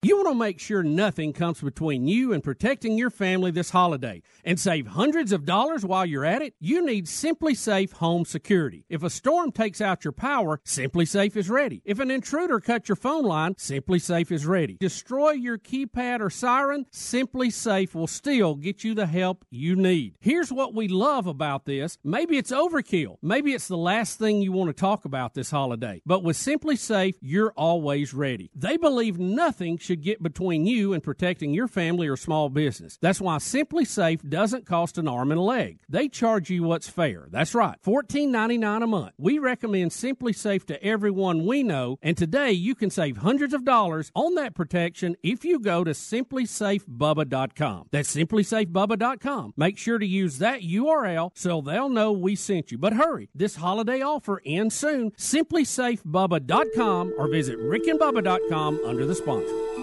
[0.00, 4.22] You want to make sure nothing comes between you and protecting your family this holiday
[4.44, 6.54] and save hundreds of dollars while you're at it?
[6.60, 8.84] You need SimpliSafe Home Security.
[8.88, 11.82] If a storm takes out your power, SimpliSafe is ready.
[11.84, 14.76] If an intruder cuts your phone line, SimpliSafe is ready.
[14.78, 20.14] Destroy your keypad or siren, SimpliSafe will still get you the help you need.
[20.20, 21.98] Here's what we love about this.
[22.04, 23.16] Maybe it's overkill.
[23.20, 26.02] Maybe it's the last thing you want to talk about this holiday.
[26.06, 28.52] But with SimpliSafe, you're always ready.
[28.54, 32.98] They believe nothing should get between you and protecting your family or small business.
[33.00, 35.78] That's why SimpliSafe doesn't cost an arm and a leg.
[35.88, 37.26] They charge you what's fair.
[37.30, 39.12] That's right, $14.99 a month.
[39.16, 44.12] We recommend SimpliSafe to everyone we know, and today you can save hundreds of dollars
[44.14, 47.86] on that protection if you go to simplisafebubba.com.
[47.90, 49.54] That's simplisafebubba.com.
[49.56, 52.76] Make sure to use that URL so they'll know we sent you.
[52.76, 55.12] But hurry, this holiday offer ends soon.
[55.12, 59.77] Simplisafebubba.com or visit rickandbubba.com under the sponsor.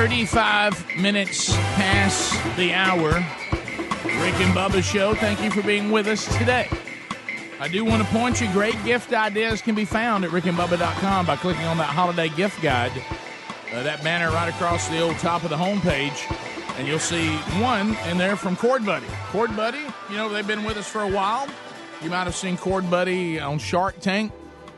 [0.00, 3.10] Thirty-five minutes past the hour.
[3.10, 5.14] Rick and Bubba Show.
[5.14, 6.70] Thank you for being with us today.
[7.60, 11.36] I do want to point you, great gift ideas can be found at rickandbubba.com by
[11.36, 12.92] clicking on that holiday gift guide,
[13.74, 16.34] uh, that banner right across the old top of the homepage,
[16.78, 17.28] and you'll see
[17.60, 19.06] one in there from Cord Buddy.
[19.26, 21.46] Cord Buddy, you know, they've been with us for a while.
[22.00, 24.32] You might have seen Cord Buddy on Shark Tank.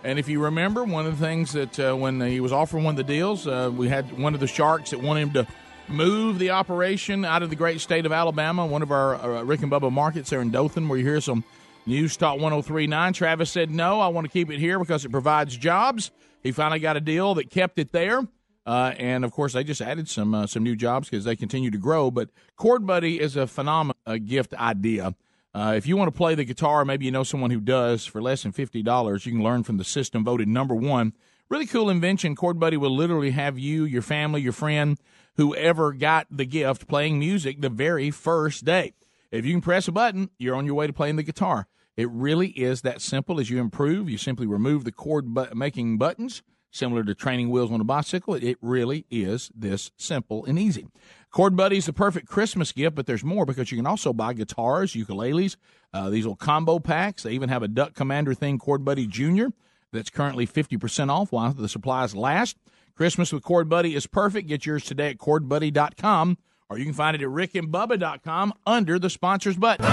[0.04, 2.92] And if you remember, one of the things that uh, when he was offering one
[2.92, 5.46] of the deals, uh, we had one of the sharks that wanted him to
[5.88, 9.62] move the operation out of the great state of Alabama, one of our uh, Rick
[9.62, 11.44] and Bubba markets there in Dothan, where you hear some
[11.86, 13.12] News Talk 1039.
[13.12, 16.10] Travis said, No, I want to keep it here because it provides jobs.
[16.42, 18.26] He finally got a deal that kept it there.
[18.64, 21.70] Uh, and of course, they just added some uh, some new jobs because they continue
[21.70, 22.10] to grow.
[22.10, 25.14] But Cord Buddy is a phenomenal uh, gift idea.
[25.54, 28.22] Uh, if you want to play the guitar, maybe you know someone who does for
[28.22, 29.26] less than fifty dollars.
[29.26, 31.12] You can learn from the system voted number one.
[31.48, 32.34] Really cool invention.
[32.34, 34.98] Chord Buddy will literally have you, your family, your friend,
[35.36, 38.94] whoever got the gift playing music the very first day.
[39.30, 41.66] If you can press a button, you're on your way to playing the guitar.
[41.94, 43.38] It really is that simple.
[43.38, 46.42] As you improve, you simply remove the chord bu- making buttons,
[46.72, 48.34] similar to training wheels on a bicycle.
[48.34, 50.88] It really is this simple and easy.
[51.30, 54.32] Chord Buddy is the perfect Christmas gift, but there's more because you can also buy
[54.32, 55.56] guitars, ukuleles,
[55.94, 57.22] uh, these little combo packs.
[57.22, 59.46] They even have a Duck Commander thing, Chord Buddy Jr.,
[59.92, 62.56] that's currently 50% off while the supplies last.
[62.96, 64.48] Christmas with Chord Buddy is perfect.
[64.48, 66.38] Get yours today at chordbuddy.com
[66.72, 69.84] or you can find it at rickandbubba.com under the sponsors button.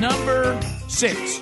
[0.00, 1.40] Number six.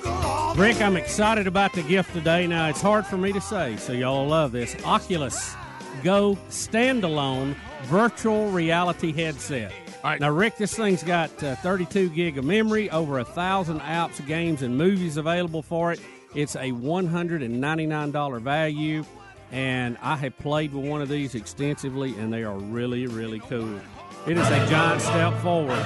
[0.55, 2.45] Rick, I'm excited about the gift today.
[2.45, 4.75] Now, it's hard for me to say, so y'all love this.
[4.85, 5.55] Oculus
[6.03, 9.71] Go standalone virtual reality headset.
[10.03, 10.19] All right.
[10.19, 14.61] Now, Rick, this thing's got uh, 32 gig of memory, over a thousand apps, games,
[14.61, 15.99] and movies available for it.
[16.35, 19.03] It's a $199 value,
[19.51, 23.79] and I have played with one of these extensively, and they are really, really cool.
[24.27, 25.77] It is a giant step forward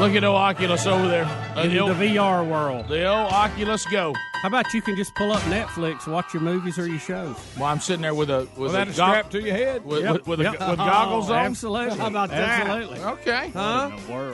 [0.00, 1.24] Look at old Oculus over there.
[1.24, 2.88] Uh, in the, old, the VR world.
[2.88, 4.12] the old Oculus Go.
[4.42, 7.36] How about you can just pull up Netflix, watch your movies or your shows?
[7.56, 9.84] Well, I'm sitting there with a with Without a a go- strap to your head.
[9.86, 10.12] with, Yep.
[10.12, 10.52] with, with, a- Yep.
[10.68, 11.46] with goggles Oh, on.
[11.46, 11.96] Absolutely.
[11.98, 12.66] How about that?
[12.66, 13.00] Absolutely.
[13.00, 13.50] Okay.
[13.54, 13.90] Huh?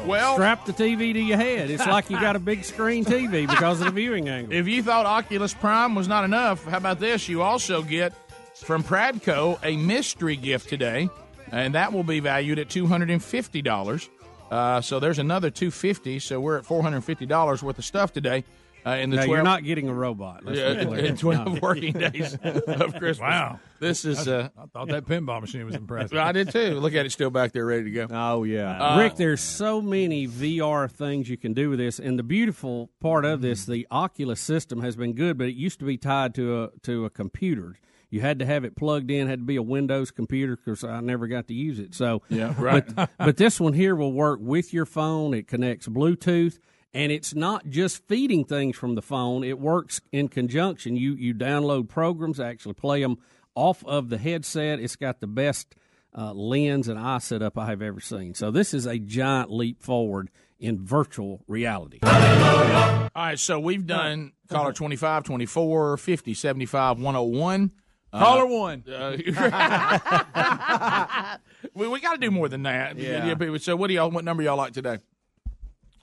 [0.07, 1.71] Well, Strap the TV to your head.
[1.71, 4.53] It's like you got a big screen TV because of the viewing angle.
[4.55, 7.29] if you thought Oculus Prime was not enough, how about this?
[7.29, 8.13] You also get
[8.55, 11.09] from Pradco a mystery gift today,
[11.53, 14.11] and that will be valued at two hundred and fifty dollars.
[14.51, 16.19] Uh, so there's another two fifty.
[16.19, 18.45] So we're at four hundred and fifty dollars worth of stuff today.
[18.85, 20.45] Uh, in the No, 12, you're not getting a robot.
[20.45, 21.05] Let's Yeah, be in, clear.
[21.05, 21.59] in 12 No.
[21.63, 23.21] working days of Christmas.
[23.21, 23.61] Wow.
[23.79, 26.19] This is, uh, I thought that pinball machine was impressive.
[26.19, 26.81] I did too.
[26.81, 28.07] Look at it still back there ready to go.
[28.11, 28.77] Oh yeah.
[28.95, 32.91] Uh, Rick, there's so many VR things you can do with this, and the beautiful
[33.01, 36.35] part of this, the Oculus system has been good, but it used to be tied
[36.35, 37.77] to a to a computer.
[38.13, 41.01] You had to have it plugged in, had to be a Windows computer because I
[41.01, 41.95] never got to use it.
[41.95, 42.85] So, Yeah, right.
[42.95, 45.33] But, but this one here will work with your phone.
[45.33, 46.59] It connects Bluetooth,
[46.93, 49.45] and it's not just feeding things from the phone.
[49.45, 50.95] It works in conjunction.
[50.95, 53.17] You you download programs, actually play them
[53.55, 54.79] off of the headset.
[54.79, 55.75] It's got the best
[56.15, 58.35] uh, lens and eye setup I have ever seen.
[58.35, 60.29] So this is a giant leap forward
[60.61, 61.99] in virtual reality.
[62.03, 67.71] All right, so we've done caller 25, 24, 50, 75, 101.
[68.13, 68.85] Caller one.
[68.93, 69.17] Uh,
[71.75, 72.97] we we got to do more than that.
[72.99, 73.35] Yeah.
[73.35, 74.11] people- So what do y'all?
[74.11, 74.99] What number y'all like today?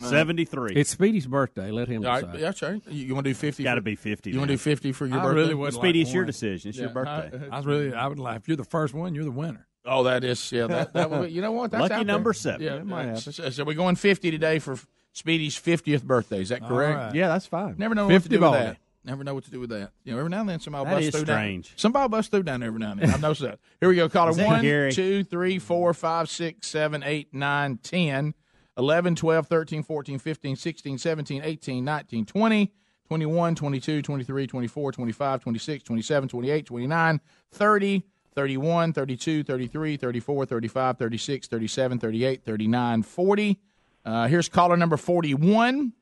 [0.01, 0.75] 73.
[0.75, 1.71] It's Speedy's birthday.
[1.71, 2.39] Let him All right, decide.
[2.39, 2.81] that's right.
[2.87, 3.63] You, you want to do fifty?
[3.63, 4.31] Got to be 50.
[4.31, 5.41] You want to do fifty for your I birthday?
[5.41, 5.73] really would.
[5.73, 6.27] Speedy, like it's your one.
[6.27, 6.69] decision.
[6.69, 7.49] It's your birthday.
[7.51, 8.47] I was really, I would laugh.
[8.47, 9.67] you're the first one, you're the winner.
[9.85, 10.67] Oh, that is yeah.
[10.67, 11.71] That, that would be, you know what?
[11.71, 12.05] That's Lucky out there.
[12.05, 12.61] number seven.
[12.61, 13.33] Yeah, It might uh, happen.
[13.33, 14.77] so, so we're going fifty today for
[15.11, 16.39] Speedy's fiftieth birthday.
[16.41, 16.97] Is that correct?
[16.97, 17.15] right.
[17.15, 17.75] Yeah, that's fine.
[17.77, 18.59] Never know what to 50 do with baldy.
[18.59, 18.77] that.
[19.05, 19.91] Never know what to do with that.
[20.03, 21.69] You know, every now and then somebody That busts is through strange.
[21.69, 21.77] down.
[21.77, 23.09] Somebody busts through down every now and then.
[23.11, 23.59] I've noticed that.
[23.79, 24.09] Here we go.
[24.09, 24.91] Caller one, Gary?
[24.91, 28.33] two, three, four, five, six, seven, eight, nine, 10,
[28.77, 32.73] 11, 12, 13, 14, 15, 16, 17, 18, 19, 20,
[33.07, 37.21] 21, 22, 23, 24, 25, 26, 27, 28, 29,
[37.51, 38.03] 30,
[38.35, 43.59] 31, 32, 33, 34, 35, 36, 37, 38, 39, 40.
[44.05, 45.93] Uh, here's caller number 41.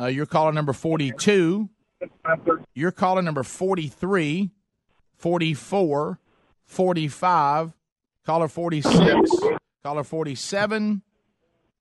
[0.00, 1.68] Uh, you're caller number 42.
[2.74, 4.50] You're caller number 43,
[5.16, 6.20] 44,
[6.64, 7.72] 45,
[8.24, 9.30] caller 46,
[9.82, 11.02] caller 47.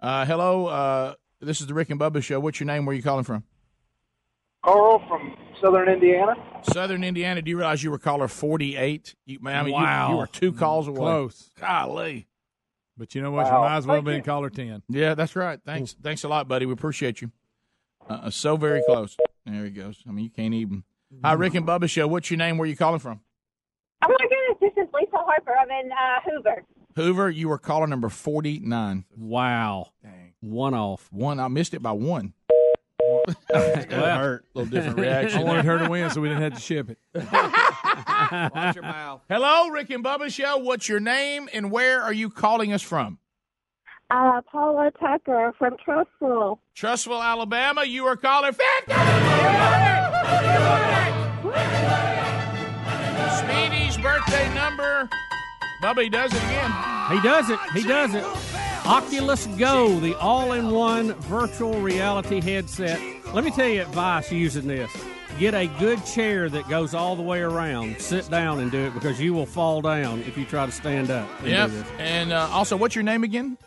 [0.01, 2.39] Uh, hello, uh, this is the Rick and Bubba Show.
[2.39, 2.85] What's your name?
[2.85, 3.43] Where are you calling from?
[4.63, 6.33] Carl from Southern Indiana.
[6.63, 7.41] Southern Indiana.
[7.41, 9.15] Do you realize you were caller 48?
[9.25, 10.11] You, man, I mean, you- Wow.
[10.11, 10.97] you, were two calls away.
[10.97, 11.51] Close.
[11.59, 12.27] Golly.
[12.97, 13.45] But you know what?
[13.47, 14.21] You might as well have Thank been you.
[14.23, 14.83] caller 10.
[14.89, 15.59] Yeah, that's right.
[15.65, 15.95] Thanks.
[16.01, 16.65] Thanks a lot, buddy.
[16.65, 17.31] We appreciate you.
[18.09, 19.17] Uh, so very close.
[19.45, 20.03] There he goes.
[20.07, 20.83] I mean, you can't even.
[21.23, 22.07] Hi, Rick and Bubba Show.
[22.07, 22.57] What's your name?
[22.57, 23.21] Where are you calling from?
[24.03, 25.55] Oh my goodness, this is Lisa Harper.
[25.55, 26.63] I'm in uh, Hoover.
[26.95, 29.05] Hoover, you were caller number 49.
[29.17, 29.91] Wow.
[30.01, 30.33] Dang.
[30.41, 31.07] One off.
[31.11, 31.39] One.
[31.39, 32.33] I missed it by one.
[33.49, 34.45] That hurt.
[34.55, 35.39] A little different reaction.
[35.41, 36.97] I wanted her to win, so we didn't have to ship it.
[37.13, 39.21] Watch your mouth.
[39.29, 40.57] Hello, Rick and Bubba Show.
[40.57, 43.19] What's your name and where are you calling us from?
[44.11, 46.59] Uh, Paula Tucker from Trustful.
[46.75, 47.83] Trussville, Alabama.
[47.83, 48.93] You are calling 50.
[53.37, 55.09] Speedy's birthday number.
[55.83, 56.71] Bubba, he does it again.
[57.11, 57.59] He does it.
[57.73, 58.23] He does it.
[58.85, 62.99] Oculus Go, the all-in-one virtual reality headset.
[63.33, 64.91] Let me tell you advice using this.
[65.39, 67.99] Get a good chair that goes all the way around.
[67.99, 71.09] Sit down and do it because you will fall down if you try to stand
[71.11, 71.27] up.
[71.39, 71.69] and do Yep.
[71.71, 71.87] this.
[71.99, 73.57] And uh, also, what's your name again?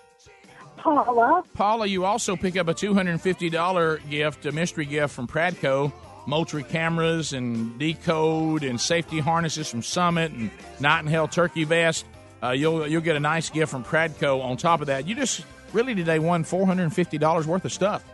[0.94, 1.44] Paula.
[1.55, 5.93] Paula, you also pick up a $250 gift, a mystery gift from Pradco.
[6.27, 12.05] Moultrie cameras and decode and safety harnesses from Summit and Knight & Hale turkey vest.
[12.43, 14.43] Uh, you'll you'll get a nice gift from Pradco.
[14.44, 17.65] On top of that, you just really today won four hundred and fifty dollars worth
[17.65, 18.05] of stuff.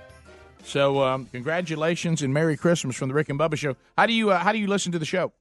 [0.64, 3.76] So um, congratulations and Merry Christmas from the Rick and Bubba Show.
[3.98, 5.32] How do you uh, how do you listen to the show?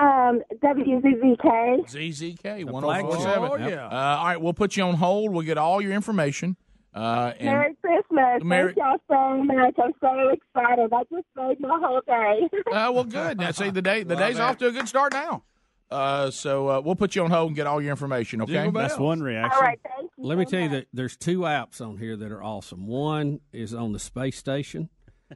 [0.00, 1.86] Um, WZZK.
[1.88, 3.20] ZZK The one zero four flagship.
[3.22, 3.50] seven.
[3.52, 3.86] Oh, yeah.
[3.86, 5.32] Uh, all right, we'll put you on hold.
[5.32, 6.56] We'll get all your information.
[6.94, 8.42] Uh, and Merry Christmas.
[8.42, 9.74] Merry- Thank y'all so much.
[9.82, 10.90] I'm so excited.
[10.90, 12.48] That just made my whole day.
[12.72, 13.38] Uh, well, good.
[13.38, 15.42] Now, see, the day the day's off to a good start now.
[15.90, 18.42] Uh, so uh, we'll put you on hold and get all your information.
[18.42, 18.52] Okay.
[18.54, 18.88] Jingle bells.
[18.90, 19.52] That's one reaction.
[19.54, 20.24] All right, thank you.
[20.24, 20.78] Let me so tell you much.
[20.80, 22.86] that there's two apps on here that are awesome.
[22.86, 24.88] One is on the space station.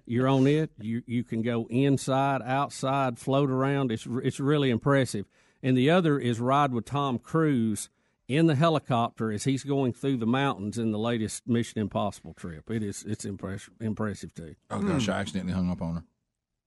[0.07, 0.71] You're on it.
[0.81, 3.91] You you can go inside, outside, float around.
[3.93, 5.27] It's it's really impressive.
[5.63, 7.89] And the other is ride with Tom Cruise
[8.29, 12.71] in the helicopter as he's going through the mountains in the latest Mission Impossible trip.
[12.71, 14.55] It is it's impressive impressive too.
[14.71, 16.05] Oh gosh, I accidentally hung up on her.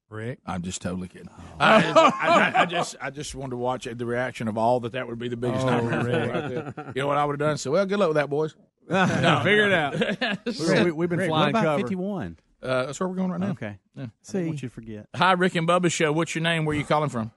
[0.10, 0.40] Rick.
[0.46, 1.30] I'm just totally kidding.
[1.60, 4.92] I, I- I just I just wanted to watch the reaction of all that.
[4.92, 6.04] That would be the biggest Oh, nightmare.
[6.04, 6.34] Rick.
[6.34, 6.92] Right there.
[6.96, 7.58] You know what I would have done?
[7.58, 8.56] So well, good luck with that, boys.
[8.90, 9.94] no, figure it out.
[10.46, 11.78] we, we, have been Rick, what flying about cover.
[11.80, 12.38] 51?
[12.64, 13.52] Uh, that's where we're going right now.
[13.52, 13.78] Okay.
[13.96, 14.06] Yeah.
[14.06, 15.08] I don't want you to forget.
[15.16, 16.12] Hi, Rick and Bubba Show.
[16.14, 16.64] What's your name?
[16.66, 17.32] Where are you calling from?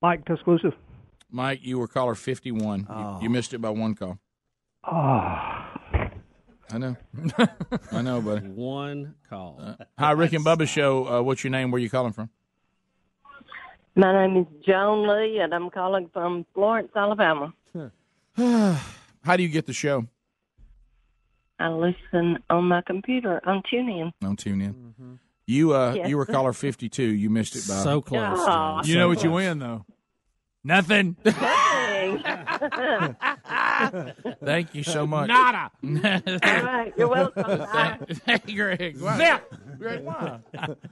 [0.00, 0.72] Mike exclusive.
[1.30, 2.80] Mike, you were caller 51.
[2.80, 3.18] You- Oh.
[3.20, 4.18] You, missed it by one call.
[4.84, 4.92] Oh.
[6.70, 6.96] I know.
[7.92, 8.46] I know, buddy.
[8.48, 9.58] One call.
[9.62, 11.06] Uh, hi, Rick and Bubba Show.
[11.08, 11.70] Uh, what's your name?
[11.70, 12.30] Where are you calling from?
[13.94, 17.52] My name is Joan Lee, and I'm calling from Florence, Alabama.
[18.36, 20.06] How do you get the show?
[21.62, 24.12] I listen on my computer on TuneIn.
[24.22, 25.18] On TuneIn.
[25.46, 26.08] You uh, Yes.
[26.08, 27.02] you were caller 52.
[27.02, 28.38] You missed it by So close.
[28.40, 28.80] Oh.
[28.84, 29.84] You So know what you win, though?
[30.64, 31.16] Nothing.
[33.90, 34.36] Dang.
[34.44, 35.28] Thank you so much.
[35.28, 35.70] Nada.
[35.84, 35.90] All
[36.64, 37.42] right, you're welcome.
[37.42, 37.98] Bye.
[38.26, 39.00] Thank you, Greg.
[39.00, 39.40] Wow.
[39.78, 40.40] Greg, wow.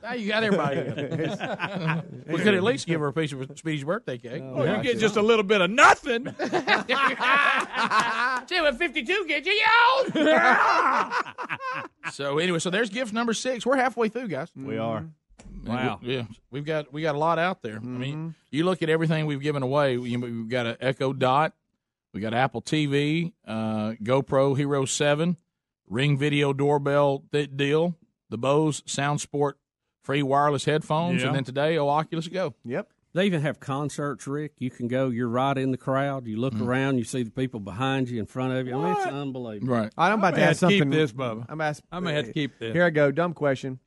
[0.02, 0.80] Now you got everybody.
[2.26, 4.42] we could at least give her a piece of Speedy's birthday cake.
[4.42, 6.26] Oh, oh you get just a little bit of nothing.
[6.26, 6.32] See
[8.60, 10.04] what 52 get you, yo!
[12.10, 13.64] so anyway, so there's gift number six.
[13.64, 14.48] We're halfway through, guys.
[14.56, 15.00] We are.
[15.00, 15.10] Mm-hmm.
[15.64, 15.98] Wow.
[16.02, 17.76] we- yeah, we've got we got a lot out there.
[17.76, 18.28] I mean, mm-hmm.
[18.50, 19.96] you look at everything we've given away.
[19.96, 21.52] We, we've got an Echo Dot,
[22.12, 25.36] we got Apple TV, uh, GoPro Hero Seven,
[25.88, 27.96] Ring Video Doorbell th- deal,
[28.28, 29.58] the Bose Sound Sport
[30.02, 31.28] free wireless headphones, Yeah.
[31.28, 32.54] and then today, oh Oculus Go.
[32.64, 32.88] Yep.
[33.12, 34.52] They even have concerts, Rick.
[34.58, 35.08] You can go.
[35.08, 36.28] You're right in the crowd.
[36.28, 36.98] You look around.
[36.98, 38.78] You see the people behind you, in front of you.
[38.78, 39.74] I mean, it's unbelievable.
[39.74, 39.92] Right.
[39.98, 41.44] I'm about I to may ask have to keep this, Bubba.
[41.48, 42.72] I'm ask, I'm going to have to keep this.
[42.72, 43.10] Here I go.
[43.10, 43.80] Dumb question.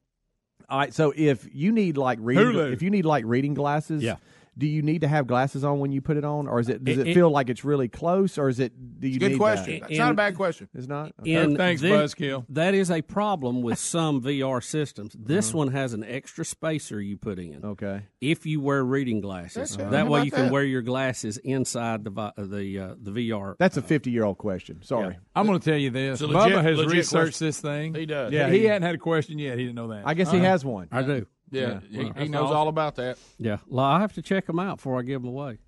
[0.68, 0.94] All right.
[0.94, 2.74] So if you need like reading, Hulu.
[2.74, 4.18] if you need like reading glasses, Yeah.
[4.56, 6.84] Do you need to have glasses on when you put it on, or is it
[6.84, 8.72] does It- it, it- feel like it's really close, or is it?
[9.00, 9.80] Do you Good need question.
[9.80, 9.90] That?
[9.90, 10.70] It's not a bad question.
[10.76, 11.12] It's not.
[11.26, 12.46] In thanks, thi- Buzzkill.
[12.50, 15.16] That is a problem with some VR systems.
[15.20, 15.58] This Uh-huh.
[15.58, 17.66] one has an extra spacer you put in.
[17.66, 18.04] Okay.
[18.22, 20.52] If you wear reading glasses, That's- that way you can that?
[20.52, 23.56] wear your glasses inside the uh, the uh, the VR.
[23.58, 24.84] That's a 50 year old question.
[24.84, 25.18] Sorry.
[25.36, 26.22] I'm going to tell you this.
[26.22, 27.48] It's legit- Bubba has researched question.
[27.48, 27.96] this thing.
[27.96, 28.32] He does.
[28.32, 29.58] Yeah, Yeah, he, he- hadn't had a question yet.
[29.58, 30.04] He didn't know that.
[30.06, 30.46] I guess he Uh-huh.
[30.46, 30.90] has one.
[30.92, 31.26] I do.
[31.54, 32.12] Yeah, Yeah.
[32.16, 32.58] he, he knows awesome.
[32.58, 33.18] all about that.
[33.38, 35.60] Yeah, well, I have to check them out before I give them away.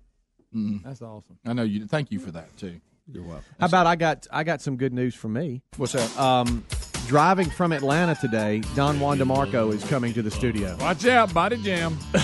[0.84, 1.38] That's awesome.
[1.46, 1.86] I know you.
[1.86, 2.80] Thank you for that too.
[3.12, 3.44] You're welcome.
[3.60, 5.62] How about I got I got some good news for me.
[5.76, 6.18] What's that?
[6.18, 6.64] Um,
[7.06, 10.76] driving from Atlanta today, Don Juan DeMarco is coming to the studio.
[10.80, 11.98] Watch out, body jam.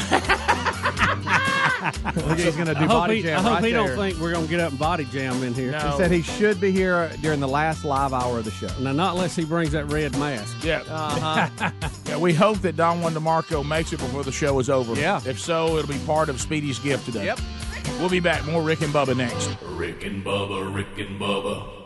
[1.82, 3.86] Look, he's going to do I hope body he, jam I hope right he there.
[3.86, 5.72] don't think we're going to get up and body jam in here.
[5.72, 8.68] He said he should be here during the last live hour of the show.
[8.80, 10.56] Now, not unless he brings that red mask.
[10.62, 10.82] Yeah.
[10.92, 11.70] Uh-huh.
[12.06, 12.16] yeah.
[12.16, 14.94] We hope that Don Juan DeMarco makes it before the show is over.
[14.94, 15.20] Yeah.
[15.26, 17.24] If so, it'll be part of Speedy's gift today.
[17.26, 17.40] Yep.
[17.98, 18.44] We'll be back.
[18.46, 19.56] More Rick and Bubba next.
[19.62, 21.81] Rick and Bubba, Rick and Bubba.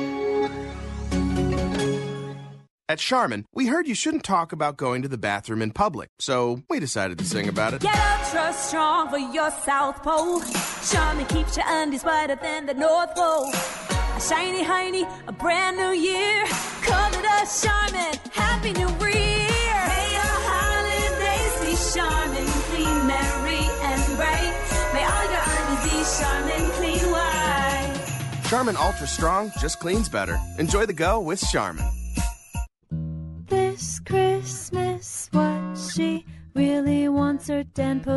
[2.92, 6.60] At Charmin, we heard you shouldn't talk about going to the bathroom in public, so
[6.68, 7.80] we decided to sing about it.
[7.80, 10.42] Get ultra strong for your South Pole.
[10.90, 13.48] Charmin keeps your undies wetter than the North Pole.
[13.48, 16.44] A shiny hiney, a brand new year.
[16.82, 19.80] Come to the Charmin, Happy New Year.
[19.88, 24.52] May your holidays be Charmin, clean, merry, and bright.
[24.92, 28.48] May all your undies be Charmin, clean white.
[28.50, 30.38] Charmin Ultra Strong just cleans better.
[30.58, 31.86] Enjoy the go with Charmin.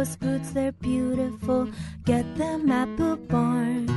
[0.05, 0.51] Post boots.
[0.51, 1.67] They're beautiful.
[2.03, 3.87] Get them at Boot Barn.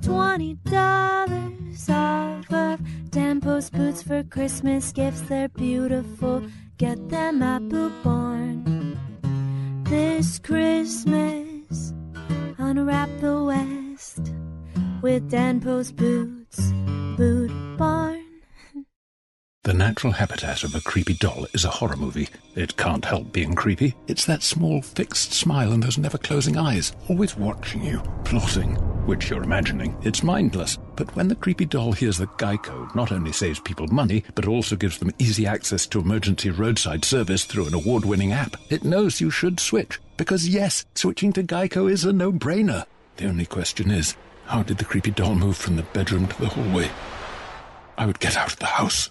[0.00, 5.22] Twenty dollars off of Dan Post boots for Christmas gifts.
[5.22, 6.44] They're beautiful.
[6.78, 8.96] Get them at Boot Barn.
[9.82, 11.92] This Christmas,
[12.58, 14.32] unwrap the West
[15.02, 16.70] with Dan Post boots.
[17.16, 18.24] Boot Barn.
[19.64, 22.28] The natural habitat of a creepy doll is a horror movie.
[23.12, 23.94] Help being creepy.
[24.06, 29.28] It's that small, fixed smile and those never closing eyes, always watching you, plotting, which
[29.28, 29.94] you're imagining.
[30.00, 30.78] It's mindless.
[30.96, 34.76] But when the creepy doll hears that Geico not only saves people money, but also
[34.76, 39.20] gives them easy access to emergency roadside service through an award winning app, it knows
[39.20, 40.00] you should switch.
[40.16, 42.86] Because yes, switching to Geico is a no brainer.
[43.18, 44.16] The only question is,
[44.46, 46.90] how did the creepy doll move from the bedroom to the hallway?
[47.98, 49.10] I would get out of the house.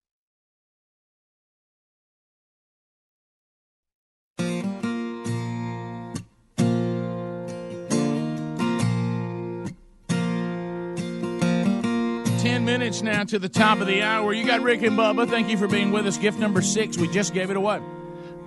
[12.61, 14.33] Ten minutes now to the top of the hour.
[14.33, 15.27] You got Rick and Bubba.
[15.27, 16.19] Thank you for being with us.
[16.19, 16.95] Gift number six.
[16.95, 17.81] We just gave it away.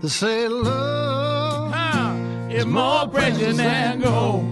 [0.01, 1.75] They say love
[2.49, 4.45] is more precious than gold.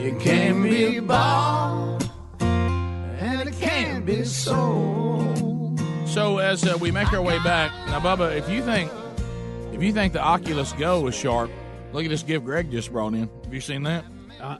[0.00, 2.08] It can be bought
[2.40, 5.78] and it can be sold.
[6.06, 8.90] So as uh, we make our way back now, Bubba, if you think
[9.74, 11.50] if you think the Oculus Go is sharp,
[11.92, 13.28] look at this gift Greg just brought in.
[13.44, 14.06] Have you seen that?
[14.40, 14.56] Uh,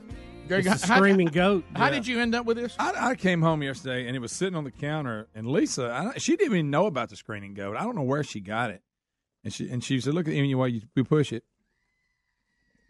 [0.47, 1.63] Greg, it's a how- screaming goat.
[1.75, 2.75] How did you end up with this?
[2.79, 6.17] I, I came home yesterday and it was sitting on the counter, and Lisa, I,
[6.17, 7.75] she didn't even know about the screaming goat.
[7.75, 8.81] I don't know where she got it,
[9.43, 11.43] and she and she said, "Look at me while you, you push it."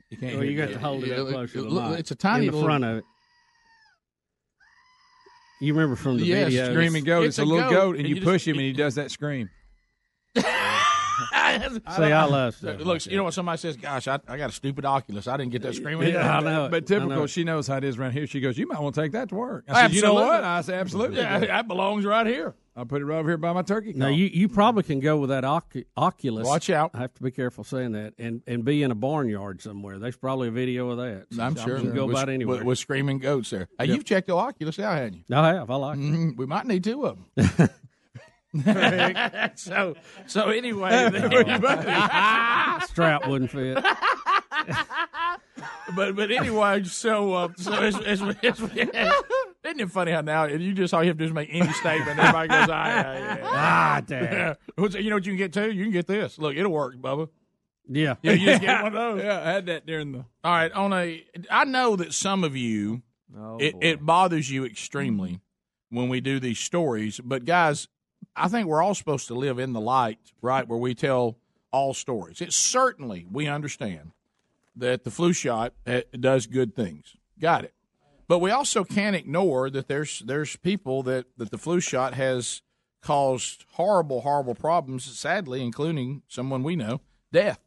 [0.09, 0.35] You can't.
[0.35, 0.73] Well, you got it.
[0.73, 1.99] to hold it up closer to the look, mic.
[1.99, 3.03] it's a tiny in the little- front of it.
[5.59, 6.71] You remember from the Yes, video?
[6.71, 7.23] screaming goat.
[7.23, 8.61] It's, it's a, a little goat, goat, and, and you, you just- push him, and
[8.65, 9.49] he does that scream.
[11.95, 12.79] See, I love stuff.
[12.79, 13.77] Look, you know what somebody says?
[13.77, 15.27] Gosh, I, I got a stupid Oculus.
[15.27, 16.13] I didn't get that screaming.
[16.13, 16.67] Yeah, I know.
[16.69, 17.27] But typical, know.
[17.27, 18.27] she knows how it is around here.
[18.27, 20.43] She goes, "You might want to take that to work." I said, "You know what?"
[20.43, 22.55] I said, "Absolutely." Yeah, that belongs right here.
[22.75, 23.93] I'll put it right over here by my turkey.
[23.93, 24.11] No, call.
[24.15, 26.45] you, you probably can go with that Ocu- Oculus.
[26.45, 26.91] Watch out.
[26.93, 29.97] I have to be careful saying that, and and be in a barnyard somewhere.
[29.97, 31.25] There's probably a video of that.
[31.41, 31.79] I'm sure.
[31.81, 32.57] go with, about anywhere.
[32.57, 33.67] With, with screaming goats there.
[33.79, 33.95] Hey, Yep.
[33.95, 35.35] you've checked the Oculus out, hadn't you?
[35.35, 35.71] I have.
[35.71, 36.01] I like it.
[36.01, 37.69] Mhm, We might need two of them.
[39.55, 41.09] so, so anyway,
[42.87, 43.75] Strap wouldn't fit.
[45.95, 50.73] but but anyway, so uh, so it's, it's, it's, isn't it funny how now you
[50.73, 53.41] just all you have to do is make any statement, everybody goes, ah, yeah, yeah.
[53.43, 54.23] Ah, damn.
[54.23, 54.53] Yeah.
[54.77, 55.71] You know what you can get too?
[55.71, 56.37] You can get this.
[56.37, 57.29] Look, it'll work, Bubba.
[57.89, 58.15] Yeah.
[58.21, 59.23] Yeah, you just get one of those.
[59.23, 60.25] yeah, I had that during the.
[60.43, 63.01] All right, on a, I know that some of you,
[63.35, 65.41] Oh, it, it bothers you extremely
[65.89, 67.19] when we do these stories.
[67.23, 67.87] But guys,
[68.37, 71.37] I think we're all supposed to live in the light, right, where we tell
[71.71, 72.39] all stories.
[72.41, 74.11] It's certainly we understand
[74.75, 77.15] that the flu shot uh, does good things.
[77.39, 77.73] Got it.
[78.27, 82.61] But we also can't ignore that there's there's people that, that the flu shot has
[83.01, 87.01] caused horrible, horrible problems, sadly, including someone we know,
[87.31, 87.59] death.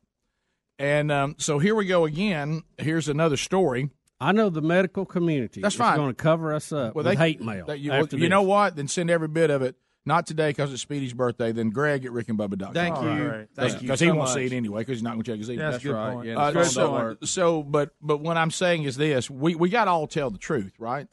[0.79, 2.63] And um, so here we go again.
[2.79, 3.91] Here's another story.
[4.21, 5.63] I know the medical community.
[5.63, 5.97] That's is fine.
[5.97, 7.67] going to cover us up Well, with they- hate mail.
[7.67, 8.77] that you, after you know what?
[8.77, 9.77] Then send every bit of it.
[10.07, 11.53] Not today because it's Speedy's birthday.
[11.53, 12.73] Then Greg at rickandbubba.com.
[12.73, 13.29] Thank All you.
[13.29, 13.49] right.
[13.55, 15.39] Thank Because you he so won't see it anyway because he's not going to check
[15.39, 15.71] his email.
[15.73, 16.15] That's That's right.
[16.15, 16.27] right.
[16.27, 19.85] Yeah, Uh, it's so, so, but but what I'm saying is this: we we got
[19.85, 21.07] to all tell the truth, right?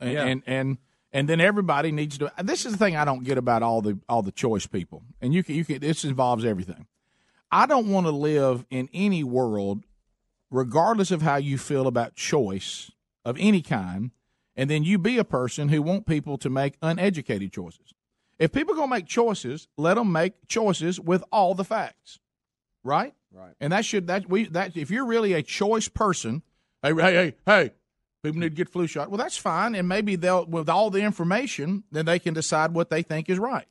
[0.00, 0.24] And, Yeah.
[0.26, 0.78] and and
[1.12, 2.32] and then everybody needs to.
[2.44, 5.34] This is the thing I don't get about all the all the choice people, and
[5.34, 5.80] you can you can.
[5.80, 6.86] This involves everything.
[7.50, 9.84] I don't want to live in any world,
[10.50, 12.90] regardless of how you feel about choice
[13.24, 14.10] of any kind,
[14.54, 17.94] and then you be a person who want people to make uneducated choices.
[18.38, 22.20] If people are gonna make choices, let them make choices with all the facts,
[22.84, 23.14] right?
[23.32, 23.54] Right.
[23.60, 26.42] And that should that we that if you're really a choice person,
[26.82, 27.72] hey hey hey hey,
[28.22, 29.10] people need to get flu shot.
[29.10, 32.90] Well, that's fine, and maybe they'll with all the information, then they can decide what
[32.90, 33.66] they think is right.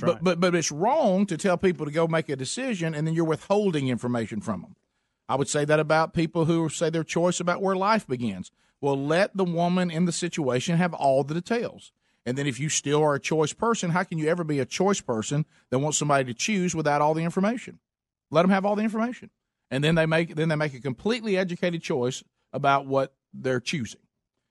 [0.00, 3.14] But but but it's wrong to tell people to go make a decision and then
[3.14, 4.76] you're withholding information from them.
[5.28, 8.50] I would say that about people who say their choice about where life begins.
[8.80, 11.92] Well, let the woman in the situation have all the details.
[12.26, 14.66] And then if you still are a choice person, how can you ever be a
[14.66, 17.78] choice person that wants somebody to choose without all the information?
[18.30, 19.30] Let them have all the information,
[19.70, 22.22] and then they make then they make a completely educated choice
[22.52, 24.00] about what they're choosing.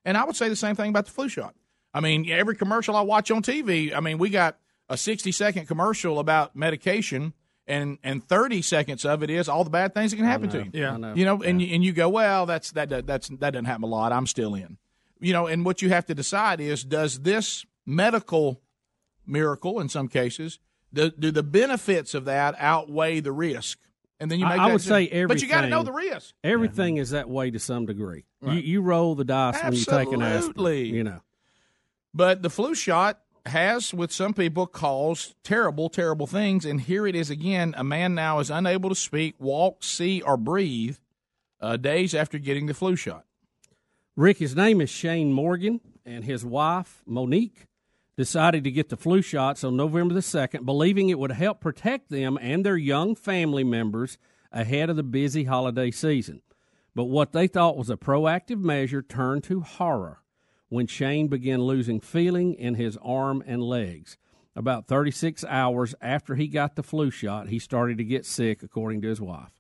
[0.04, 1.56] And I would say the same thing about the flu shot.
[1.94, 4.58] I mean, every commercial I watch on TV, I mean, we got
[4.90, 7.34] a 60 second commercial about medication
[7.68, 10.64] and and 30 seconds of it is all the bad things that can happen to
[10.66, 10.72] you.
[10.74, 10.98] Yeah.
[10.98, 11.14] Know.
[11.14, 13.88] You know, and you, and you go, well, that's that that's that doesn't happen a
[13.88, 14.12] lot.
[14.12, 14.78] I'm still in.
[15.20, 18.62] You know, and what you have to decide is does this medical
[19.26, 20.60] miracle in some cases
[20.94, 23.80] do, do the benefits of that outweigh the risk?
[24.20, 25.28] And then you I- make I that would say decision.
[25.28, 26.34] But you got to know the risk.
[26.44, 28.26] Everything is that way to some degree.
[28.42, 28.56] Right.
[28.56, 30.50] You, you roll the dice when you take an aspirin.
[30.50, 30.88] Absolutely.
[30.90, 31.22] You know.
[32.14, 36.66] But the flu shot has, with some people, caused terrible, terrible things.
[36.66, 37.74] And here it is again.
[37.78, 40.98] A man now is unable to speak, walk, see, or breathe
[41.62, 43.26] uh, days after getting the flu shot.
[44.20, 47.68] Rick, his name is Shane Morgan, and his wife, Monique,
[48.18, 52.10] decided to get the flu shots on November the 2nd, believing it would help protect
[52.10, 54.18] them and their young family members
[54.52, 56.42] ahead of the busy holiday season.
[56.94, 60.22] But what they thought was a proactive measure turned to horror
[60.68, 64.18] when Shane began losing feeling in his arm and legs.
[64.54, 69.02] About 36 hours after he got the flu shot, he started to get sick, according
[69.04, 69.59] to his wife.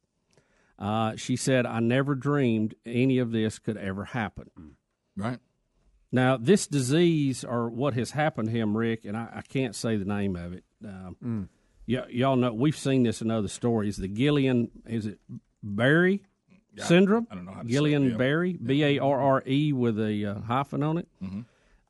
[0.80, 4.49] Uh, she said, I never dreamed any of this could ever happen.
[5.18, 5.39] Right.
[6.11, 9.97] Now, this disease, or what has happened to him, Rick, and I, I can't say
[9.97, 10.64] the name of it.
[10.84, 11.49] Um,
[11.88, 13.97] y- y'all know, we've seen this in other stories.
[13.97, 15.19] The Gillian, is it
[15.61, 16.23] Barry
[16.73, 17.27] Yeah, syndrome?
[17.30, 18.15] I don't know how to say it, Gillian yeah.
[18.18, 21.07] Barry, B A R R E with a uh, hyphen on it.
[21.22, 21.45] Mhm.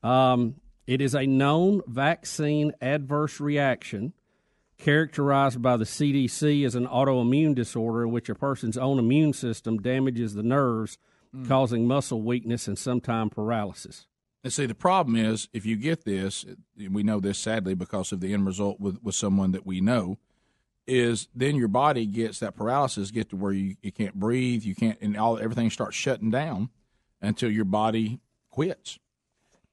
[0.06, 0.56] Um,
[0.86, 4.12] it is a known vaccine adverse reaction
[4.80, 9.78] characterized by the CDC as an autoimmune disorder in which a person's own immune system
[9.78, 10.98] damages the nerves,
[11.34, 11.46] Mm.
[11.46, 14.08] causing muscle weakness and sometimes paralysis.
[14.42, 16.44] And see, the problem is if you get this,
[16.90, 20.18] we know this sadly because of the end result with, with someone that we know,
[20.88, 24.74] is then your body gets that paralysis, get to where you, you can't breathe, you
[24.74, 26.68] can't, and all everything starts shutting down
[27.22, 28.18] until your body
[28.50, 28.98] quits.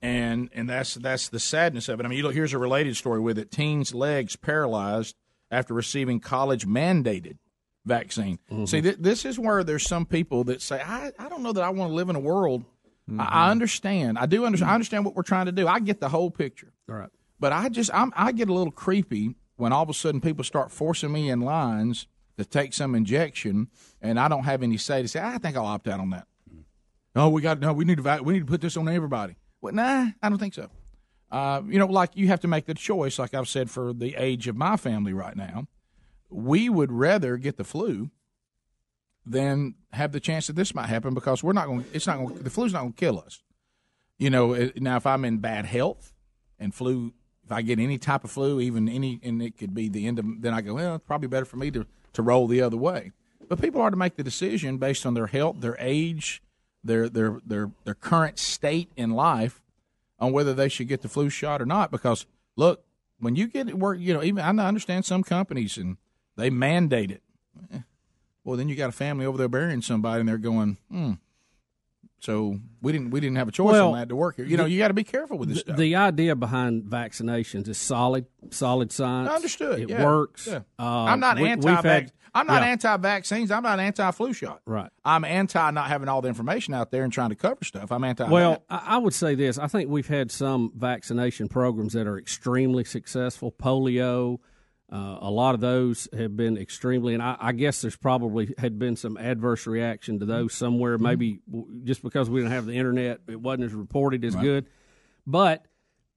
[0.01, 2.05] And and that's that's the sadness of it.
[2.05, 5.15] I mean, you look, here's a related story with it: teens' legs paralyzed
[5.49, 7.37] after receiving college mandated
[7.85, 8.37] vaccine.
[8.51, 8.65] Mm-hmm.
[8.65, 11.63] See, th- this is where there's some people that say, I, I don't know that
[11.63, 12.65] I want to live in a world.
[13.09, 13.51] I, I mm-hmm.
[13.51, 14.19] understand.
[14.19, 14.67] I do understand.
[14.67, 14.75] I mm-hmm.
[14.75, 15.67] understand what we're trying to do.
[15.67, 16.73] I get the whole picture.
[16.89, 17.09] All right.
[17.39, 20.43] But I just I'm, I get a little creepy when all of a sudden people
[20.43, 22.07] start forcing me in lines
[22.37, 23.69] to take some injection,
[24.01, 25.19] and I don't have any say to say.
[25.19, 26.27] Ah, I think I'll opt out on that.
[26.53, 26.63] Mm.
[27.15, 27.73] No, we got no.
[27.73, 29.35] We need to we need to put this on everybody.
[29.61, 30.69] Well, nah, I don't think so.
[31.31, 33.19] Uh, you know, like you have to make the choice.
[33.19, 35.67] Like I've said for the age of my family right now,
[36.29, 38.11] we would rather get the flu
[39.25, 41.85] than have the chance that this might happen because we're not going.
[41.93, 42.35] It's not going.
[42.35, 43.43] The flu's not going to kill us.
[44.17, 46.13] You know, now if I'm in bad health
[46.59, 47.13] and flu,
[47.43, 50.17] if I get any type of flu, even any, and it could be the end
[50.17, 52.77] of, then I go, well, it's probably better for me to to roll the other
[52.77, 53.11] way.
[53.47, 56.41] But people are to make the decision based on their health, their age,
[56.87, 59.61] their their their their current state in life,
[60.19, 61.91] on whether they should get the flu shot or not.
[61.91, 62.83] Because look,
[63.19, 65.97] when you get it work, you know, even I understand some companies and
[66.35, 67.21] they mandate it.
[68.43, 71.13] Well, then you got a family over there burying somebody, and they're going, hmm.
[72.19, 74.45] So we didn't we didn't have a choice Well, on that to work here.
[74.45, 75.77] You know, the- you got to be careful with this The, stuff.
[75.77, 79.29] the idea behind vaccinations is solid, solid science.
[79.29, 79.79] I understood.
[79.81, 80.03] It yeah.
[80.03, 80.47] works.
[80.47, 80.61] Yeah.
[80.79, 81.87] Uh, I'm not we- we've anti.
[81.87, 82.69] had- I'm not yeah.
[82.69, 83.49] anti-vaccines.
[83.49, 84.61] I'm not anti-flu shot.
[84.65, 84.91] Right.
[85.03, 87.91] I'm anti not having all the information out there and trying to cover stuff.
[87.91, 88.29] I'm anti.
[88.29, 89.57] Well, I, would say this.
[89.57, 93.51] I think we've had some vaccination programs that are extremely successful.
[93.51, 94.37] Polio,
[94.91, 98.77] uh, a lot of those have been extremely, and I, I guess there's probably had
[98.77, 100.99] been some adverse reaction to those somewhere.
[100.99, 101.39] Maybe
[101.83, 104.43] just because we didn't have the internet, it wasn't as reported as Right.
[104.43, 104.69] good.
[105.25, 105.65] But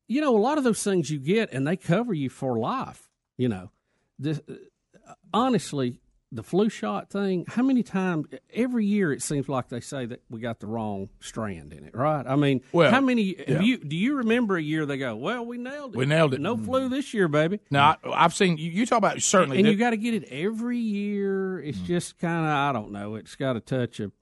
[0.07, 3.09] you know, a lot of those things you get, and they cover you for life.
[3.39, 3.71] You know,
[4.19, 5.99] this uh, honestly.
[6.33, 10.23] The flu shot thing, how many times every year it seems like they say that
[10.31, 12.25] we got the wrong strand in it, right?
[12.25, 13.61] I mean, Well, how many have yeah.
[13.63, 15.99] you do you remember a year they go, Well, we nailed it.
[15.99, 16.41] We nailed it.
[16.41, 17.59] No flu this year, baby.
[17.69, 20.15] No, I, I've seen you, you talk about certainly, and that- you got to get
[20.15, 21.61] it every year.
[21.61, 21.87] It's Mm.
[21.87, 23.17] just kind of I don't know.
[23.17, 24.13] It's got a touch of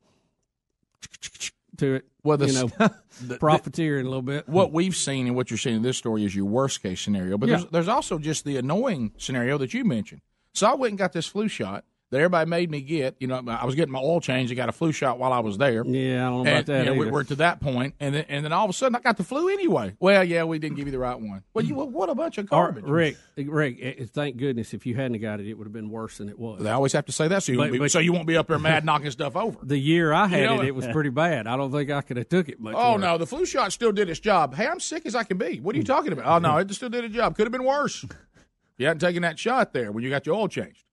[1.77, 2.05] to it.
[2.23, 2.67] Well, the- you know,
[3.27, 4.49] the- profiteering a little bit.
[4.49, 7.37] what we've seen and what you're seeing in this story is your worst case scenario.
[7.39, 7.57] But Yeah.
[7.59, 10.23] there's, there's also just the annoying scenario that you mentioned.
[10.55, 11.85] So I went and got this flu shot.
[12.11, 13.17] That everybody made me get.
[13.21, 14.51] You know, I was getting my oil change.
[14.51, 15.85] I got a flu shot while I was there.
[15.85, 16.79] Yeah, I don't know and, about that.
[16.79, 17.13] you know, we either.
[17.13, 19.25] were to that point, and then, and then all of a sudden I got the
[19.25, 19.95] flu anyway.
[20.01, 21.43] Well, yeah, we didn't give you the right one.
[21.55, 22.85] Well, you what a bunch of garbage.
[22.85, 26.29] Rick, Rick, thank goodness if you hadn't got it, it would have been worse than
[26.29, 26.63] it was.
[26.63, 28.37] They always have to say that so you, won't be, but- so you won't be
[28.37, 29.59] up there mad knocking stuff over.
[29.63, 30.75] The year I had You know it, it.
[30.75, 31.47] was pretty bad.
[31.47, 32.75] I don't think I could have took it much.
[32.77, 33.01] Oh worse.
[33.01, 34.55] no, the flu shot still did its job.
[34.55, 35.61] Hey, I'm sick as I can be.
[35.61, 36.27] What are you talking about?
[36.27, 37.37] Oh no, it still did its job.
[37.37, 38.05] Could have been worse.
[38.05, 38.13] If
[38.79, 40.85] you hadn't taken that shot there when you got your oil changed.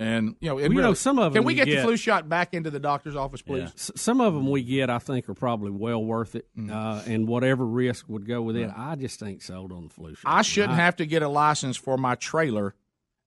[0.00, 1.40] And you know, it Well, you really- know, some of them.
[1.42, 3.64] Can we you get, the flu shot back into the doctor's office, please?
[3.74, 6.70] S- Some of them we get, I think, are probably well worth it, Mm.
[6.70, 8.70] uh, and whatever risk would go with it.
[8.76, 10.32] I just ain't sold on the flu shot.
[10.32, 12.76] I shouldn't I- have to get a license for my trailer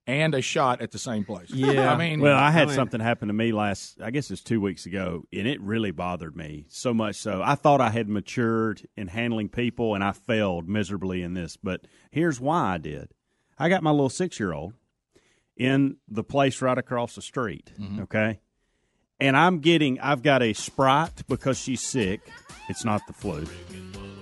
[0.08, 1.50] and a shot at the same place.
[1.52, 4.02] Yeah, I mean, well, I had mean- something happen to me last.
[4.02, 7.16] I guess it's two weeks ago, and it really bothered me so much.
[7.18, 11.58] So I thought I had matured in handling people, and I failed miserably in this.
[11.58, 11.82] But
[12.12, 13.10] here's why I did.
[13.60, 14.74] I got my little six year old
[15.62, 17.72] in the place right across the street.
[17.80, 18.02] Mm-hmm.
[18.02, 18.40] Okay,
[19.20, 20.00] and I'm getting.
[20.00, 22.22] I've got a Sprite because she's sick.
[22.68, 23.46] It's not the flu,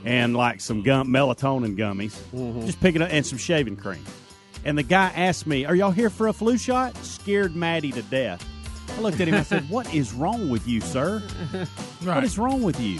[0.04, 2.12] and like some gum melatonin gummies.
[2.34, 2.66] Mm-hmm.
[2.66, 4.04] Just picking up and some shaving cream.
[4.66, 6.94] And the guy asked me, Are y'all here for a flu shot?
[6.98, 8.46] Scared Maddie to death.
[8.98, 11.20] I looked at him I said, What is wrong with you, sir?
[12.04, 13.00] What is wrong with you?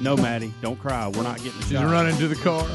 [0.00, 1.08] No, Maddie, don't cry.
[1.08, 1.90] We're not getting the She's shot.
[1.90, 2.66] running to the car.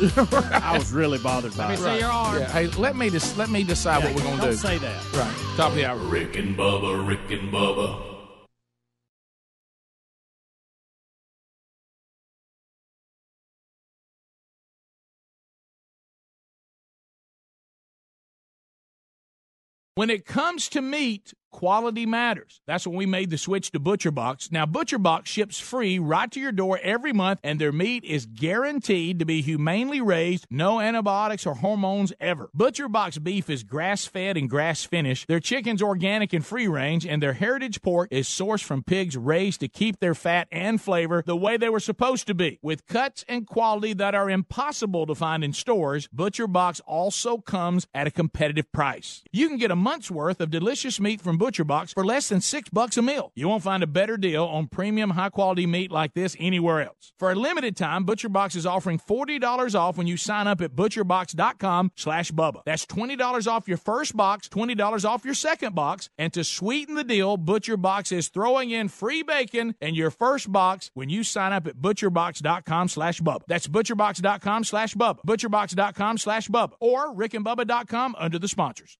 [0.63, 1.99] I was really bothered by let it.
[1.99, 4.57] Yeah, Hey, let me just let me decide what we're going to don't do.
[4.57, 5.13] say that.
[5.13, 5.97] Right, top of the hour.
[5.97, 8.01] Rick and Bubba, Rick and Bubba.
[19.95, 22.61] When it comes to meat, quality matters.
[22.65, 24.51] That's when we made the switch to ButcherBox.
[24.51, 29.19] Now, ButcherBox ships free right to your door every month, and their meat is guaranteed
[29.19, 32.49] to be humanely raised, no antibiotics or hormones ever.
[32.57, 35.27] ButcherBox beef is grass fed and grass finished.
[35.27, 39.59] Their chicken's organic and free range, and their heritage pork is sourced from pigs raised
[39.59, 42.59] to keep their fat and flavor the way they were supposed to be.
[42.61, 48.07] With cuts and quality that are impossible to find in stores, ButcherBox also comes at
[48.07, 49.23] a competitive price.
[49.31, 52.69] You can get a month's worth of delicious meat from ButcherBox for less than six
[52.69, 53.31] bucks a meal.
[53.33, 57.13] You won't find a better deal on premium high quality meat like this anywhere else.
[57.17, 60.75] For a limited time, Butcher Box is offering $40 off when you sign up at
[60.75, 62.61] butcherbox.com slash Bubba.
[62.63, 67.03] That's $20 off your first box, $20 off your second box, and to sweeten the
[67.03, 71.53] deal, Butcher Box is throwing in free bacon in your first box when you sign
[71.53, 73.41] up at butcherbox.com slash Bubba.
[73.47, 75.17] That's butcherbox.com slash Bubba.
[75.25, 76.73] Butcherbox.com slash Bubba.
[76.79, 78.99] Or rickandbubba.com under the sponsors.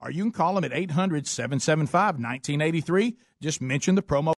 [0.00, 3.16] or you can call them at 800 775 1983.
[3.42, 4.34] Just mention the promo